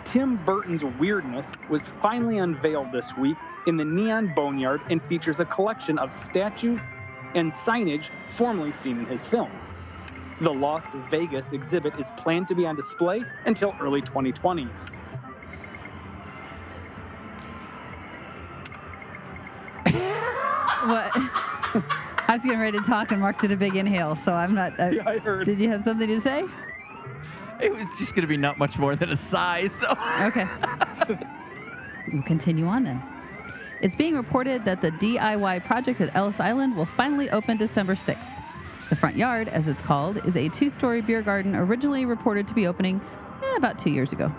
Tim 0.04 0.36
Burton's 0.44 0.84
weirdness 0.84 1.52
was 1.68 1.88
finally 1.88 2.38
unveiled 2.38 2.92
this 2.92 3.16
week 3.16 3.36
in 3.66 3.76
the 3.76 3.84
Neon 3.84 4.32
Boneyard 4.34 4.80
and 4.90 5.02
features 5.02 5.40
a 5.40 5.44
collection 5.44 5.98
of 5.98 6.12
statues 6.12 6.86
and 7.34 7.52
signage 7.52 8.10
formerly 8.28 8.72
seen 8.72 8.98
in 8.98 9.06
his 9.06 9.26
films. 9.26 9.74
The 10.40 10.52
Las 10.52 10.88
Vegas 11.10 11.52
exhibit 11.52 11.94
is 11.98 12.10
planned 12.12 12.48
to 12.48 12.54
be 12.54 12.66
on 12.66 12.74
display 12.74 13.24
until 13.44 13.74
early 13.80 14.00
2020. 14.00 14.66
What? 20.86 21.10
I 22.28 22.34
was 22.34 22.44
getting 22.44 22.60
ready 22.60 22.78
to 22.78 22.84
talk 22.84 23.10
and 23.12 23.20
Mark 23.20 23.38
did 23.38 23.52
a 23.52 23.56
big 23.56 23.76
inhale, 23.76 24.16
so 24.16 24.32
I'm 24.32 24.54
not. 24.54 24.78
Uh, 24.80 24.88
Yeah, 24.90 25.02
I 25.08 25.18
heard. 25.18 25.44
Did 25.46 25.58
you 25.60 25.68
have 25.68 25.82
something 25.82 26.06
to 26.08 26.20
say? 26.20 26.44
It 27.60 27.72
was 27.74 27.86
just 27.98 28.14
going 28.14 28.22
to 28.22 28.28
be 28.28 28.36
not 28.38 28.56
much 28.58 28.78
more 28.78 28.96
than 28.96 29.10
a 29.10 29.16
sigh. 29.16 29.66
So 29.66 29.86
Okay. 30.22 30.46
we'll 32.12 32.22
continue 32.22 32.66
on 32.66 32.84
then. 32.84 33.02
It's 33.80 33.94
being 33.94 34.14
reported 34.14 34.64
that 34.66 34.82
the 34.82 34.90
DIY 34.90 35.64
project 35.64 36.00
at 36.00 36.14
Ellis 36.14 36.38
Island 36.38 36.76
will 36.76 36.86
finally 36.86 37.30
open 37.30 37.56
December 37.56 37.94
6th. 37.94 38.34
The 38.90 38.96
front 38.96 39.16
yard, 39.16 39.48
as 39.48 39.68
it's 39.68 39.80
called, 39.80 40.24
is 40.26 40.36
a 40.36 40.48
two 40.48 40.68
story 40.68 41.00
beer 41.00 41.22
garden 41.22 41.56
originally 41.56 42.04
reported 42.04 42.46
to 42.48 42.54
be 42.54 42.66
opening 42.66 43.00
eh, 43.42 43.56
about 43.56 43.78
two 43.78 43.90
years 43.90 44.12
ago. 44.12 44.32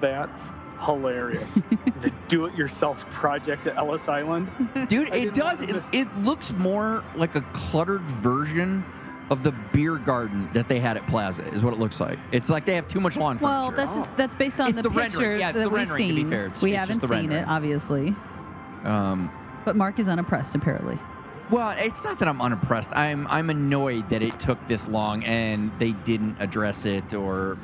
That's 0.00 0.50
hilarious. 0.80 1.54
the 2.00 2.12
do 2.28 2.46
it 2.46 2.54
yourself 2.54 3.10
project 3.10 3.66
at 3.66 3.76
Ellis 3.76 4.08
Island. 4.08 4.48
Dude, 4.88 5.10
I 5.10 5.16
it 5.16 5.34
does. 5.34 5.62
It, 5.62 5.76
it 5.92 6.16
looks 6.18 6.52
more 6.52 7.04
like 7.16 7.34
a 7.34 7.42
cluttered 7.52 8.02
version 8.02 8.84
of 9.30 9.42
the 9.42 9.52
beer 9.72 9.96
garden 9.96 10.48
that 10.52 10.68
they 10.68 10.78
had 10.78 10.96
at 10.96 11.06
Plaza. 11.06 11.42
Is 11.48 11.62
what 11.64 11.72
it 11.74 11.80
looks 11.80 12.00
like. 12.00 12.18
It's 12.32 12.48
like 12.48 12.64
they 12.64 12.74
have 12.76 12.86
too 12.88 13.00
much 13.00 13.16
lawn 13.16 13.38
Well, 13.38 13.70
furniture. 13.70 13.76
Well, 13.76 13.86
that's 13.86 13.94
just 13.96 14.16
that's 14.16 14.34
based 14.34 14.60
on 14.60 14.68
It's 14.68 14.76
the, 14.76 14.82
the 14.82 14.90
rendering. 14.90 15.10
pictures 15.12 15.40
Yeah, 15.40 15.48
it's 15.50 15.56
that 15.58 15.62
the 15.64 15.68
we've 15.70 15.78
rendering, 15.78 16.08
to 16.08 16.14
be 16.14 16.20
seen. 16.22 16.30
fair. 16.30 16.40
It's- 16.46 16.62
we 16.62 16.70
it's 16.72 16.78
haven't 16.78 17.00
the 17.00 17.08
seen 17.08 17.32
it, 17.32 17.46
obviously, 17.48 18.14
um, 18.84 19.30
but 19.64 19.74
Mark 19.76 19.98
is 19.98 20.08
unimpressed 20.08 20.54
apparently. 20.54 20.98
well, 21.50 21.74
it's 21.78 22.04
not 22.04 22.18
that 22.20 22.28
I'm 22.28 22.40
unimpressed. 22.40 22.90
I'm 22.96 23.26
I'm 23.28 23.50
annoyed 23.50 24.08
that 24.10 24.22
it 24.22 24.38
took 24.38 24.66
this 24.68 24.88
long 24.88 25.24
and 25.24 25.70
they 25.78 25.92
didn't 25.92 26.36
address 26.40 26.86
it 26.86 27.12
or 27.14 27.58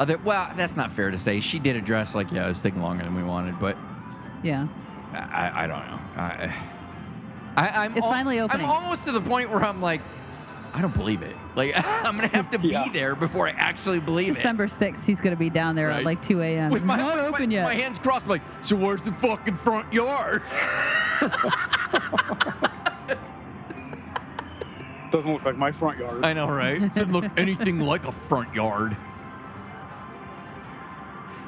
other. 0.00 0.18
Well, 0.18 0.50
that's 0.56 0.76
not 0.76 0.90
fair 0.92 1.10
to 1.12 1.18
say. 1.18 1.38
She 1.40 1.58
did 1.60 1.76
address 1.76 2.14
like 2.16 2.32
yeah, 2.32 2.48
it's 2.48 2.60
taking 2.60 2.82
longer 2.82 3.04
than 3.04 3.14
we 3.14 3.22
wanted, 3.22 3.58
but 3.60 3.76
Yeah. 4.42 4.66
I, 5.12 5.64
I 5.64 5.66
don't 5.68 5.86
know. 5.86 5.98
I, 6.16 6.54
I, 7.56 7.84
I'm 7.84 7.96
It's 7.96 8.04
finally 8.04 8.40
opening. 8.40 8.66
I'm 8.66 8.70
almost 8.72 9.04
to 9.04 9.12
the 9.12 9.20
point 9.20 9.48
where 9.50 9.62
I'm 9.62 9.80
like, 9.80 10.00
I 10.74 10.82
don't 10.82 10.92
believe 10.94 11.22
it. 11.22 11.36
Like 11.54 11.72
I'm 12.04 12.16
gonna 12.16 12.26
have 12.28 12.50
to 12.50 12.58
be 12.58 12.68
Yeah. 12.68 12.88
there 12.92 13.14
before 13.14 13.46
I 13.46 13.52
actually 13.52 14.00
believe 14.00 14.30
it. 14.32 14.34
December 14.34 14.66
6th, 14.66 15.06
he's 15.06 15.20
going 15.20 15.30
to 15.34 15.38
be 15.38 15.48
down 15.48 15.76
there 15.76 15.88
Right. 15.88 15.98
at 16.00 16.04
like 16.04 16.20
2 16.20 16.42
a.m. 16.42 16.70
With 16.72 16.82
my, 16.84 16.96
Not 16.96 17.16
open 17.18 17.48
my, 17.48 17.54
yet. 17.54 17.64
My 17.64 17.74
hands 17.74 17.98
crossed, 18.00 18.26
like, 18.26 18.42
so 18.60 18.74
where's 18.74 19.02
the 19.04 19.12
fucking 19.12 19.54
front 19.54 19.92
yard? 19.92 20.42
Doesn't 25.10 25.32
look 25.32 25.44
like 25.44 25.56
my 25.56 25.70
front 25.70 25.98
yard. 25.98 26.24
I 26.24 26.32
know, 26.32 26.48
right? 26.48 26.82
It 26.82 26.88
doesn't 26.92 27.12
look 27.12 27.24
anything 27.38 27.78
like 27.92 28.04
a 28.04 28.10
front 28.12 28.52
yard. 28.52 28.96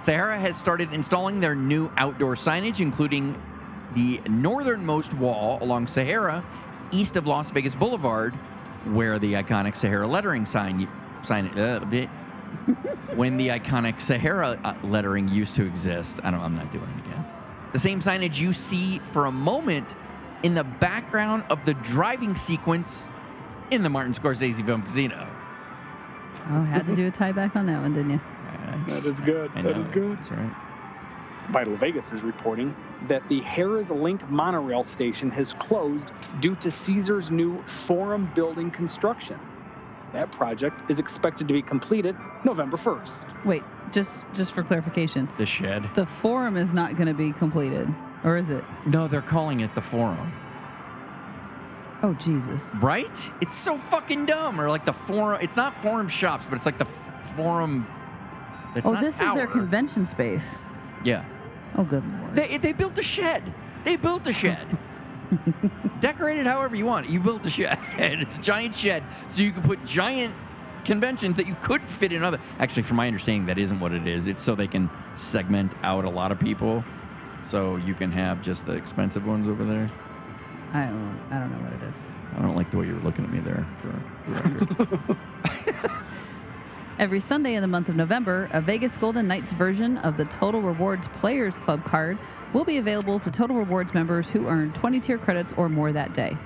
Sahara 0.00 0.38
has 0.38 0.56
started 0.56 0.92
installing 0.92 1.40
their 1.40 1.56
new 1.56 1.90
outdoor 1.96 2.36
signage, 2.36 2.78
including 2.78 3.36
the 3.96 4.20
northernmost 4.28 5.14
wall 5.14 5.58
along 5.60 5.88
Sahara, 5.88 6.44
east 6.92 7.16
of 7.16 7.26
Las 7.26 7.50
Vegas 7.50 7.74
Boulevard, 7.74 8.34
where 8.92 9.18
the 9.18 9.34
iconic 9.34 9.74
Sahara 9.74 10.06
lettering 10.06 10.46
sign 10.46 10.88
sign 11.22 11.46
uh, 11.58 11.80
when 13.14 13.36
the 13.36 13.48
iconic 13.48 14.00
Sahara 14.00 14.58
uh, 14.64 14.74
lettering 14.82 15.28
used 15.28 15.56
to 15.56 15.66
exist. 15.66 16.20
I 16.22 16.30
don't. 16.30 16.40
I'm 16.40 16.56
not 16.56 16.70
doing 16.70 16.88
it 16.98 17.06
again. 17.06 17.24
The 17.72 17.78
same 17.78 18.00
signage 18.00 18.40
you 18.40 18.52
see 18.52 18.98
for 18.98 19.26
a 19.26 19.32
moment 19.32 19.96
in 20.42 20.54
the 20.54 20.64
background 20.64 21.44
of 21.50 21.64
the 21.64 21.74
driving 21.74 22.34
sequence 22.34 23.08
in 23.70 23.82
the 23.82 23.88
Martin 23.88 24.12
Scorsese 24.14 24.64
film 24.64 24.82
Casino. 24.82 25.26
Oh, 26.48 26.62
had 26.62 26.86
to 26.86 26.94
do 26.94 27.08
a 27.08 27.10
tie 27.10 27.32
back 27.32 27.56
on 27.56 27.66
that 27.66 27.82
one, 27.82 27.92
didn't 27.92 28.10
you? 28.12 28.20
I 28.66 28.76
That 28.88 29.04
is 29.04 29.20
good. 29.20 29.50
I 29.54 29.62
That 29.62 29.74
know. 29.74 29.80
is 29.82 29.88
good. 29.88 30.16
That's 30.18 30.30
right. 30.30 30.50
Vital 31.48 31.74
Vegas 31.76 32.12
is 32.12 32.20
reporting 32.22 32.74
that 33.08 33.28
the 33.28 33.40
Harrah's 33.40 33.90
LINQ 33.90 34.28
monorail 34.30 34.82
station 34.84 35.30
has 35.30 35.52
closed 35.52 36.10
due 36.40 36.54
to 36.56 36.70
Caesar's 36.70 37.30
new 37.30 37.62
Forum 37.62 38.30
building 38.34 38.70
construction. 38.70 39.38
That 40.12 40.32
project 40.32 40.90
is 40.90 40.98
expected 40.98 41.48
to 41.48 41.54
be 41.54 41.62
completed 41.62 42.16
November 42.44 42.76
1st. 42.76 43.44
Wait, 43.44 43.62
just 43.92 44.24
just 44.34 44.52
for 44.52 44.62
clarification, 44.62 45.28
The 45.36 45.44
shed. 45.46 45.88
the 45.94 46.06
forum 46.06 46.56
is 46.56 46.72
not 46.72 46.96
going 46.96 47.08
to 47.08 47.14
be 47.14 47.32
completed, 47.32 47.92
or 48.24 48.36
is 48.36 48.48
it? 48.48 48.64
No, 48.86 49.08
they're 49.08 49.20
calling 49.20 49.60
it 49.60 49.74
the 49.74 49.82
forum. 49.82 50.32
Oh 52.02 52.14
Jesus! 52.14 52.70
Right? 52.76 53.30
It's 53.40 53.54
so 53.54 53.76
fucking 53.78 54.26
dumb. 54.26 54.60
Or 54.60 54.68
like 54.68 54.84
the 54.84 54.92
forum. 54.92 55.38
It's 55.42 55.56
not 55.56 55.76
forum 55.82 56.08
shops, 56.08 56.44
but 56.48 56.56
it's 56.56 56.66
like 56.66 56.78
the 56.78 56.84
forum. 57.36 57.86
It's 58.74 58.88
oh, 58.88 59.00
this 59.00 59.20
is 59.20 59.34
their 59.34 59.46
convention 59.46 60.04
space. 60.06 60.60
Yeah. 61.04 61.24
Oh, 61.76 61.84
good 61.84 62.04
lord! 62.04 62.34
They, 62.34 62.56
they 62.56 62.72
built 62.72 62.98
a 62.98 63.02
shed. 63.02 63.42
They 63.84 63.96
built 63.96 64.26
a 64.26 64.32
shed. 64.32 64.66
Decorate 66.00 66.38
it 66.38 66.46
however 66.46 66.76
you 66.76 66.86
want. 66.86 67.08
You 67.08 67.20
built 67.20 67.44
a 67.46 67.50
shed. 67.50 67.78
It's 67.98 68.38
a 68.38 68.40
giant 68.40 68.74
shed, 68.74 69.02
so 69.28 69.42
you 69.42 69.52
can 69.52 69.62
put 69.62 69.84
giant 69.84 70.34
conventions 70.84 71.36
that 71.36 71.46
you 71.46 71.56
couldn't 71.62 71.88
fit 71.88 72.12
in 72.12 72.22
other. 72.22 72.38
Actually, 72.58 72.82
from 72.82 72.96
my 72.96 73.06
understanding, 73.06 73.46
that 73.46 73.58
isn't 73.58 73.80
what 73.80 73.92
it 73.92 74.06
is. 74.06 74.26
It's 74.26 74.42
so 74.42 74.54
they 74.54 74.68
can 74.68 74.88
segment 75.16 75.74
out 75.82 76.04
a 76.04 76.10
lot 76.10 76.32
of 76.32 76.38
people, 76.38 76.84
so 77.42 77.76
you 77.76 77.94
can 77.94 78.12
have 78.12 78.42
just 78.42 78.66
the 78.66 78.72
expensive 78.72 79.26
ones 79.26 79.48
over 79.48 79.64
there. 79.64 79.90
I 80.72 80.86
don't. 80.86 81.20
I 81.30 81.38
don't 81.40 81.50
know 81.50 81.68
what 81.68 81.72
it 81.72 81.88
is. 81.88 82.02
I 82.36 82.42
don't 82.42 82.56
like 82.56 82.70
the 82.70 82.78
way 82.78 82.86
you 82.86 82.94
were 82.94 83.00
looking 83.00 83.24
at 83.24 83.30
me 83.32 83.40
there. 83.40 83.66
For 83.80 84.30
the 84.30 85.06
record. 85.06 85.18
Every 86.98 87.20
Sunday 87.20 87.54
in 87.54 87.60
the 87.60 87.68
month 87.68 87.90
of 87.90 87.96
November, 87.96 88.48
a 88.52 88.60
Vegas 88.62 88.96
Golden 88.96 89.28
Knights 89.28 89.52
version 89.52 89.98
of 89.98 90.16
the 90.16 90.24
Total 90.24 90.62
Rewards 90.62 91.08
Players 91.08 91.58
Club 91.58 91.84
card 91.84 92.16
will 92.54 92.64
be 92.64 92.78
available 92.78 93.18
to 93.20 93.30
Total 93.30 93.54
Rewards 93.54 93.92
members 93.92 94.30
who 94.30 94.46
earn 94.48 94.72
20 94.72 95.00
tier 95.00 95.18
credits 95.18 95.52
or 95.58 95.68
more 95.68 95.92
that 95.92 96.14
day. 96.14 96.38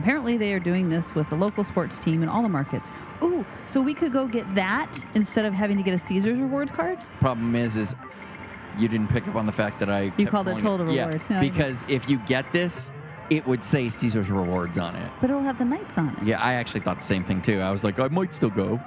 Apparently, 0.00 0.36
they 0.36 0.54
are 0.54 0.58
doing 0.58 0.88
this 0.88 1.14
with 1.14 1.30
the 1.30 1.36
local 1.36 1.62
sports 1.62 2.00
team 2.00 2.24
in 2.24 2.28
all 2.28 2.42
the 2.42 2.48
markets. 2.48 2.90
Ooh, 3.22 3.46
so 3.68 3.80
we 3.80 3.94
could 3.94 4.12
go 4.12 4.26
get 4.26 4.52
that 4.56 5.04
instead 5.14 5.44
of 5.44 5.54
having 5.54 5.76
to 5.76 5.84
get 5.84 5.94
a 5.94 5.98
Caesars 5.98 6.36
Rewards 6.36 6.72
card? 6.72 6.98
Problem 7.20 7.54
is, 7.54 7.76
is 7.76 7.94
you 8.78 8.88
didn't 8.88 9.08
pick 9.08 9.28
up 9.28 9.36
on 9.36 9.46
the 9.46 9.52
fact 9.52 9.78
that 9.78 9.88
I 9.88 10.10
You 10.18 10.26
called 10.26 10.48
it 10.48 10.58
Total 10.58 10.92
yeah, 10.92 11.06
Rewards. 11.06 11.30
I 11.30 11.38
because 11.38 11.84
if 11.88 12.08
you 12.08 12.18
get 12.26 12.50
this, 12.50 12.90
it 13.36 13.46
would 13.46 13.64
say 13.64 13.88
Caesar's 13.88 14.30
Rewards 14.30 14.76
on 14.76 14.94
it. 14.94 15.10
But 15.20 15.30
it'll 15.30 15.42
have 15.42 15.56
the 15.56 15.64
Knights 15.64 15.96
on 15.96 16.10
it. 16.10 16.22
Yeah, 16.22 16.38
I 16.38 16.54
actually 16.54 16.80
thought 16.80 16.98
the 16.98 17.04
same 17.04 17.24
thing 17.24 17.40
too. 17.40 17.60
I 17.60 17.70
was 17.70 17.82
like, 17.82 17.98
I 17.98 18.08
might 18.08 18.34
still 18.34 18.50
go. 18.50 18.78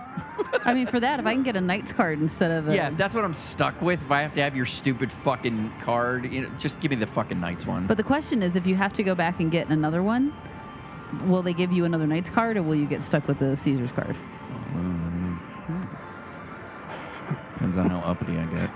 I 0.63 0.73
mean, 0.75 0.85
for 0.85 0.99
that, 0.99 1.19
if 1.19 1.25
I 1.25 1.33
can 1.33 1.41
get 1.41 1.55
a 1.55 1.61
Knights 1.61 1.91
card 1.91 2.19
instead 2.19 2.51
of 2.51 2.67
a. 2.69 2.75
Yeah, 2.75 2.89
if 2.89 2.97
that's 2.97 3.15
what 3.15 3.23
I'm 3.23 3.33
stuck 3.33 3.81
with. 3.81 4.01
If 4.03 4.11
I 4.11 4.21
have 4.21 4.35
to 4.35 4.41
have 4.41 4.55
your 4.55 4.67
stupid 4.67 5.11
fucking 5.11 5.73
card, 5.81 6.31
you 6.31 6.41
know, 6.41 6.49
just 6.59 6.79
give 6.79 6.91
me 6.91 6.97
the 6.97 7.07
fucking 7.07 7.39
Knights 7.39 7.65
one. 7.65 7.87
But 7.87 7.97
the 7.97 8.03
question 8.03 8.43
is, 8.43 8.55
if 8.55 8.67
you 8.67 8.75
have 8.75 8.93
to 8.93 9.03
go 9.03 9.15
back 9.15 9.39
and 9.39 9.51
get 9.51 9.69
another 9.69 10.03
one, 10.03 10.31
will 11.25 11.41
they 11.41 11.53
give 11.53 11.71
you 11.71 11.85
another 11.85 12.05
Knights 12.05 12.29
card, 12.29 12.55
or 12.55 12.61
will 12.61 12.75
you 12.75 12.85
get 12.85 13.01
stuck 13.01 13.27
with 13.27 13.39
the 13.39 13.57
Caesars 13.57 13.91
card? 13.91 14.15
Mm-hmm. 14.73 15.35
Depends 17.53 17.77
on 17.77 17.89
how 17.89 17.99
uppity 17.99 18.37
I 18.37 18.45
get. 18.45 18.69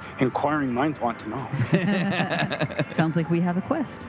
Inquiring 0.20 0.72
minds 0.72 1.00
want 1.00 1.18
to 1.20 1.28
know. 1.28 1.46
Sounds 2.90 3.16
like 3.16 3.28
we 3.28 3.40
have 3.40 3.56
a 3.56 3.62
quest. 3.62 4.06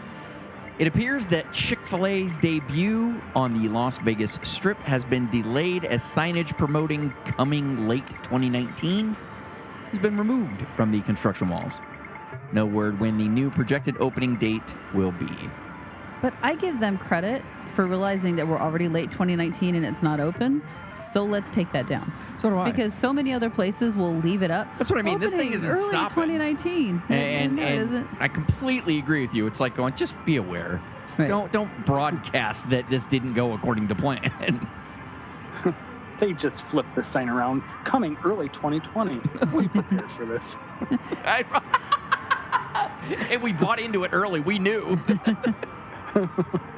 It 0.80 0.86
appears 0.86 1.26
that 1.28 1.52
Chick 1.52 1.84
fil 1.88 2.06
A's 2.06 2.38
debut 2.38 3.20
on 3.36 3.64
the 3.64 3.68
Las 3.68 3.98
Vegas 3.98 4.38
Strip 4.44 4.78
has 4.82 5.04
been 5.04 5.28
delayed 5.32 5.84
as 5.84 6.04
signage 6.04 6.56
promoting 6.56 7.10
coming 7.26 7.88
late 7.88 8.08
2019 8.08 9.16
has 9.90 9.98
been 9.98 10.16
removed 10.16 10.62
from 10.76 10.92
the 10.92 11.02
construction 11.02 11.50
walls. 11.50 11.80
No 12.52 12.68
word 12.68 13.00
when 13.00 13.18
the 13.18 13.28
new 13.28 13.50
projected 13.50 13.98
opening 14.00 14.36
date 14.36 14.76
will 14.94 15.14
be. 15.14 15.32
But 16.22 16.34
I 16.42 16.56
give 16.56 16.80
them 16.80 16.98
credit 16.98 17.44
for 17.70 17.86
realizing 17.86 18.38
that 18.38 18.48
we're 18.48 18.58
already 18.60 18.88
late 18.88 19.12
2019 19.12 19.76
and 19.76 19.86
it's 19.86 20.02
not 20.02 20.20
open. 20.20 20.64
So 20.92 21.24
let's 21.24 21.52
take 21.52 21.72
that 21.74 21.86
down. 21.86 22.12
So 22.40 22.50
do 22.50 22.58
I. 22.58 22.72
Because 22.72 22.94
so 22.94 23.14
many 23.14 23.34
other 23.34 23.50
places 23.50 23.96
will 23.96 24.14
leave 24.14 24.42
it 24.42 24.50
up. 24.50 24.68
That's 24.78 24.90
what 24.90 25.00
I 25.00 25.04
mean. 25.04 25.20
This 25.20 25.34
thing 25.34 25.54
isn't 25.54 25.70
early 25.70 25.90
stopping. 25.90 26.24
2019. 26.24 27.04
and, 27.10 27.56
no, 27.56 27.62
it 27.62 27.66
and 27.66 27.82
isn't. 27.82 28.08
I 28.20 28.28
completely 28.30 28.98
agree 28.98 29.22
with 29.22 29.36
you. 29.36 29.46
It's 29.48 29.60
like 29.60 29.76
going, 29.76 29.94
just 29.96 30.16
be 30.26 30.38
aware. 30.38 30.82
Right. 31.20 31.28
Don't 31.28 31.52
don't 31.52 31.86
broadcast 31.86 32.70
that 32.70 32.90
this 32.90 33.06
didn't 33.08 33.34
go 33.34 33.54
according 33.54 33.88
to 33.90 33.96
plan. 33.96 34.68
They 36.20 36.34
just 36.34 36.64
flipped 36.64 36.96
the 36.96 37.04
sign 37.04 37.30
around. 37.30 37.62
Coming 37.84 38.18
early 38.26 38.50
2020. 38.50 39.22
We 39.54 39.68
prepared 39.68 40.10
for 40.10 40.26
this. 40.26 40.58
I- 41.24 41.46
and 43.30 43.44
we 43.44 43.54
bought 43.54 43.80
into 43.80 44.04
it 44.04 44.10
early. 44.14 44.40
We 44.40 44.58
knew. 44.58 45.00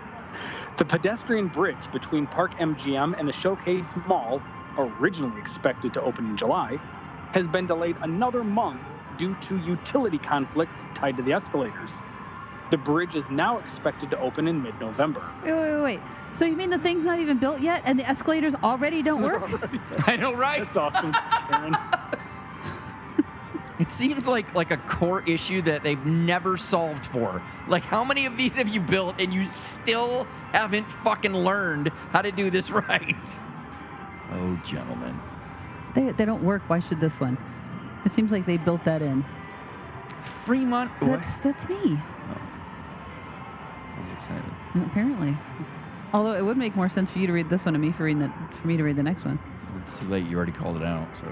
The 0.80 0.86
pedestrian 0.86 1.50
bridge 1.50 1.92
between 1.92 2.26
Park 2.26 2.58
MGM 2.58 3.20
and 3.20 3.28
the 3.28 3.34
Showcase 3.34 3.96
Mall, 4.08 4.42
originally 4.78 5.38
expected 5.38 5.94
to 5.96 6.02
open 6.02 6.26
in 6.26 6.38
July, 6.38 6.80
has 7.34 7.50
been 7.50 7.68
delayed 7.68 7.98
another 8.02 8.46
month 8.46 8.80
due 9.18 9.36
to 9.42 9.58
utility 9.58 10.18
conflicts 10.18 10.86
tied 10.94 11.18
to 11.18 11.24
the 11.24 11.34
escalators. 11.34 12.02
The 12.72 12.78
bridge 12.78 13.18
is 13.18 13.30
now 13.30 13.58
expected 13.58 14.12
to 14.12 14.20
open 14.20 14.48
in 14.48 14.64
mid 14.64 14.80
November. 14.80 15.30
Wait, 15.44 15.52
wait, 15.52 15.74
wait, 15.74 15.82
wait. 15.82 16.00
So 16.32 16.46
you 16.46 16.56
mean 16.56 16.70
the 16.70 16.80
thing's 16.80 17.04
not 17.04 17.20
even 17.20 17.40
built 17.40 17.60
yet 17.60 17.82
and 17.84 18.00
the 18.00 18.08
escalators 18.08 18.56
already 18.56 19.04
don't 19.04 19.22
work? 19.22 19.52
I 20.08 20.16
know, 20.16 20.34
right? 20.34 20.60
That's 20.60 20.78
awesome, 20.78 21.14
Aaron. 21.52 21.76
It 23.80 23.92
seems 23.92 24.28
like 24.28 24.54
like 24.54 24.72
a 24.72 24.78
core 24.78 25.24
issue 25.26 25.62
that 25.64 25.84
they've 25.84 26.06
never 26.06 26.58
solved 26.58 27.06
for. 27.06 27.42
Like, 27.68 27.84
how 27.86 28.04
many 28.04 28.26
of 28.26 28.36
these 28.38 28.56
have 28.58 28.68
you 28.68 28.82
built 28.82 29.20
and 29.22 29.34
you 29.34 29.46
still 29.46 30.26
haven't 30.52 30.92
fucking 30.92 31.34
learned 31.34 31.90
how 32.12 32.22
to 32.22 32.32
do 32.32 32.50
this 32.50 32.70
right? 32.90 33.42
Oh, 34.32 34.62
gentlemen. 34.66 35.18
they, 35.96 36.12
they 36.12 36.26
don't 36.26 36.44
work. 36.44 36.62
Why 36.68 36.80
should 36.80 37.00
this 37.00 37.20
one? 37.20 37.38
It 38.06 38.12
seems 38.12 38.32
like 38.32 38.46
they 38.46 38.58
built 38.58 38.84
that 38.84 39.02
in. 39.02 39.24
Fremont. 40.24 40.92
That's 41.02 41.40
that's 41.40 41.68
me. 41.70 41.76
I 43.96 44.02
was 44.02 44.12
excited. 44.14 44.52
Apparently. 44.76 45.36
Although 46.14 46.34
it 46.34 46.44
would 46.44 46.58
make 46.58 46.76
more 46.76 46.90
sense 46.90 47.10
for 47.12 47.20
you 47.20 47.28
to 47.28 47.34
read 47.34 47.50
this 47.50 47.64
one 47.66 47.76
and 47.76 47.82
me 47.84 47.92
for 47.92 48.04
reading 48.04 48.20
the, 48.24 48.32
for 48.56 48.68
me 48.68 48.78
to 48.78 48.84
read 48.84 48.96
the 48.96 49.04
next 49.04 49.26
one. 49.26 49.40
It's 49.82 49.98
too 49.98 50.08
late. 50.08 50.26
You 50.28 50.36
already 50.38 50.52
called 50.52 50.78
it 50.78 50.84
out, 50.84 51.08
so 51.16 51.26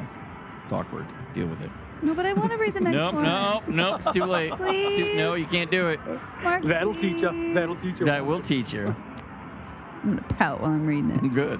it's 0.63 0.71
awkward. 0.73 1.05
Deal 1.33 1.47
with 1.47 1.61
it. 1.61 1.71
No, 2.01 2.13
but 2.13 2.25
I 2.25 2.33
want 2.33 2.51
to 2.51 2.57
read 2.57 2.73
the 2.73 2.79
next 2.81 2.95
nope, 2.95 3.13
one. 3.15 3.23
nope, 3.23 3.63
nope. 3.67 3.99
It's 4.01 4.11
too 4.11 4.23
late. 4.25 4.53
It's 4.59 4.97
too- 4.97 5.17
no, 5.17 5.33
you 5.33 5.45
can't 5.45 5.71
do 5.71 5.87
it. 5.87 5.99
Mark, 6.43 6.63
That'll 6.63 6.93
teach 6.93 7.21
you. 7.23 7.53
That'll 7.53 7.75
teach 7.75 7.99
you. 7.99 8.05
That 8.05 8.25
will 8.25 8.39
teach 8.41 8.73
you. 8.73 8.95
I'm 10.03 10.15
gonna 10.15 10.21
pout 10.37 10.61
while 10.61 10.71
I'm 10.71 10.85
reading 10.85 11.11
it. 11.11 11.33
Good. 11.33 11.59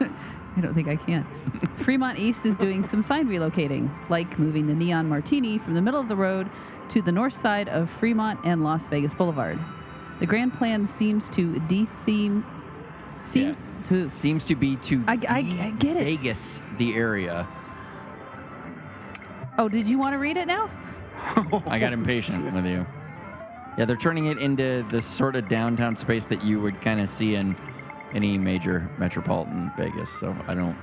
I 0.56 0.60
don't 0.60 0.72
think 0.72 0.86
I 0.86 0.94
can. 0.96 1.24
Fremont 1.78 2.18
East 2.18 2.46
is 2.46 2.56
doing 2.56 2.84
some 2.84 3.02
sign 3.02 3.26
relocating, 3.28 3.90
like 4.08 4.38
moving 4.38 4.68
the 4.68 4.74
Neon 4.74 5.08
Martini 5.08 5.58
from 5.58 5.74
the 5.74 5.82
middle 5.82 5.98
of 6.00 6.06
the 6.08 6.14
road 6.16 6.48
to 6.90 7.02
the 7.02 7.10
north 7.10 7.32
side 7.34 7.68
of 7.68 7.90
Fremont 7.90 8.38
and 8.44 8.62
Las 8.62 8.86
Vegas 8.88 9.14
Boulevard. 9.16 9.58
The 10.20 10.26
grand 10.26 10.54
plan 10.54 10.86
seems 10.86 11.28
to 11.30 11.58
de-theme. 11.60 12.46
Seems 13.24 13.66
to. 13.88 14.10
Seems 14.12 14.44
to 14.44 14.54
be 14.54 14.76
to 14.76 15.02
I- 15.08 15.18
I- 15.28 15.66
I 15.66 15.70
get 15.76 15.96
it. 15.96 16.04
Vegas 16.04 16.62
the 16.78 16.94
area. 16.94 17.48
Oh, 19.58 19.68
did 19.68 19.88
you 19.88 19.98
want 19.98 20.14
to 20.14 20.18
read 20.18 20.36
it 20.36 20.46
now? 20.46 20.68
I 21.66 21.78
got 21.78 21.92
impatient 21.92 22.52
with 22.52 22.66
you. 22.66 22.86
Yeah, 23.78 23.84
they're 23.84 23.96
turning 23.96 24.26
it 24.26 24.38
into 24.38 24.84
the 24.90 25.00
sort 25.02 25.36
of 25.36 25.48
downtown 25.48 25.96
space 25.96 26.24
that 26.26 26.44
you 26.44 26.60
would 26.60 26.80
kind 26.80 27.00
of 27.00 27.08
see 27.08 27.34
in 27.34 27.56
any 28.12 28.38
major 28.38 28.88
metropolitan 28.98 29.70
Vegas. 29.76 30.10
So 30.10 30.36
I 30.46 30.54
don't, 30.54 30.76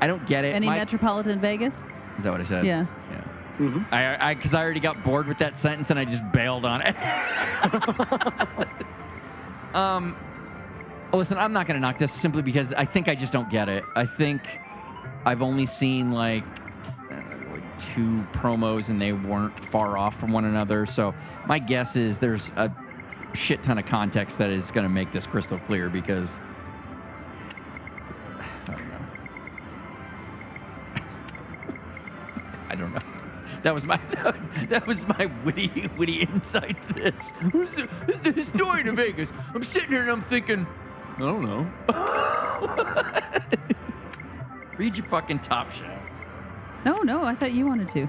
I 0.00 0.06
don't 0.06 0.24
get 0.26 0.44
it. 0.44 0.54
Any 0.54 0.66
My- 0.66 0.78
metropolitan 0.78 1.40
Vegas? 1.40 1.82
Is 2.16 2.24
that 2.24 2.30
what 2.30 2.40
I 2.40 2.44
said? 2.44 2.64
Yeah. 2.66 2.86
Yeah. 3.10 3.24
Mhm. 3.58 3.92
I, 3.92 4.30
I, 4.30 4.34
because 4.34 4.54
I 4.54 4.62
already 4.62 4.80
got 4.80 5.02
bored 5.02 5.26
with 5.26 5.38
that 5.38 5.58
sentence 5.58 5.90
and 5.90 5.98
I 5.98 6.04
just 6.04 6.30
bailed 6.32 6.64
on 6.64 6.80
it. 6.82 6.94
um, 9.74 10.16
listen, 11.12 11.38
I'm 11.38 11.52
not 11.52 11.66
gonna 11.66 11.80
knock 11.80 11.98
this 11.98 12.12
simply 12.12 12.42
because 12.42 12.72
I 12.72 12.84
think 12.84 13.08
I 13.08 13.14
just 13.14 13.32
don't 13.32 13.50
get 13.50 13.68
it. 13.68 13.84
I 13.96 14.06
think 14.06 14.42
I've 15.24 15.42
only 15.42 15.66
seen 15.66 16.12
like 16.12 16.44
two 17.78 18.22
promos 18.32 18.88
and 18.88 19.00
they 19.00 19.12
weren't 19.12 19.58
far 19.64 19.96
off 19.96 20.18
from 20.18 20.32
one 20.32 20.44
another. 20.44 20.86
So 20.86 21.14
my 21.46 21.58
guess 21.58 21.96
is 21.96 22.18
there's 22.18 22.50
a 22.56 22.74
shit 23.34 23.62
ton 23.62 23.78
of 23.78 23.86
context 23.86 24.38
that 24.38 24.50
is 24.50 24.70
gonna 24.70 24.88
make 24.88 25.12
this 25.12 25.26
crystal 25.26 25.58
clear 25.58 25.88
because. 25.88 26.38
I 28.68 28.74
don't 28.74 28.88
know. 28.88 29.00
I 32.70 32.74
don't 32.74 32.94
know. 32.94 33.00
That 33.62 33.74
was 33.74 33.84
my 33.84 33.96
that 34.68 34.86
was 34.86 35.06
my 35.06 35.30
witty 35.44 35.88
witty 35.96 36.22
insight 36.22 36.80
to 36.88 36.94
this. 36.94 37.32
Who's 37.52 37.74
the, 37.74 37.82
who's 37.82 38.20
the 38.20 38.32
historian 38.32 38.88
of 38.88 38.96
Vegas? 38.96 39.32
I'm 39.54 39.62
sitting 39.62 39.90
here 39.90 40.02
and 40.02 40.10
I'm 40.10 40.20
thinking, 40.20 40.66
I 41.16 41.20
don't 41.20 41.42
know. 41.42 41.66
Read 44.78 44.96
your 44.96 45.06
fucking 45.06 45.40
Top 45.40 45.70
Chef. 45.72 46.17
No, 46.84 46.94
no, 47.02 47.24
I 47.24 47.34
thought 47.34 47.52
you 47.52 47.66
wanted 47.66 47.88
to. 47.90 48.08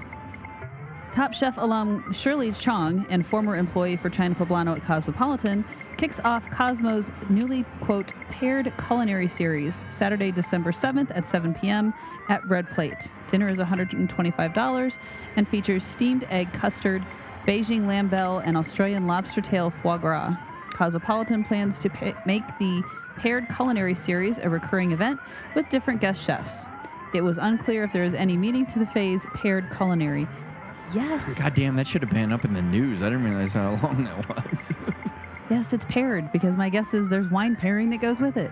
Top 1.12 1.34
Chef 1.34 1.58
alum 1.58 2.12
Shirley 2.12 2.52
Chung 2.52 3.04
and 3.10 3.26
former 3.26 3.56
employee 3.56 3.96
for 3.96 4.08
China 4.08 4.34
Poblano 4.34 4.76
at 4.76 4.84
Cosmopolitan 4.84 5.64
kicks 5.96 6.20
off 6.20 6.48
Cosmo's 6.50 7.10
newly, 7.28 7.64
quote, 7.80 8.12
paired 8.30 8.72
culinary 8.86 9.26
series 9.26 9.84
Saturday, 9.88 10.30
December 10.30 10.70
7th 10.70 11.10
at 11.14 11.26
7 11.26 11.52
p.m. 11.54 11.92
at 12.28 12.46
Red 12.48 12.70
Plate. 12.70 13.08
Dinner 13.26 13.50
is 13.50 13.58
$125 13.58 14.98
and 15.36 15.48
features 15.48 15.84
steamed 15.84 16.24
egg 16.30 16.52
custard, 16.52 17.04
Beijing 17.46 17.86
lamb 17.86 18.08
bell, 18.08 18.38
and 18.38 18.56
Australian 18.56 19.06
lobster 19.06 19.40
tail 19.40 19.68
foie 19.68 19.98
gras. 19.98 20.36
Cosmopolitan 20.70 21.44
plans 21.44 21.78
to 21.80 21.90
pa- 21.90 22.22
make 22.24 22.46
the 22.58 22.82
paired 23.16 23.48
culinary 23.54 23.94
series 23.94 24.38
a 24.38 24.48
recurring 24.48 24.92
event 24.92 25.18
with 25.54 25.68
different 25.68 26.00
guest 26.00 26.24
chefs. 26.24 26.66
It 27.14 27.22
was 27.22 27.38
unclear 27.38 27.84
if 27.84 27.92
there 27.92 28.04
was 28.04 28.14
any 28.14 28.36
meaning 28.36 28.66
to 28.66 28.78
the 28.78 28.86
phase 28.86 29.26
paired 29.34 29.70
culinary. 29.74 30.26
Yes. 30.94 31.40
God 31.40 31.54
damn, 31.54 31.76
that 31.76 31.86
should 31.86 32.02
have 32.02 32.10
been 32.10 32.32
up 32.32 32.44
in 32.44 32.52
the 32.52 32.62
news. 32.62 33.02
I 33.02 33.06
didn't 33.06 33.24
realize 33.24 33.52
how 33.52 33.70
long 33.82 34.04
that 34.04 34.28
was. 34.28 34.70
Yes, 35.48 35.72
it's 35.72 35.84
paired 35.84 36.30
because 36.32 36.56
my 36.56 36.68
guess 36.68 36.94
is 36.94 37.08
there's 37.08 37.28
wine 37.30 37.56
pairing 37.56 37.90
that 37.90 38.00
goes 38.00 38.20
with 38.20 38.36
it. 38.36 38.50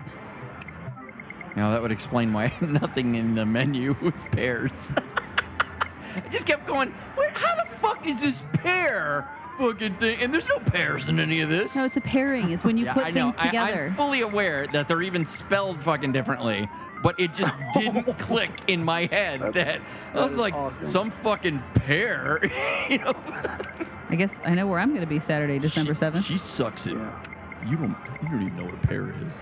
now 1.55 1.71
that 1.71 1.81
would 1.81 1.91
explain 1.91 2.33
why 2.33 2.51
nothing 2.61 3.15
in 3.15 3.35
the 3.35 3.45
menu 3.45 3.95
was 4.01 4.25
pears. 4.25 4.93
I 6.15 6.27
just 6.29 6.47
kept 6.47 6.65
going. 6.65 6.89
Where, 7.15 7.29
how 7.29 7.55
the 7.55 7.69
fuck 7.69 7.89
fuck 7.99 8.07
is 8.07 8.21
this 8.21 8.43
pear 8.53 9.27
fucking 9.57 9.93
thing? 9.95 10.19
And 10.21 10.33
there's 10.33 10.49
no 10.49 10.59
pears 10.59 11.09
in 11.09 11.19
any 11.19 11.41
of 11.41 11.49
this. 11.49 11.75
No, 11.75 11.85
it's 11.85 11.97
a 11.97 12.01
pairing. 12.01 12.51
It's 12.51 12.63
when 12.63 12.77
you 12.77 12.85
yeah, 12.85 12.93
put 12.93 13.05
I 13.05 13.11
know. 13.11 13.31
things 13.31 13.35
I, 13.39 13.45
together. 13.47 13.85
I'm 13.87 13.95
fully 13.95 14.21
aware 14.21 14.67
that 14.67 14.87
they're 14.87 15.01
even 15.01 15.25
spelled 15.25 15.81
fucking 15.81 16.11
differently, 16.11 16.69
but 17.03 17.19
it 17.19 17.33
just 17.33 17.53
didn't 17.73 18.17
click 18.17 18.51
in 18.67 18.83
my 18.83 19.05
head 19.05 19.53
that 19.53 19.81
I 20.13 20.17
was 20.21 20.37
like, 20.37 20.53
awesome. 20.53 20.85
some 20.85 21.11
fucking 21.11 21.61
pear. 21.75 22.39
you 22.89 22.99
know? 22.99 23.13
I 24.09 24.15
guess 24.15 24.39
I 24.43 24.55
know 24.55 24.67
where 24.67 24.79
I'm 24.79 24.89
going 24.89 25.01
to 25.01 25.07
be 25.07 25.19
Saturday, 25.19 25.59
December 25.59 25.93
She- 25.93 26.01
7th. 26.01 26.23
She 26.23 26.37
sucks 26.37 26.87
it. 26.87 26.97
You 27.67 27.75
don't. 27.77 27.95
You 28.23 28.29
don't 28.29 28.41
even 28.43 28.55
know 28.55 28.65
what 28.65 28.73
a 28.73 28.87
pear 28.87 29.13
is. 29.25 29.37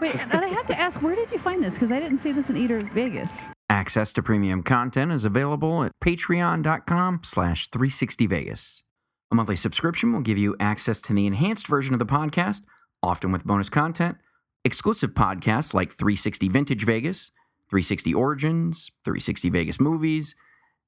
Wait, 0.00 0.16
and 0.20 0.32
I 0.32 0.48
have 0.48 0.66
to 0.66 0.78
ask, 0.78 1.00
where 1.00 1.14
did 1.14 1.30
you 1.30 1.38
find 1.38 1.62
this? 1.62 1.74
Because 1.74 1.90
I 1.92 2.00
didn't 2.00 2.18
see 2.18 2.32
this 2.32 2.50
in 2.50 2.56
Eater 2.56 2.80
Vegas. 2.80 3.44
Access 3.70 4.12
to 4.14 4.22
premium 4.22 4.62
content 4.62 5.12
is 5.12 5.24
available 5.24 5.82
at 5.84 5.92
patreon.com 6.02 7.20
slash 7.24 7.70
360vegas. 7.70 8.82
A 9.30 9.34
monthly 9.34 9.56
subscription 9.56 10.12
will 10.12 10.20
give 10.20 10.36
you 10.36 10.54
access 10.60 11.00
to 11.02 11.14
the 11.14 11.26
enhanced 11.26 11.66
version 11.66 11.92
of 11.94 11.98
the 11.98 12.06
podcast, 12.06 12.62
often 13.02 13.32
with 13.32 13.44
bonus 13.44 13.68
content, 13.70 14.18
exclusive 14.64 15.10
podcasts 15.10 15.74
like 15.74 15.92
360 15.92 16.48
Vintage 16.48 16.84
Vegas, 16.84 17.30
360 17.68 18.14
Origins, 18.14 18.90
360 19.04 19.50
Vegas 19.50 19.80
Movies, 19.80 20.34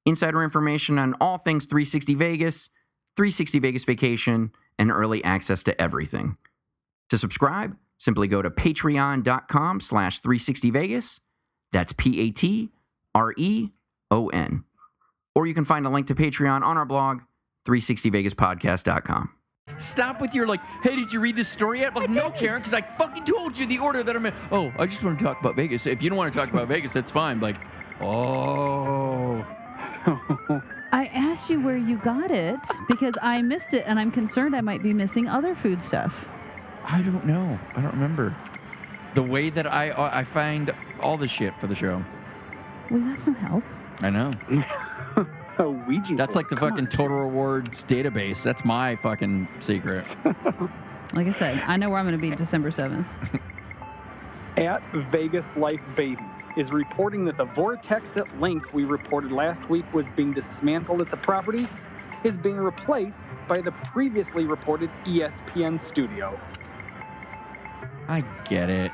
insider 0.04 0.42
information 0.42 0.98
on 0.98 1.14
all 1.20 1.38
things 1.38 1.66
360 1.66 2.14
Vegas, 2.14 2.70
360 3.16 3.58
Vegas 3.58 3.84
Vacation, 3.84 4.52
and 4.78 4.90
early 4.90 5.22
access 5.24 5.62
to 5.64 5.80
everything. 5.80 6.36
To 7.10 7.18
subscribe, 7.18 7.76
simply 7.98 8.28
go 8.28 8.42
to 8.42 8.50
patreon.com 8.50 9.80
slash 9.80 10.20
360vegas. 10.20 11.20
That's 11.72 11.92
P-A-T-R-E-O-N. 11.92 12.72
Or 15.34 15.46
you 15.46 15.54
can 15.54 15.64
find 15.64 15.86
a 15.86 15.90
link 15.90 16.06
to 16.06 16.14
Patreon 16.14 16.62
on 16.62 16.76
our 16.78 16.86
blog, 16.86 17.20
360vegaspodcast.com. 17.66 19.35
Stop 19.78 20.20
with 20.20 20.34
your 20.34 20.46
like, 20.46 20.60
hey, 20.82 20.96
did 20.96 21.12
you 21.12 21.20
read 21.20 21.36
this 21.36 21.48
story 21.48 21.80
yet? 21.80 21.94
Like, 21.94 22.08
no, 22.08 22.30
Karen, 22.30 22.58
because 22.58 22.72
I 22.72 22.80
fucking 22.80 23.24
told 23.24 23.58
you 23.58 23.66
the 23.66 23.78
order 23.78 24.02
that 24.02 24.16
I'm 24.16 24.24
in. 24.24 24.34
Oh, 24.50 24.72
I 24.78 24.86
just 24.86 25.04
want 25.04 25.18
to 25.18 25.24
talk 25.24 25.40
about 25.40 25.54
Vegas. 25.54 25.86
If 25.86 26.02
you 26.02 26.08
don't 26.08 26.16
want 26.16 26.32
to 26.32 26.38
talk 26.38 26.50
about 26.50 26.68
Vegas, 26.68 26.92
that's 26.92 27.10
fine. 27.10 27.40
Like, 27.40 27.56
oh. 28.00 29.44
I 30.92 31.06
asked 31.12 31.50
you 31.50 31.60
where 31.60 31.76
you 31.76 31.98
got 31.98 32.30
it 32.30 32.60
because 32.88 33.16
I 33.20 33.42
missed 33.42 33.74
it 33.74 33.84
and 33.86 33.98
I'm 33.98 34.10
concerned 34.10 34.56
I 34.56 34.62
might 34.62 34.82
be 34.82 34.94
missing 34.94 35.28
other 35.28 35.54
food 35.54 35.82
stuff. 35.82 36.26
I 36.84 37.02
don't 37.02 37.26
know. 37.26 37.58
I 37.74 37.82
don't 37.82 37.92
remember. 37.92 38.34
The 39.14 39.22
way 39.22 39.50
that 39.50 39.70
I 39.70 39.90
uh, 39.90 40.10
I 40.12 40.24
find 40.24 40.72
all 41.00 41.16
the 41.16 41.28
shit 41.28 41.58
for 41.58 41.66
the 41.66 41.74
show. 41.74 42.02
Well, 42.90 43.00
that's 43.00 43.26
no 43.26 43.32
help. 43.34 43.64
I 44.00 44.10
know. 44.10 44.30
A 45.64 45.70
Ouija. 45.70 46.16
That's 46.16 46.34
board. 46.34 46.44
like 46.44 46.48
the 46.48 46.56
Come 46.56 46.70
fucking 46.70 46.84
on. 46.86 46.90
Total 46.90 47.16
Rewards 47.18 47.84
database. 47.84 48.42
That's 48.42 48.64
my 48.64 48.96
fucking 48.96 49.48
secret. 49.60 50.16
Like 51.12 51.28
I 51.28 51.30
said, 51.30 51.62
I 51.66 51.76
know 51.76 51.88
where 51.88 51.98
I'm 51.98 52.06
going 52.06 52.20
to 52.20 52.30
be 52.30 52.34
December 52.34 52.70
7th. 52.70 53.06
At 54.58 54.82
Vegas 54.92 55.56
Life 55.56 55.82
Baby 55.94 56.22
is 56.56 56.72
reporting 56.72 57.24
that 57.26 57.36
the 57.36 57.44
vortex 57.44 58.16
at 58.16 58.26
LINQ 58.40 58.72
we 58.72 58.84
reported 58.84 59.30
last 59.30 59.68
week 59.68 59.84
was 59.94 60.08
being 60.10 60.32
dismantled 60.32 61.02
at 61.02 61.10
the 61.10 61.16
property 61.18 61.68
is 62.24 62.38
being 62.38 62.56
replaced 62.56 63.22
by 63.46 63.60
the 63.60 63.70
previously 63.72 64.44
reported 64.46 64.90
ESPN 65.04 65.78
studio. 65.78 66.38
I 68.08 68.22
get 68.48 68.70
it. 68.70 68.90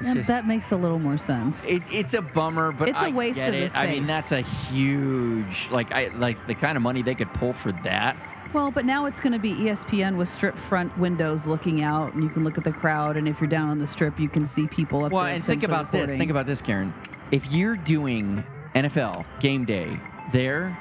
That, 0.00 0.14
just- 0.16 0.28
that 0.28 0.46
makes 0.46 0.72
a 0.72 0.76
little 0.76 0.98
more 0.98 1.18
sense. 1.18 1.68
It, 1.68 1.82
it's 1.90 2.14
a 2.14 2.22
bummer, 2.22 2.72
but 2.72 2.88
It's 2.88 2.98
a 3.00 3.06
I 3.06 3.10
waste 3.10 3.38
of 3.40 3.54
it. 3.54 3.76
I 3.76 3.86
mean, 3.86 4.06
that's 4.06 4.32
a 4.32 4.40
huge 4.40 5.68
like 5.70 5.92
I 5.92 6.08
like 6.08 6.46
the 6.46 6.54
kind 6.54 6.76
of 6.76 6.82
money 6.82 7.02
they 7.02 7.14
could 7.14 7.32
pull 7.34 7.52
for 7.52 7.70
that. 7.82 8.16
well, 8.52 8.70
but 8.70 8.84
now 8.84 9.06
it's 9.06 9.20
going 9.20 9.32
to 9.32 9.38
be 9.38 9.52
ESPN 9.54 10.16
with 10.16 10.28
strip 10.28 10.56
front 10.56 10.96
windows 10.98 11.46
looking 11.46 11.82
out, 11.82 12.14
and 12.14 12.22
you 12.22 12.28
can 12.30 12.42
look 12.44 12.58
at 12.58 12.64
the 12.64 12.72
crowd. 12.72 13.16
And 13.16 13.28
if 13.28 13.40
you're 13.40 13.48
down 13.48 13.68
on 13.68 13.78
the 13.78 13.86
strip, 13.86 14.18
you 14.18 14.28
can 14.28 14.44
see 14.46 14.66
people 14.66 15.04
up 15.04 15.12
Well, 15.12 15.22
there. 15.24 15.30
Well, 15.30 15.36
and 15.36 15.44
think 15.44 15.62
about 15.62 15.92
this. 15.92 16.14
Think 16.16 16.30
about 16.30 16.46
this, 16.46 16.60
Karen. 16.62 16.92
If 17.30 17.52
you're 17.52 17.76
doing 17.76 18.42
NFL 18.74 19.24
game 19.40 19.64
day 19.64 19.98
there, 20.32 20.76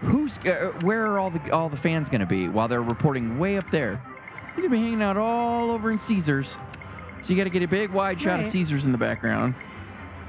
who's 0.00 0.38
uh, 0.40 0.72
where 0.82 1.06
are 1.06 1.18
all 1.18 1.30
the 1.30 1.50
all 1.50 1.68
the 1.68 1.76
fans 1.76 2.08
going 2.10 2.20
to 2.20 2.26
be 2.26 2.48
while 2.48 2.68
they're 2.68 2.82
reporting 2.82 3.38
way 3.38 3.56
up 3.56 3.70
there? 3.70 4.02
They're 4.56 4.68
going 4.68 4.70
to 4.70 4.76
be 4.76 4.82
hanging 4.82 5.02
out 5.02 5.16
all 5.16 5.70
over 5.70 5.90
in 5.90 5.98
Caesars. 5.98 6.56
So 7.22 7.32
you 7.32 7.36
got 7.36 7.44
to 7.44 7.50
get 7.50 7.62
a 7.62 7.68
big 7.68 7.90
wide 7.90 8.20
shot 8.20 8.40
of 8.40 8.46
Caesars 8.46 8.84
in 8.84 8.92
the 8.92 8.98
background. 8.98 9.54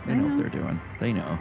They 0.06 0.16
know, 0.16 0.24
know. 0.28 0.36
what 0.36 0.38
they're 0.52 0.62
doing. 0.62 0.80
They 1.00 1.14
know. 1.14 1.40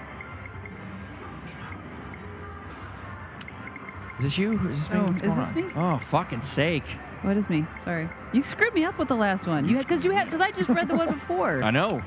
Is 4.19 4.25
this 4.25 4.39
you? 4.39 4.53
Is 4.69 4.89
this 4.89 4.91
me? 4.91 4.97
Oh, 4.99 5.03
What's 5.05 5.23
is 5.23 5.29
going 5.29 5.41
this 5.41 5.49
on? 5.51 5.55
me? 5.55 5.73
Oh, 5.75 5.99
fucking 5.99 6.43
sake. 6.43 6.85
What 7.23 7.37
is 7.37 7.49
me? 7.51 7.65
Sorry, 7.83 8.09
you 8.33 8.43
screwed 8.43 8.75
me 8.75 8.85
up 8.85 8.99
with 8.99 9.09
the 9.09 9.15
last 9.17 9.47
one. 9.47 9.69
You 9.69 9.79
because 9.79 10.05
you 10.05 10.11
had 10.11 10.25
because 10.27 10.41
I 10.41 10.51
just 10.51 10.69
read 10.71 10.89
the 10.89 10.95
one 10.97 11.09
before. 11.13 11.63
I 11.63 11.71
know. 11.71 12.03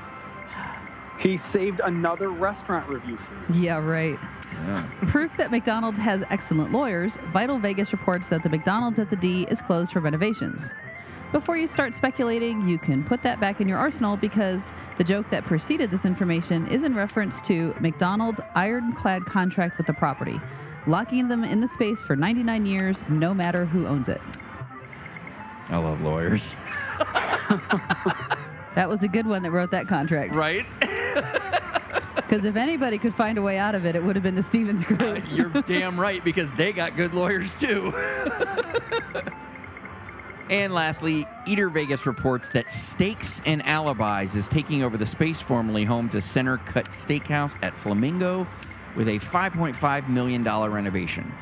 He 1.20 1.36
saved 1.36 1.80
another 1.84 2.28
restaurant 2.30 2.88
review 2.88 3.16
for 3.16 3.52
you. 3.52 3.62
Yeah, 3.64 3.78
right. 3.84 4.18
Proof 5.08 5.36
that 5.36 5.50
McDonald's 5.50 5.98
has 5.98 6.22
excellent 6.30 6.72
lawyers, 6.72 7.16
Vital 7.32 7.58
Vegas 7.58 7.92
reports 7.92 8.28
that 8.28 8.42
the 8.42 8.48
McDonald's 8.48 8.98
at 8.98 9.10
the 9.10 9.16
D 9.16 9.46
is 9.50 9.60
closed 9.60 9.92
for 9.92 10.00
renovations. 10.00 10.72
Before 11.34 11.56
you 11.56 11.66
start 11.66 11.96
speculating, 11.96 12.68
you 12.68 12.78
can 12.78 13.02
put 13.02 13.24
that 13.24 13.40
back 13.40 13.60
in 13.60 13.66
your 13.66 13.76
arsenal 13.76 14.16
because 14.16 14.72
the 14.98 15.02
joke 15.02 15.30
that 15.30 15.42
preceded 15.42 15.90
this 15.90 16.04
information 16.04 16.68
is 16.68 16.84
in 16.84 16.94
reference 16.94 17.40
to 17.40 17.74
McDonald's 17.80 18.40
ironclad 18.54 19.26
contract 19.26 19.76
with 19.76 19.88
the 19.88 19.94
property, 19.94 20.40
locking 20.86 21.26
them 21.26 21.42
in 21.42 21.60
the 21.60 21.66
space 21.66 22.00
for 22.04 22.14
99 22.14 22.66
years, 22.66 23.02
no 23.08 23.34
matter 23.34 23.64
who 23.64 23.84
owns 23.84 24.08
it. 24.08 24.20
I 25.70 25.78
love 25.78 26.02
lawyers. 26.02 26.54
That 28.76 28.88
was 28.88 29.04
a 29.04 29.08
good 29.08 29.26
one 29.26 29.44
that 29.44 29.52
wrote 29.52 29.70
that 29.70 29.88
contract. 29.88 30.34
Right? 30.34 30.66
Because 32.16 32.46
if 32.46 32.56
anybody 32.56 32.96
could 32.96 33.14
find 33.14 33.38
a 33.38 33.42
way 33.42 33.58
out 33.58 33.74
of 33.74 33.84
it, 33.84 33.94
it 33.94 34.02
would 34.02 34.16
have 34.16 34.22
been 34.22 34.34
the 34.34 34.42
Stevens 34.42 34.82
Group. 34.82 35.24
You're 35.30 35.50
damn 35.50 36.00
right 36.00 36.24
because 36.24 36.52
they 36.54 36.72
got 36.72 36.96
good 36.96 37.12
lawyers 37.12 37.60
too. 37.60 37.92
And 40.50 40.74
lastly, 40.74 41.26
Eater 41.46 41.68
Vegas 41.68 42.06
reports 42.06 42.50
that 42.50 42.70
Steaks 42.70 43.40
and 43.46 43.62
Alibis 43.66 44.34
is 44.34 44.48
taking 44.48 44.82
over 44.82 44.96
the 44.96 45.06
space 45.06 45.40
formerly 45.40 45.84
home 45.84 46.08
to 46.10 46.20
Center 46.20 46.58
Cut 46.58 46.86
Steakhouse 46.90 47.56
at 47.62 47.74
Flamingo 47.74 48.46
with 48.94 49.08
a 49.08 49.18
$5.5 49.18 50.08
million 50.08 50.44
renovation. 50.44 51.32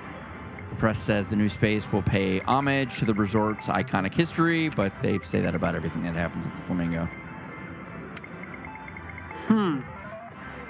The 0.71 0.77
press 0.77 1.01
says 1.01 1.29
the 1.29 1.37
new 1.37 1.49
space 1.49 1.91
will 1.93 2.03
pay 2.03 2.41
homage 2.41 2.99
to 2.99 3.05
the 3.05 3.15
resort's 3.15 3.69
iconic 3.69 4.15
history, 4.15 4.69
but 4.71 4.93
they 5.03 5.19
say 5.19 5.41
that 5.41 5.55
about 5.55 5.75
everything 5.75 6.05
that 6.05 6.15
happens 6.15 6.47
at 6.47 6.57
the 6.57 6.63
Flamingo. 6.63 7.09
Hmm. 9.47 9.81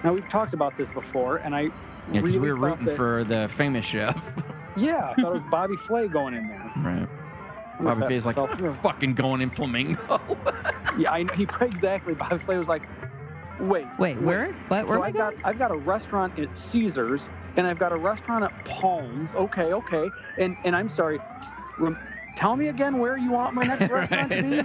Now 0.02 0.12
we've 0.12 0.28
talked 0.28 0.54
about 0.54 0.76
this 0.76 0.90
before, 0.90 1.36
and 1.36 1.54
I 1.54 1.60
Yeah, 1.62 1.70
because 2.08 2.22
really 2.24 2.38
we 2.38 2.48
were 2.48 2.56
rooting 2.56 2.86
that, 2.86 2.96
for 2.96 3.24
the 3.24 3.48
famous 3.48 3.84
chef. 3.84 4.32
Yeah, 4.74 5.10
I 5.10 5.20
thought 5.20 5.26
it 5.26 5.32
was 5.34 5.44
Bobby 5.44 5.76
Flay 5.76 6.08
going 6.08 6.32
in 6.32 6.48
there. 6.48 6.72
right. 6.78 7.08
I 7.82 7.84
Bobby 7.84 8.00
wonder 8.00 8.04
if 8.04 8.08
Fay's 8.10 8.26
like, 8.26 8.34
fell 8.36 8.46
through. 8.46 8.74
fucking 8.74 9.14
going 9.14 9.40
in 9.40 9.50
Flamingo. 9.50 10.20
Yeah, 10.98 11.10
I 11.10 11.22
know. 11.22 11.32
He 11.32 11.44
exactly. 11.62 12.12
Bobby 12.12 12.36
Flay 12.36 12.58
was 12.58 12.68
like, 12.68 12.82
"Wait, 13.58 13.86
Wait, 13.98 14.20
where? 14.20 14.52
What? 14.68 14.84
Where 14.84 14.88
so 14.88 14.94
am 14.96 15.02
I 15.02 15.06
I've 15.06 15.14
got 15.14 15.32
going? 15.32 15.44
I've 15.46 15.58
got 15.58 15.70
a 15.70 15.76
restaurant 15.76 16.38
at 16.38 16.58
Caesars, 16.58 17.30
and 17.56 17.66
I've 17.66 17.78
got 17.78 17.92
a 17.92 17.96
restaurant 17.96 18.44
at 18.44 18.64
Palms. 18.66 19.34
Okay, 19.34 19.72
okay, 19.72 20.10
and 20.38 20.54
and 20.64 20.76
I'm 20.76 20.90
sorry. 20.90 21.18
Rem- 21.78 21.98
tell 22.36 22.56
me 22.56 22.68
again 22.68 22.98
where 22.98 23.16
you 23.16 23.30
want 23.32 23.54
my 23.54 23.62
next 23.62 23.90
restaurant 23.90 24.32
to 24.32 24.42
be. 24.42 24.62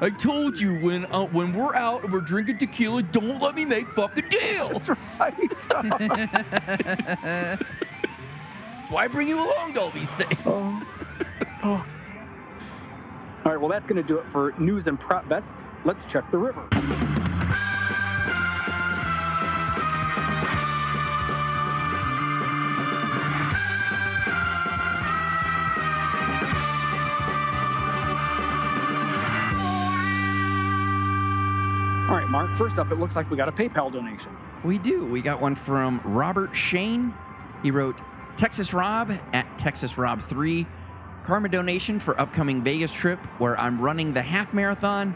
I 0.00 0.10
told 0.10 0.58
you 0.60 0.80
when 0.80 1.04
uh, 1.06 1.26
when 1.26 1.52
we're 1.54 1.76
out 1.76 2.02
and 2.02 2.12
we're 2.12 2.20
drinking 2.20 2.58
tequila, 2.58 3.04
don't 3.04 3.40
let 3.40 3.54
me 3.54 3.64
make 3.64 3.86
fucking 3.92 4.28
deals. 4.28 4.86
That's 5.18 5.20
right. 5.70 7.58
That's 8.88 8.94
why 8.94 9.06
bring 9.08 9.28
you 9.28 9.38
along 9.38 9.74
to 9.74 9.82
all 9.82 9.90
these 9.90 10.14
things. 10.14 10.40
Oh. 10.46 10.88
Oh. 11.62 11.86
All 13.44 13.52
right, 13.52 13.60
well 13.60 13.68
that's 13.68 13.86
going 13.86 14.00
to 14.00 14.08
do 14.08 14.16
it 14.16 14.24
for 14.24 14.54
news 14.56 14.86
and 14.86 14.98
prop 14.98 15.28
bets. 15.28 15.62
Let's 15.84 16.06
check 16.06 16.30
the 16.30 16.38
river. 16.38 16.62
All 32.08 32.16
right, 32.16 32.26
Mark. 32.30 32.50
First 32.52 32.78
up, 32.78 32.90
it 32.90 32.98
looks 32.98 33.16
like 33.16 33.30
we 33.30 33.36
got 33.36 33.50
a 33.50 33.52
PayPal 33.52 33.92
donation. 33.92 34.34
We 34.64 34.78
do. 34.78 35.04
We 35.04 35.20
got 35.20 35.42
one 35.42 35.56
from 35.56 36.00
Robert 36.04 36.56
Shane. 36.56 37.12
He 37.62 37.70
wrote 37.70 38.00
Texas 38.38 38.72
Rob 38.72 39.12
at 39.32 39.58
Texas 39.58 39.98
Rob 39.98 40.20
3. 40.20 40.64
Karma 41.24 41.48
donation 41.48 41.98
for 41.98 42.18
upcoming 42.18 42.62
Vegas 42.62 42.92
trip 42.92 43.18
where 43.38 43.58
I'm 43.58 43.80
running 43.80 44.12
the 44.14 44.22
half 44.22 44.54
marathon 44.54 45.14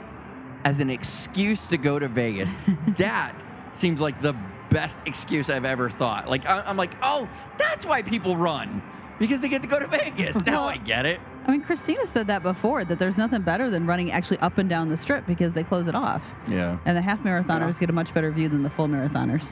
as 0.64 0.80
an 0.80 0.90
excuse 0.90 1.68
to 1.68 1.76
go 1.78 1.98
to 1.98 2.08
Vegas. 2.08 2.52
that 2.98 3.32
seems 3.72 4.00
like 4.00 4.20
the 4.20 4.34
best 4.70 4.98
excuse 5.06 5.48
I've 5.48 5.64
ever 5.64 5.88
thought. 5.88 6.28
Like 6.28 6.44
I- 6.46 6.62
I'm 6.66 6.76
like, 6.76 6.92
oh, 7.00 7.28
that's 7.58 7.86
why 7.86 8.02
people 8.02 8.36
run 8.36 8.82
because 9.18 9.40
they 9.40 9.48
get 9.48 9.62
to 9.62 9.68
go 9.68 9.78
to 9.78 9.86
Vegas. 9.86 10.36
Now 10.44 10.52
Well- 10.62 10.68
I 10.68 10.76
get 10.78 11.06
it. 11.06 11.20
I 11.46 11.50
mean, 11.50 11.62
Christina 11.62 12.06
said 12.06 12.26
that 12.28 12.42
before 12.42 12.84
that 12.84 12.98
there's 12.98 13.16
nothing 13.18 13.42
better 13.42 13.68
than 13.70 13.86
running 13.86 14.12
actually 14.12 14.38
up 14.38 14.58
and 14.58 14.68
down 14.68 14.90
the 14.90 14.96
strip 14.96 15.26
because 15.26 15.54
they 15.54 15.64
close 15.64 15.86
it 15.88 15.94
off. 15.94 16.34
Yeah. 16.48 16.78
And 16.84 16.96
the 16.96 17.02
half 17.02 17.22
marathoners 17.24 17.80
get 17.80 17.88
a 17.90 17.92
much 17.92 18.12
better 18.14 18.30
view 18.30 18.48
than 18.48 18.62
the 18.62 18.70
full 18.70 18.86
marathoners. 18.86 19.48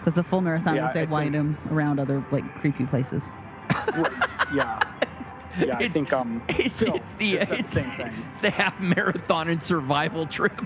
Because 0.00 0.14
the 0.14 0.24
full 0.24 0.40
marathoners, 0.40 0.76
Yeah, 0.76 0.92
they 0.92 1.02
I 1.02 1.04
wind 1.04 1.34
them 1.34 1.56
around 1.70 2.00
other 2.00 2.24
like 2.30 2.44
creepy 2.56 2.86
places. 2.86 3.28
Yeah. 4.54 4.80
Yeah, 5.58 5.76
I 5.76 5.82
It's- 5.82 5.92
think 5.92 6.12
um 6.12 6.42
It's 6.48 6.82
Phil 6.82 6.94
it's 6.94 7.14
the 7.14 7.32
just 7.36 7.48
said 7.48 7.58
it's, 7.60 7.72
same 7.72 7.90
thing. 7.90 8.06
it's 8.30 8.38
the 8.38 8.50
half 8.50 8.80
marathon 8.80 9.48
and 9.48 9.62
survival 9.62 10.26
trip. 10.26 10.52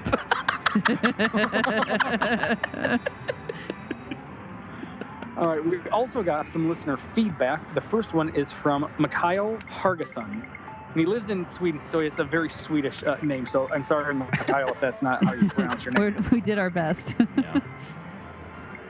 All 5.36 5.48
right, 5.48 5.64
we 5.64 5.80
also 5.90 6.22
got 6.22 6.46
some 6.46 6.68
listener 6.68 6.96
feedback. 6.96 7.74
The 7.74 7.80
first 7.80 8.14
one 8.14 8.28
is 8.36 8.52
from 8.52 8.88
Mikhail 8.98 9.56
Hargason. 9.68 10.30
And 10.30 11.00
he 11.00 11.06
lives 11.06 11.28
in 11.28 11.44
Sweden, 11.44 11.80
so 11.80 11.98
it's 11.98 12.20
a 12.20 12.24
very 12.24 12.48
Swedish 12.48 13.02
uh, 13.02 13.16
name. 13.20 13.44
So 13.46 13.68
I'm 13.72 13.82
sorry, 13.82 14.14
Mikhail, 14.14 14.68
if 14.68 14.78
that's 14.78 15.02
not 15.02 15.24
how 15.24 15.32
you 15.32 15.48
pronounce 15.48 15.84
your 15.84 15.92
name. 15.94 16.14
We're, 16.22 16.28
we 16.30 16.40
did 16.40 16.60
our 16.60 16.70
best. 16.70 17.16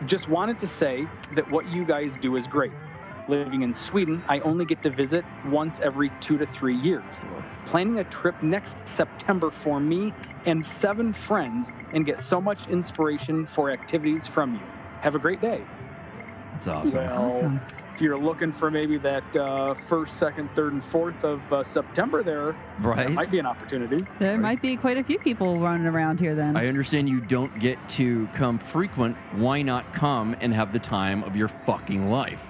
Just 0.06 0.28
wanted 0.28 0.58
to 0.58 0.68
say 0.68 1.06
that 1.32 1.50
what 1.50 1.66
you 1.66 1.84
guys 1.84 2.16
do 2.16 2.36
is 2.36 2.46
great. 2.46 2.72
Living 3.26 3.62
in 3.62 3.72
Sweden, 3.72 4.22
I 4.28 4.40
only 4.40 4.66
get 4.66 4.82
to 4.82 4.90
visit 4.90 5.24
once 5.46 5.80
every 5.80 6.10
two 6.20 6.36
to 6.38 6.46
three 6.46 6.76
years. 6.76 7.24
Planning 7.66 7.98
a 7.98 8.04
trip 8.04 8.42
next 8.42 8.86
September 8.86 9.50
for 9.50 9.80
me 9.80 10.12
and 10.44 10.64
seven 10.64 11.14
friends 11.14 11.72
and 11.92 12.04
get 12.04 12.20
so 12.20 12.38
much 12.38 12.68
inspiration 12.68 13.46
for 13.46 13.70
activities 13.70 14.26
from 14.26 14.54
you. 14.54 14.60
Have 15.00 15.14
a 15.14 15.18
great 15.18 15.40
day. 15.40 15.62
It's 16.56 16.68
awesome. 16.68 16.92
Well, 16.92 17.26
Awesome. 17.26 17.60
If 17.94 18.00
you're 18.02 18.18
looking 18.18 18.50
for 18.50 18.70
maybe 18.70 18.96
that 18.98 19.36
uh, 19.36 19.72
first, 19.74 20.16
second, 20.16 20.50
third, 20.52 20.72
and 20.72 20.82
fourth 20.82 21.24
of 21.24 21.52
uh, 21.52 21.62
September, 21.62 22.22
there 22.24 22.56
Right. 22.80 23.06
that 23.06 23.12
might 23.12 23.30
be 23.30 23.38
an 23.38 23.46
opportunity. 23.46 24.04
there 24.18 24.36
might 24.36 24.60
be 24.60 24.76
quite 24.76 24.98
a 24.98 25.04
few 25.04 25.18
people 25.18 25.58
running 25.60 25.86
around 25.86 26.18
here 26.18 26.34
then. 26.34 26.56
I 26.56 26.66
understand 26.66 27.08
you 27.08 27.20
don't 27.20 27.56
get 27.60 27.78
to 27.90 28.26
come 28.32 28.58
frequent. 28.58 29.16
Why 29.32 29.62
not 29.62 29.92
come 29.92 30.34
and 30.40 30.52
have 30.52 30.72
the 30.72 30.80
time 30.80 31.22
of 31.22 31.36
your 31.36 31.46
fucking 31.48 32.10
life? 32.10 32.44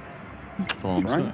That's 0.59 0.83
all 0.85 0.97
I'm 0.97 1.03
Right. 1.05 1.13
saying. 1.15 1.33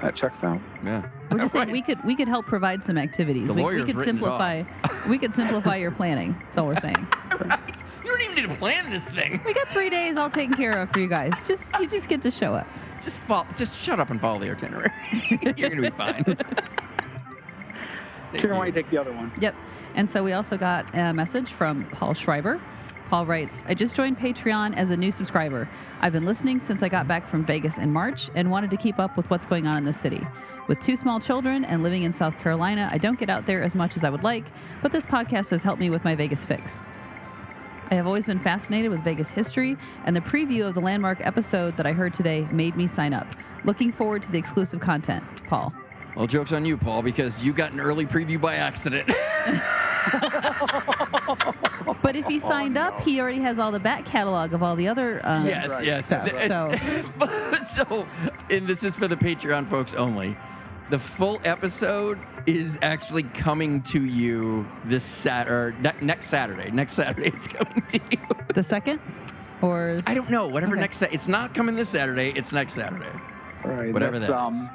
That 0.00 0.16
checks 0.16 0.42
out. 0.42 0.58
Yeah. 0.82 1.02
We're 1.30 1.38
just 1.40 1.52
saying 1.52 1.70
we 1.72 1.82
could 1.82 2.02
we 2.04 2.16
could 2.16 2.28
help 2.28 2.46
provide 2.46 2.82
some 2.82 2.96
activities. 2.96 3.48
The 3.48 3.54
we, 3.54 3.64
we 3.64 3.82
could 3.82 3.98
simplify 3.98 4.62
we 5.08 5.18
could 5.18 5.34
simplify 5.34 5.76
your 5.76 5.90
planning. 5.90 6.34
That's 6.40 6.56
all 6.56 6.66
we're 6.68 6.80
saying. 6.80 7.06
right. 7.42 7.82
You 8.02 8.10
don't 8.10 8.22
even 8.22 8.34
need 8.36 8.48
to 8.48 8.54
plan 8.54 8.88
this 8.90 9.04
thing. 9.04 9.42
We 9.44 9.52
got 9.52 9.68
three 9.68 9.90
days 9.90 10.16
all 10.16 10.30
taken 10.30 10.54
care 10.54 10.72
of 10.80 10.90
for 10.90 11.00
you 11.00 11.08
guys. 11.08 11.46
Just 11.46 11.78
you 11.78 11.86
just 11.86 12.08
get 12.08 12.22
to 12.22 12.30
show 12.30 12.54
up. 12.54 12.66
Just 13.00 13.20
follow, 13.22 13.46
just 13.56 13.76
shut 13.76 13.98
up 13.98 14.10
and 14.10 14.20
follow 14.20 14.38
the 14.38 14.50
itinerary. 14.50 14.90
You're 15.56 15.70
gonna 15.70 15.82
be 15.82 15.90
fine. 15.90 16.22
Karen, 18.32 18.56
why 18.56 18.64
don't 18.64 18.66
you 18.66 18.72
take 18.72 18.90
the 18.90 18.98
other 18.98 19.12
one? 19.12 19.32
Yep. 19.40 19.54
And 19.94 20.10
so 20.10 20.22
we 20.22 20.32
also 20.32 20.56
got 20.56 20.94
a 20.94 21.12
message 21.12 21.50
from 21.50 21.84
Paul 21.86 22.14
Schreiber. 22.14 22.60
Paul 23.08 23.26
writes, 23.26 23.64
I 23.66 23.74
just 23.74 23.96
joined 23.96 24.18
Patreon 24.18 24.76
as 24.76 24.90
a 24.90 24.96
new 24.96 25.10
subscriber. 25.10 25.68
I've 26.00 26.12
been 26.12 26.24
listening 26.24 26.60
since 26.60 26.84
I 26.84 26.88
got 26.88 27.08
back 27.08 27.26
from 27.26 27.44
Vegas 27.44 27.76
in 27.76 27.92
March 27.92 28.30
and 28.36 28.52
wanted 28.52 28.70
to 28.70 28.76
keep 28.76 29.00
up 29.00 29.16
with 29.16 29.28
what's 29.30 29.46
going 29.46 29.66
on 29.66 29.76
in 29.76 29.84
the 29.84 29.92
city. 29.92 30.24
With 30.68 30.78
two 30.78 30.96
small 30.96 31.18
children 31.18 31.64
and 31.64 31.82
living 31.82 32.04
in 32.04 32.12
South 32.12 32.38
Carolina, 32.38 32.88
I 32.92 32.98
don't 32.98 33.18
get 33.18 33.28
out 33.28 33.46
there 33.46 33.64
as 33.64 33.74
much 33.74 33.96
as 33.96 34.04
I 34.04 34.10
would 34.10 34.22
like, 34.22 34.44
but 34.80 34.92
this 34.92 35.04
podcast 35.04 35.50
has 35.50 35.64
helped 35.64 35.80
me 35.80 35.90
with 35.90 36.04
my 36.04 36.14
Vegas 36.14 36.44
fix. 36.44 36.84
I 37.90 37.94
have 37.94 38.06
always 38.06 38.26
been 38.26 38.38
fascinated 38.38 38.90
with 38.90 39.00
Vegas 39.02 39.30
history, 39.30 39.76
and 40.04 40.14
the 40.14 40.20
preview 40.20 40.66
of 40.66 40.74
the 40.74 40.80
landmark 40.80 41.24
episode 41.26 41.76
that 41.76 41.86
I 41.86 41.92
heard 41.92 42.14
today 42.14 42.46
made 42.52 42.76
me 42.76 42.86
sign 42.86 43.12
up. 43.12 43.26
Looking 43.64 43.90
forward 43.90 44.22
to 44.22 44.32
the 44.32 44.38
exclusive 44.38 44.80
content. 44.80 45.24
Paul. 45.48 45.72
well, 46.14 46.26
joke's 46.26 46.52
on 46.52 46.64
you, 46.64 46.76
Paul, 46.76 47.02
because 47.02 47.42
you 47.44 47.52
got 47.52 47.72
an 47.72 47.80
early 47.80 48.06
preview 48.06 48.40
by 48.40 48.56
accident. 48.56 49.10
But 52.02 52.16
if 52.16 52.26
he 52.26 52.38
signed 52.38 52.76
up, 52.76 53.00
he 53.02 53.20
already 53.20 53.40
has 53.40 53.58
all 53.58 53.70
the 53.70 53.78
back 53.80 54.04
catalog 54.04 54.52
of 54.52 54.62
all 54.62 54.74
the 54.74 54.88
other. 54.88 55.20
Um, 55.22 55.46
yes, 55.46 55.78
yes. 55.82 56.06
stuff. 56.06 56.26
It's- 56.26 57.76
so, 57.76 58.06
and 58.50 58.66
this 58.66 58.82
is 58.82 58.96
for 58.96 59.06
the 59.06 59.16
Patreon 59.16 59.68
folks 59.68 59.94
only. 59.94 60.36
The 60.90 60.98
full 60.98 61.40
episode 61.44 62.18
is 62.46 62.78
actually 62.82 63.22
coming 63.22 63.80
to 63.82 64.04
you 64.04 64.66
this 64.84 65.04
Sat 65.04 65.48
or 65.48 65.72
ne- 65.80 65.92
next 66.00 66.26
Saturday. 66.26 66.70
Next 66.72 66.94
Saturday, 66.94 67.28
it's 67.28 67.46
coming 67.46 67.82
to 67.88 68.00
you. 68.10 68.18
The 68.52 68.62
second, 68.64 68.98
or 69.62 69.98
I 70.06 70.14
don't 70.14 70.30
know. 70.30 70.48
Whatever 70.48 70.72
Okay. 70.72 70.80
next. 70.80 70.96
Sa- 70.96 71.06
it's 71.12 71.28
not 71.28 71.54
coming 71.54 71.76
this 71.76 71.88
Saturday. 71.90 72.30
It's 72.34 72.52
next 72.52 72.72
Saturday. 72.72 73.10
All 73.64 73.70
right, 73.70 73.92
Whatever 73.92 74.18
that's, 74.18 74.30
that 74.30 74.36
um, 74.36 74.68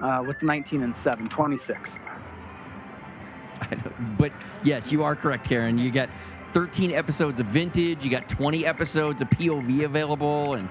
uh, 0.00 0.22
what's 0.22 0.42
19 0.44 0.82
and 0.84 0.94
7? 0.94 1.26
26. 1.26 1.98
I 3.62 3.74
don't, 3.74 4.16
but 4.18 4.32
yes, 4.62 4.92
you 4.92 5.02
are 5.02 5.16
correct, 5.16 5.48
Karen. 5.48 5.78
You 5.78 5.90
got 5.90 6.10
13 6.52 6.92
episodes 6.92 7.40
of 7.40 7.46
vintage. 7.46 8.04
You 8.04 8.10
got 8.10 8.28
20 8.28 8.64
episodes 8.64 9.20
of 9.20 9.28
POV 9.30 9.84
available, 9.84 10.54
and 10.54 10.68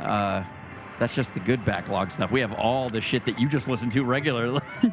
uh, 0.00 0.42
that's 0.98 1.14
just 1.14 1.34
the 1.34 1.40
good 1.40 1.64
backlog 1.64 2.10
stuff. 2.10 2.30
We 2.30 2.40
have 2.40 2.52
all 2.54 2.88
the 2.88 3.00
shit 3.00 3.24
that 3.26 3.38
you 3.38 3.48
just 3.48 3.68
listen 3.68 3.90
to 3.90 4.02
regularly. 4.04 4.60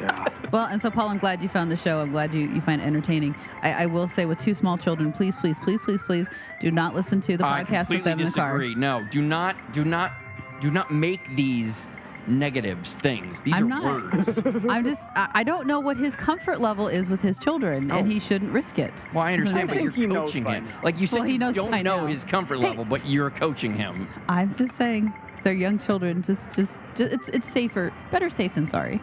Yeah. 0.00 0.28
well, 0.52 0.66
and 0.66 0.80
so 0.80 0.92
Paul, 0.92 1.08
I'm 1.08 1.18
glad 1.18 1.42
you 1.42 1.48
found 1.48 1.72
the 1.72 1.76
show. 1.76 1.98
I'm 2.00 2.12
glad 2.12 2.32
you, 2.32 2.42
you 2.50 2.60
find 2.60 2.80
it 2.80 2.84
entertaining. 2.84 3.34
I, 3.62 3.72
I 3.72 3.86
will 3.86 4.06
say, 4.06 4.26
with 4.26 4.38
two 4.38 4.54
small 4.54 4.78
children, 4.78 5.12
please, 5.12 5.34
please, 5.34 5.58
please, 5.58 5.82
please, 5.82 6.00
please, 6.04 6.28
do 6.60 6.70
not 6.70 6.94
listen 6.94 7.20
to 7.22 7.36
the 7.36 7.44
I 7.44 7.64
podcast 7.64 7.88
with 7.90 8.04
completely 8.04 8.10
them 8.12 8.20
in 8.20 8.26
the 8.26 8.30
car. 8.32 8.58
disagree. 8.58 8.74
No, 8.76 9.04
do 9.10 9.20
not, 9.20 9.56
do 9.72 9.84
not, 9.84 10.12
do 10.60 10.70
not 10.70 10.92
make 10.92 11.28
these 11.30 11.88
negatives 12.28 12.94
things. 12.94 13.40
These 13.40 13.56
I'm 13.56 13.64
are 13.64 13.80
not. 13.80 13.84
words. 14.14 14.46
I'm 14.68 14.84
just, 14.84 15.08
I, 15.16 15.30
I 15.34 15.42
don't 15.42 15.66
know 15.66 15.80
what 15.80 15.96
his 15.96 16.14
comfort 16.14 16.60
level 16.60 16.86
is 16.86 17.10
with 17.10 17.20
his 17.20 17.36
children, 17.40 17.90
and 17.90 17.92
Oh. 17.92 18.04
he 18.08 18.20
shouldn't 18.20 18.52
risk 18.52 18.78
it. 18.78 18.92
Well, 19.12 19.24
I 19.24 19.36
That's 19.36 19.52
what 19.52 19.56
I'm 19.56 19.62
understand, 19.62 19.68
but 19.68 19.82
you're 19.82 19.90
think 19.90 19.94
he 19.94 20.06
knows 20.06 20.30
coaching 20.30 20.44
him. 20.44 20.68
Like 20.84 21.00
you 21.00 21.08
said, 21.08 21.16
Well, 21.20 21.26
he 21.26 21.32
you 21.32 21.38
knows 21.40 21.54
don't 21.56 21.70
know 21.82 22.02
now. 22.02 22.06
his 22.06 22.22
comfort 22.22 22.60
Hey. 22.60 22.68
level, 22.68 22.84
but 22.84 23.04
you're 23.04 23.30
coaching 23.30 23.74
him. 23.74 24.06
I'm 24.28 24.54
just 24.54 24.76
saying, 24.76 25.12
they're 25.42 25.52
young 25.52 25.78
children. 25.78 26.22
Just, 26.22 26.54
just, 26.54 26.78
just 26.94 27.12
it's, 27.12 27.28
it's 27.30 27.48
safer, 27.50 27.92
better 28.10 28.30
safe 28.30 28.54
than 28.54 28.68
sorry. 28.68 29.00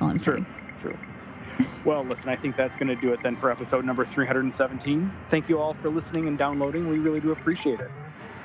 All 0.00 0.08
I'm 0.08 0.16
It's 0.16 0.24
true. 0.24 0.34
saying. 0.34 0.46
It's 0.68 0.76
true. 0.76 0.98
Well, 1.84 2.04
listen, 2.04 2.30
I 2.30 2.36
think 2.36 2.56
that's 2.56 2.76
going 2.76 2.88
to 2.88 2.96
do 2.96 3.12
it 3.12 3.22
then 3.22 3.36
for 3.36 3.50
episode 3.50 3.84
number 3.84 4.04
317. 4.04 5.10
Thank 5.28 5.48
you 5.48 5.58
all 5.58 5.72
for 5.72 5.88
listening 5.88 6.26
and 6.28 6.36
downloading. 6.36 6.88
We 6.88 6.98
really 6.98 7.20
do 7.20 7.32
appreciate 7.32 7.80
it. 7.80 7.90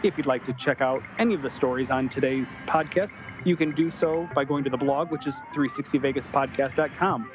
If 0.04 0.18
you'd 0.18 0.28
like 0.28 0.46
to 0.46 0.54
check 0.54 0.82
out 0.82 1.04
any 1.20 1.34
of 1.34 1.42
the 1.42 1.50
stories 1.50 1.92
on 1.92 2.10
today's 2.10 2.58
podcast, 2.68 3.14
you 3.44 3.56
can 3.56 3.72
do 3.72 3.92
so 3.92 4.30
by 4.34 4.46
going 4.46 4.64
to 4.64 4.70
the 4.70 4.78
blog, 4.78 5.12
which 5.12 5.28
is 5.28 5.40
360vegaspodcast.com. 5.54 7.30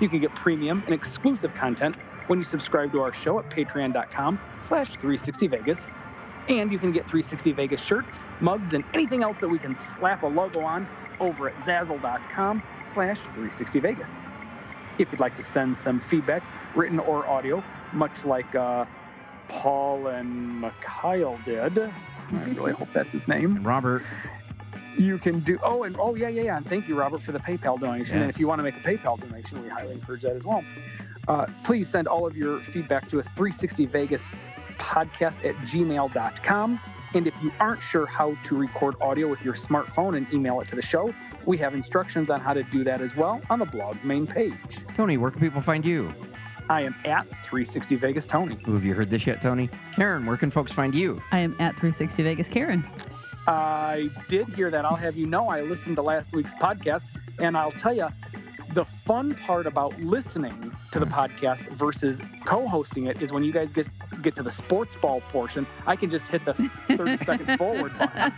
You 0.00 0.08
can 0.08 0.20
get 0.20 0.34
premium 0.34 0.82
and 0.86 0.94
exclusive 0.94 1.54
content 1.54 1.96
when 2.26 2.38
you 2.38 2.44
subscribe 2.44 2.92
to 2.92 3.00
our 3.00 3.12
show 3.12 3.38
at 3.38 3.48
patreon.com 3.50 4.38
slash 4.62 4.96
360vegas. 4.96 5.90
And 6.48 6.70
you 6.70 6.78
can 6.78 6.92
get 6.92 7.04
360 7.04 7.52
Vegas 7.52 7.84
shirts, 7.84 8.20
mugs, 8.40 8.74
and 8.74 8.84
anything 8.94 9.22
else 9.22 9.40
that 9.40 9.48
we 9.48 9.58
can 9.58 9.74
slap 9.74 10.22
a 10.22 10.26
logo 10.26 10.60
on 10.60 10.86
over 11.18 11.48
at 11.48 11.56
zazzle.com 11.56 12.62
slash 12.84 13.20
360 13.20 13.80
Vegas. 13.80 14.24
If 14.98 15.12
you'd 15.12 15.20
like 15.20 15.36
to 15.36 15.42
send 15.42 15.76
some 15.76 16.00
feedback, 16.00 16.42
written 16.74 16.98
or 16.98 17.26
audio, 17.26 17.62
much 17.92 18.24
like 18.24 18.54
uh, 18.54 18.84
Paul 19.48 20.06
and 20.06 20.60
Mikhail 20.60 21.38
did, 21.44 21.78
I 21.78 22.44
really 22.54 22.72
hope 22.72 22.92
that's 22.92 23.12
his 23.12 23.28
name. 23.28 23.62
Robert, 23.62 24.02
You 24.98 25.18
can 25.18 25.40
do, 25.40 25.58
oh, 25.62 25.82
and 25.82 25.96
oh, 25.98 26.14
yeah, 26.14 26.28
yeah, 26.28 26.42
yeah. 26.42 26.56
And 26.56 26.66
thank 26.66 26.88
you, 26.88 26.98
Robert, 26.98 27.20
for 27.22 27.32
the 27.32 27.38
PayPal 27.38 27.78
donation. 27.78 28.18
And 28.22 28.30
if 28.30 28.38
you 28.38 28.48
want 28.48 28.58
to 28.60 28.62
make 28.62 28.76
a 28.76 28.80
PayPal 28.80 29.20
donation, 29.20 29.62
we 29.62 29.68
highly 29.68 29.92
encourage 29.92 30.22
that 30.22 30.36
as 30.36 30.46
well. 30.46 30.64
Uh, 31.28 31.46
please 31.64 31.88
send 31.88 32.06
all 32.08 32.26
of 32.26 32.36
your 32.36 32.60
feedback 32.60 33.08
to 33.08 33.18
us, 33.18 33.30
360vegas 33.32 34.34
podcast 34.78 35.44
at 35.48 35.54
gmail.com. 35.56 36.80
And 37.14 37.26
if 37.26 37.42
you 37.42 37.52
aren't 37.60 37.80
sure 37.80 38.06
how 38.06 38.34
to 38.42 38.56
record 38.56 38.96
audio 39.00 39.28
with 39.28 39.44
your 39.44 39.54
smartphone 39.54 40.16
and 40.16 40.32
email 40.32 40.60
it 40.60 40.68
to 40.68 40.76
the 40.76 40.82
show, 40.82 41.14
we 41.46 41.56
have 41.58 41.74
instructions 41.74 42.30
on 42.30 42.40
how 42.40 42.52
to 42.52 42.62
do 42.64 42.84
that 42.84 43.00
as 43.00 43.16
well 43.16 43.40
on 43.48 43.58
the 43.58 43.64
blog's 43.64 44.04
main 44.04 44.26
page. 44.26 44.78
Tony, 44.94 45.16
where 45.16 45.30
can 45.30 45.40
people 45.40 45.60
find 45.60 45.84
you? 45.84 46.12
I 46.68 46.82
am 46.82 46.96
at 47.04 47.26
360 47.28 47.96
Vegas 47.96 48.26
Tony. 48.26 48.58
Ooh, 48.66 48.74
have 48.74 48.84
you 48.84 48.94
heard 48.94 49.08
this 49.08 49.26
yet, 49.26 49.40
Tony? 49.40 49.70
Karen, 49.94 50.26
where 50.26 50.36
can 50.36 50.50
folks 50.50 50.72
find 50.72 50.94
you? 50.94 51.22
I 51.30 51.38
am 51.38 51.52
at 51.52 51.72
360 51.74 52.22
Vegas 52.24 52.48
Karen. 52.48 52.84
I 53.46 54.10
did 54.28 54.48
hear 54.48 54.70
that. 54.70 54.84
I'll 54.84 54.96
have 54.96 55.16
you 55.16 55.26
know 55.26 55.48
I 55.48 55.60
listened 55.60 55.96
to 55.96 56.02
last 56.02 56.32
week's 56.32 56.54
podcast, 56.54 57.04
and 57.38 57.56
I'll 57.56 57.70
tell 57.70 57.94
you 57.94 58.08
the 58.76 58.84
fun 58.84 59.34
part 59.34 59.66
about 59.66 59.98
listening 60.00 60.70
to 60.92 61.00
the 61.00 61.06
podcast 61.06 61.66
versus 61.70 62.20
co-hosting 62.44 63.06
it 63.06 63.22
is 63.22 63.32
when 63.32 63.42
you 63.42 63.50
guys 63.50 63.72
get 63.72 63.88
get 64.20 64.36
to 64.36 64.42
the 64.42 64.50
sports 64.50 64.96
ball 64.96 65.22
portion, 65.22 65.66
I 65.86 65.96
can 65.96 66.10
just 66.10 66.30
hit 66.30 66.44
the 66.44 66.52
30 66.52 67.16
second 67.24 67.56
forward 67.56 67.96
button, 67.98 68.32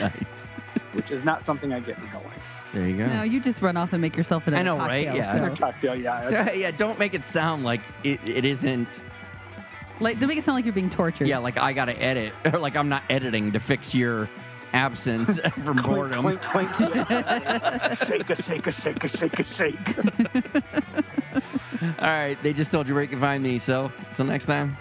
Nice. 0.00 0.52
which 0.92 1.10
is 1.10 1.24
not 1.24 1.42
something 1.42 1.72
I 1.72 1.80
get 1.80 1.98
in 1.98 2.04
real 2.10 2.22
life. 2.22 2.68
There 2.72 2.88
you 2.88 2.96
go. 2.96 3.06
No, 3.08 3.22
you 3.24 3.40
just 3.40 3.60
run 3.60 3.76
off 3.76 3.92
and 3.92 4.00
make 4.00 4.16
yourself 4.16 4.46
another 4.46 4.60
I 4.60 4.62
know, 4.62 4.76
right? 4.78 5.02
Yeah. 5.02 5.36
so- 5.36 5.56
Cocktail, 5.56 5.96
yeah. 5.96 6.52
yeah, 6.52 6.70
don't 6.70 6.98
make 6.98 7.14
it 7.14 7.24
sound 7.24 7.64
like 7.64 7.80
it, 8.04 8.20
it 8.24 8.44
isn't 8.44 9.00
Like 9.98 10.20
don't 10.20 10.28
make 10.28 10.38
it 10.38 10.44
sound 10.44 10.54
like 10.56 10.64
you're 10.64 10.74
being 10.74 10.90
tortured. 10.90 11.26
Yeah, 11.26 11.38
like 11.38 11.58
I 11.58 11.72
gotta 11.72 12.00
edit, 12.00 12.32
or 12.52 12.58
like 12.60 12.76
I'm 12.76 12.88
not 12.88 13.02
editing 13.10 13.50
to 13.52 13.58
fix 13.58 13.96
your 13.96 14.28
absence 14.76 15.38
from 15.64 15.76
Clink, 15.78 16.12
boredom. 16.12 16.22
clink, 16.22 16.40
clink. 16.42 16.70
shake 18.06 18.30
a 18.30 18.36
shake 18.36 18.66
a 18.66 18.72
shake 18.72 19.04
a 19.04 19.08
shake 19.08 19.38
a 19.38 19.44
shake. 19.44 19.98
All 21.98 22.06
right, 22.06 22.36
they 22.42 22.52
just 22.52 22.70
told 22.70 22.88
you 22.88 22.94
where 22.94 23.02
you 23.02 23.08
can 23.08 23.20
find 23.20 23.42
me. 23.42 23.58
So 23.58 23.90
until 24.10 24.26
next 24.26 24.46
time. 24.46 24.76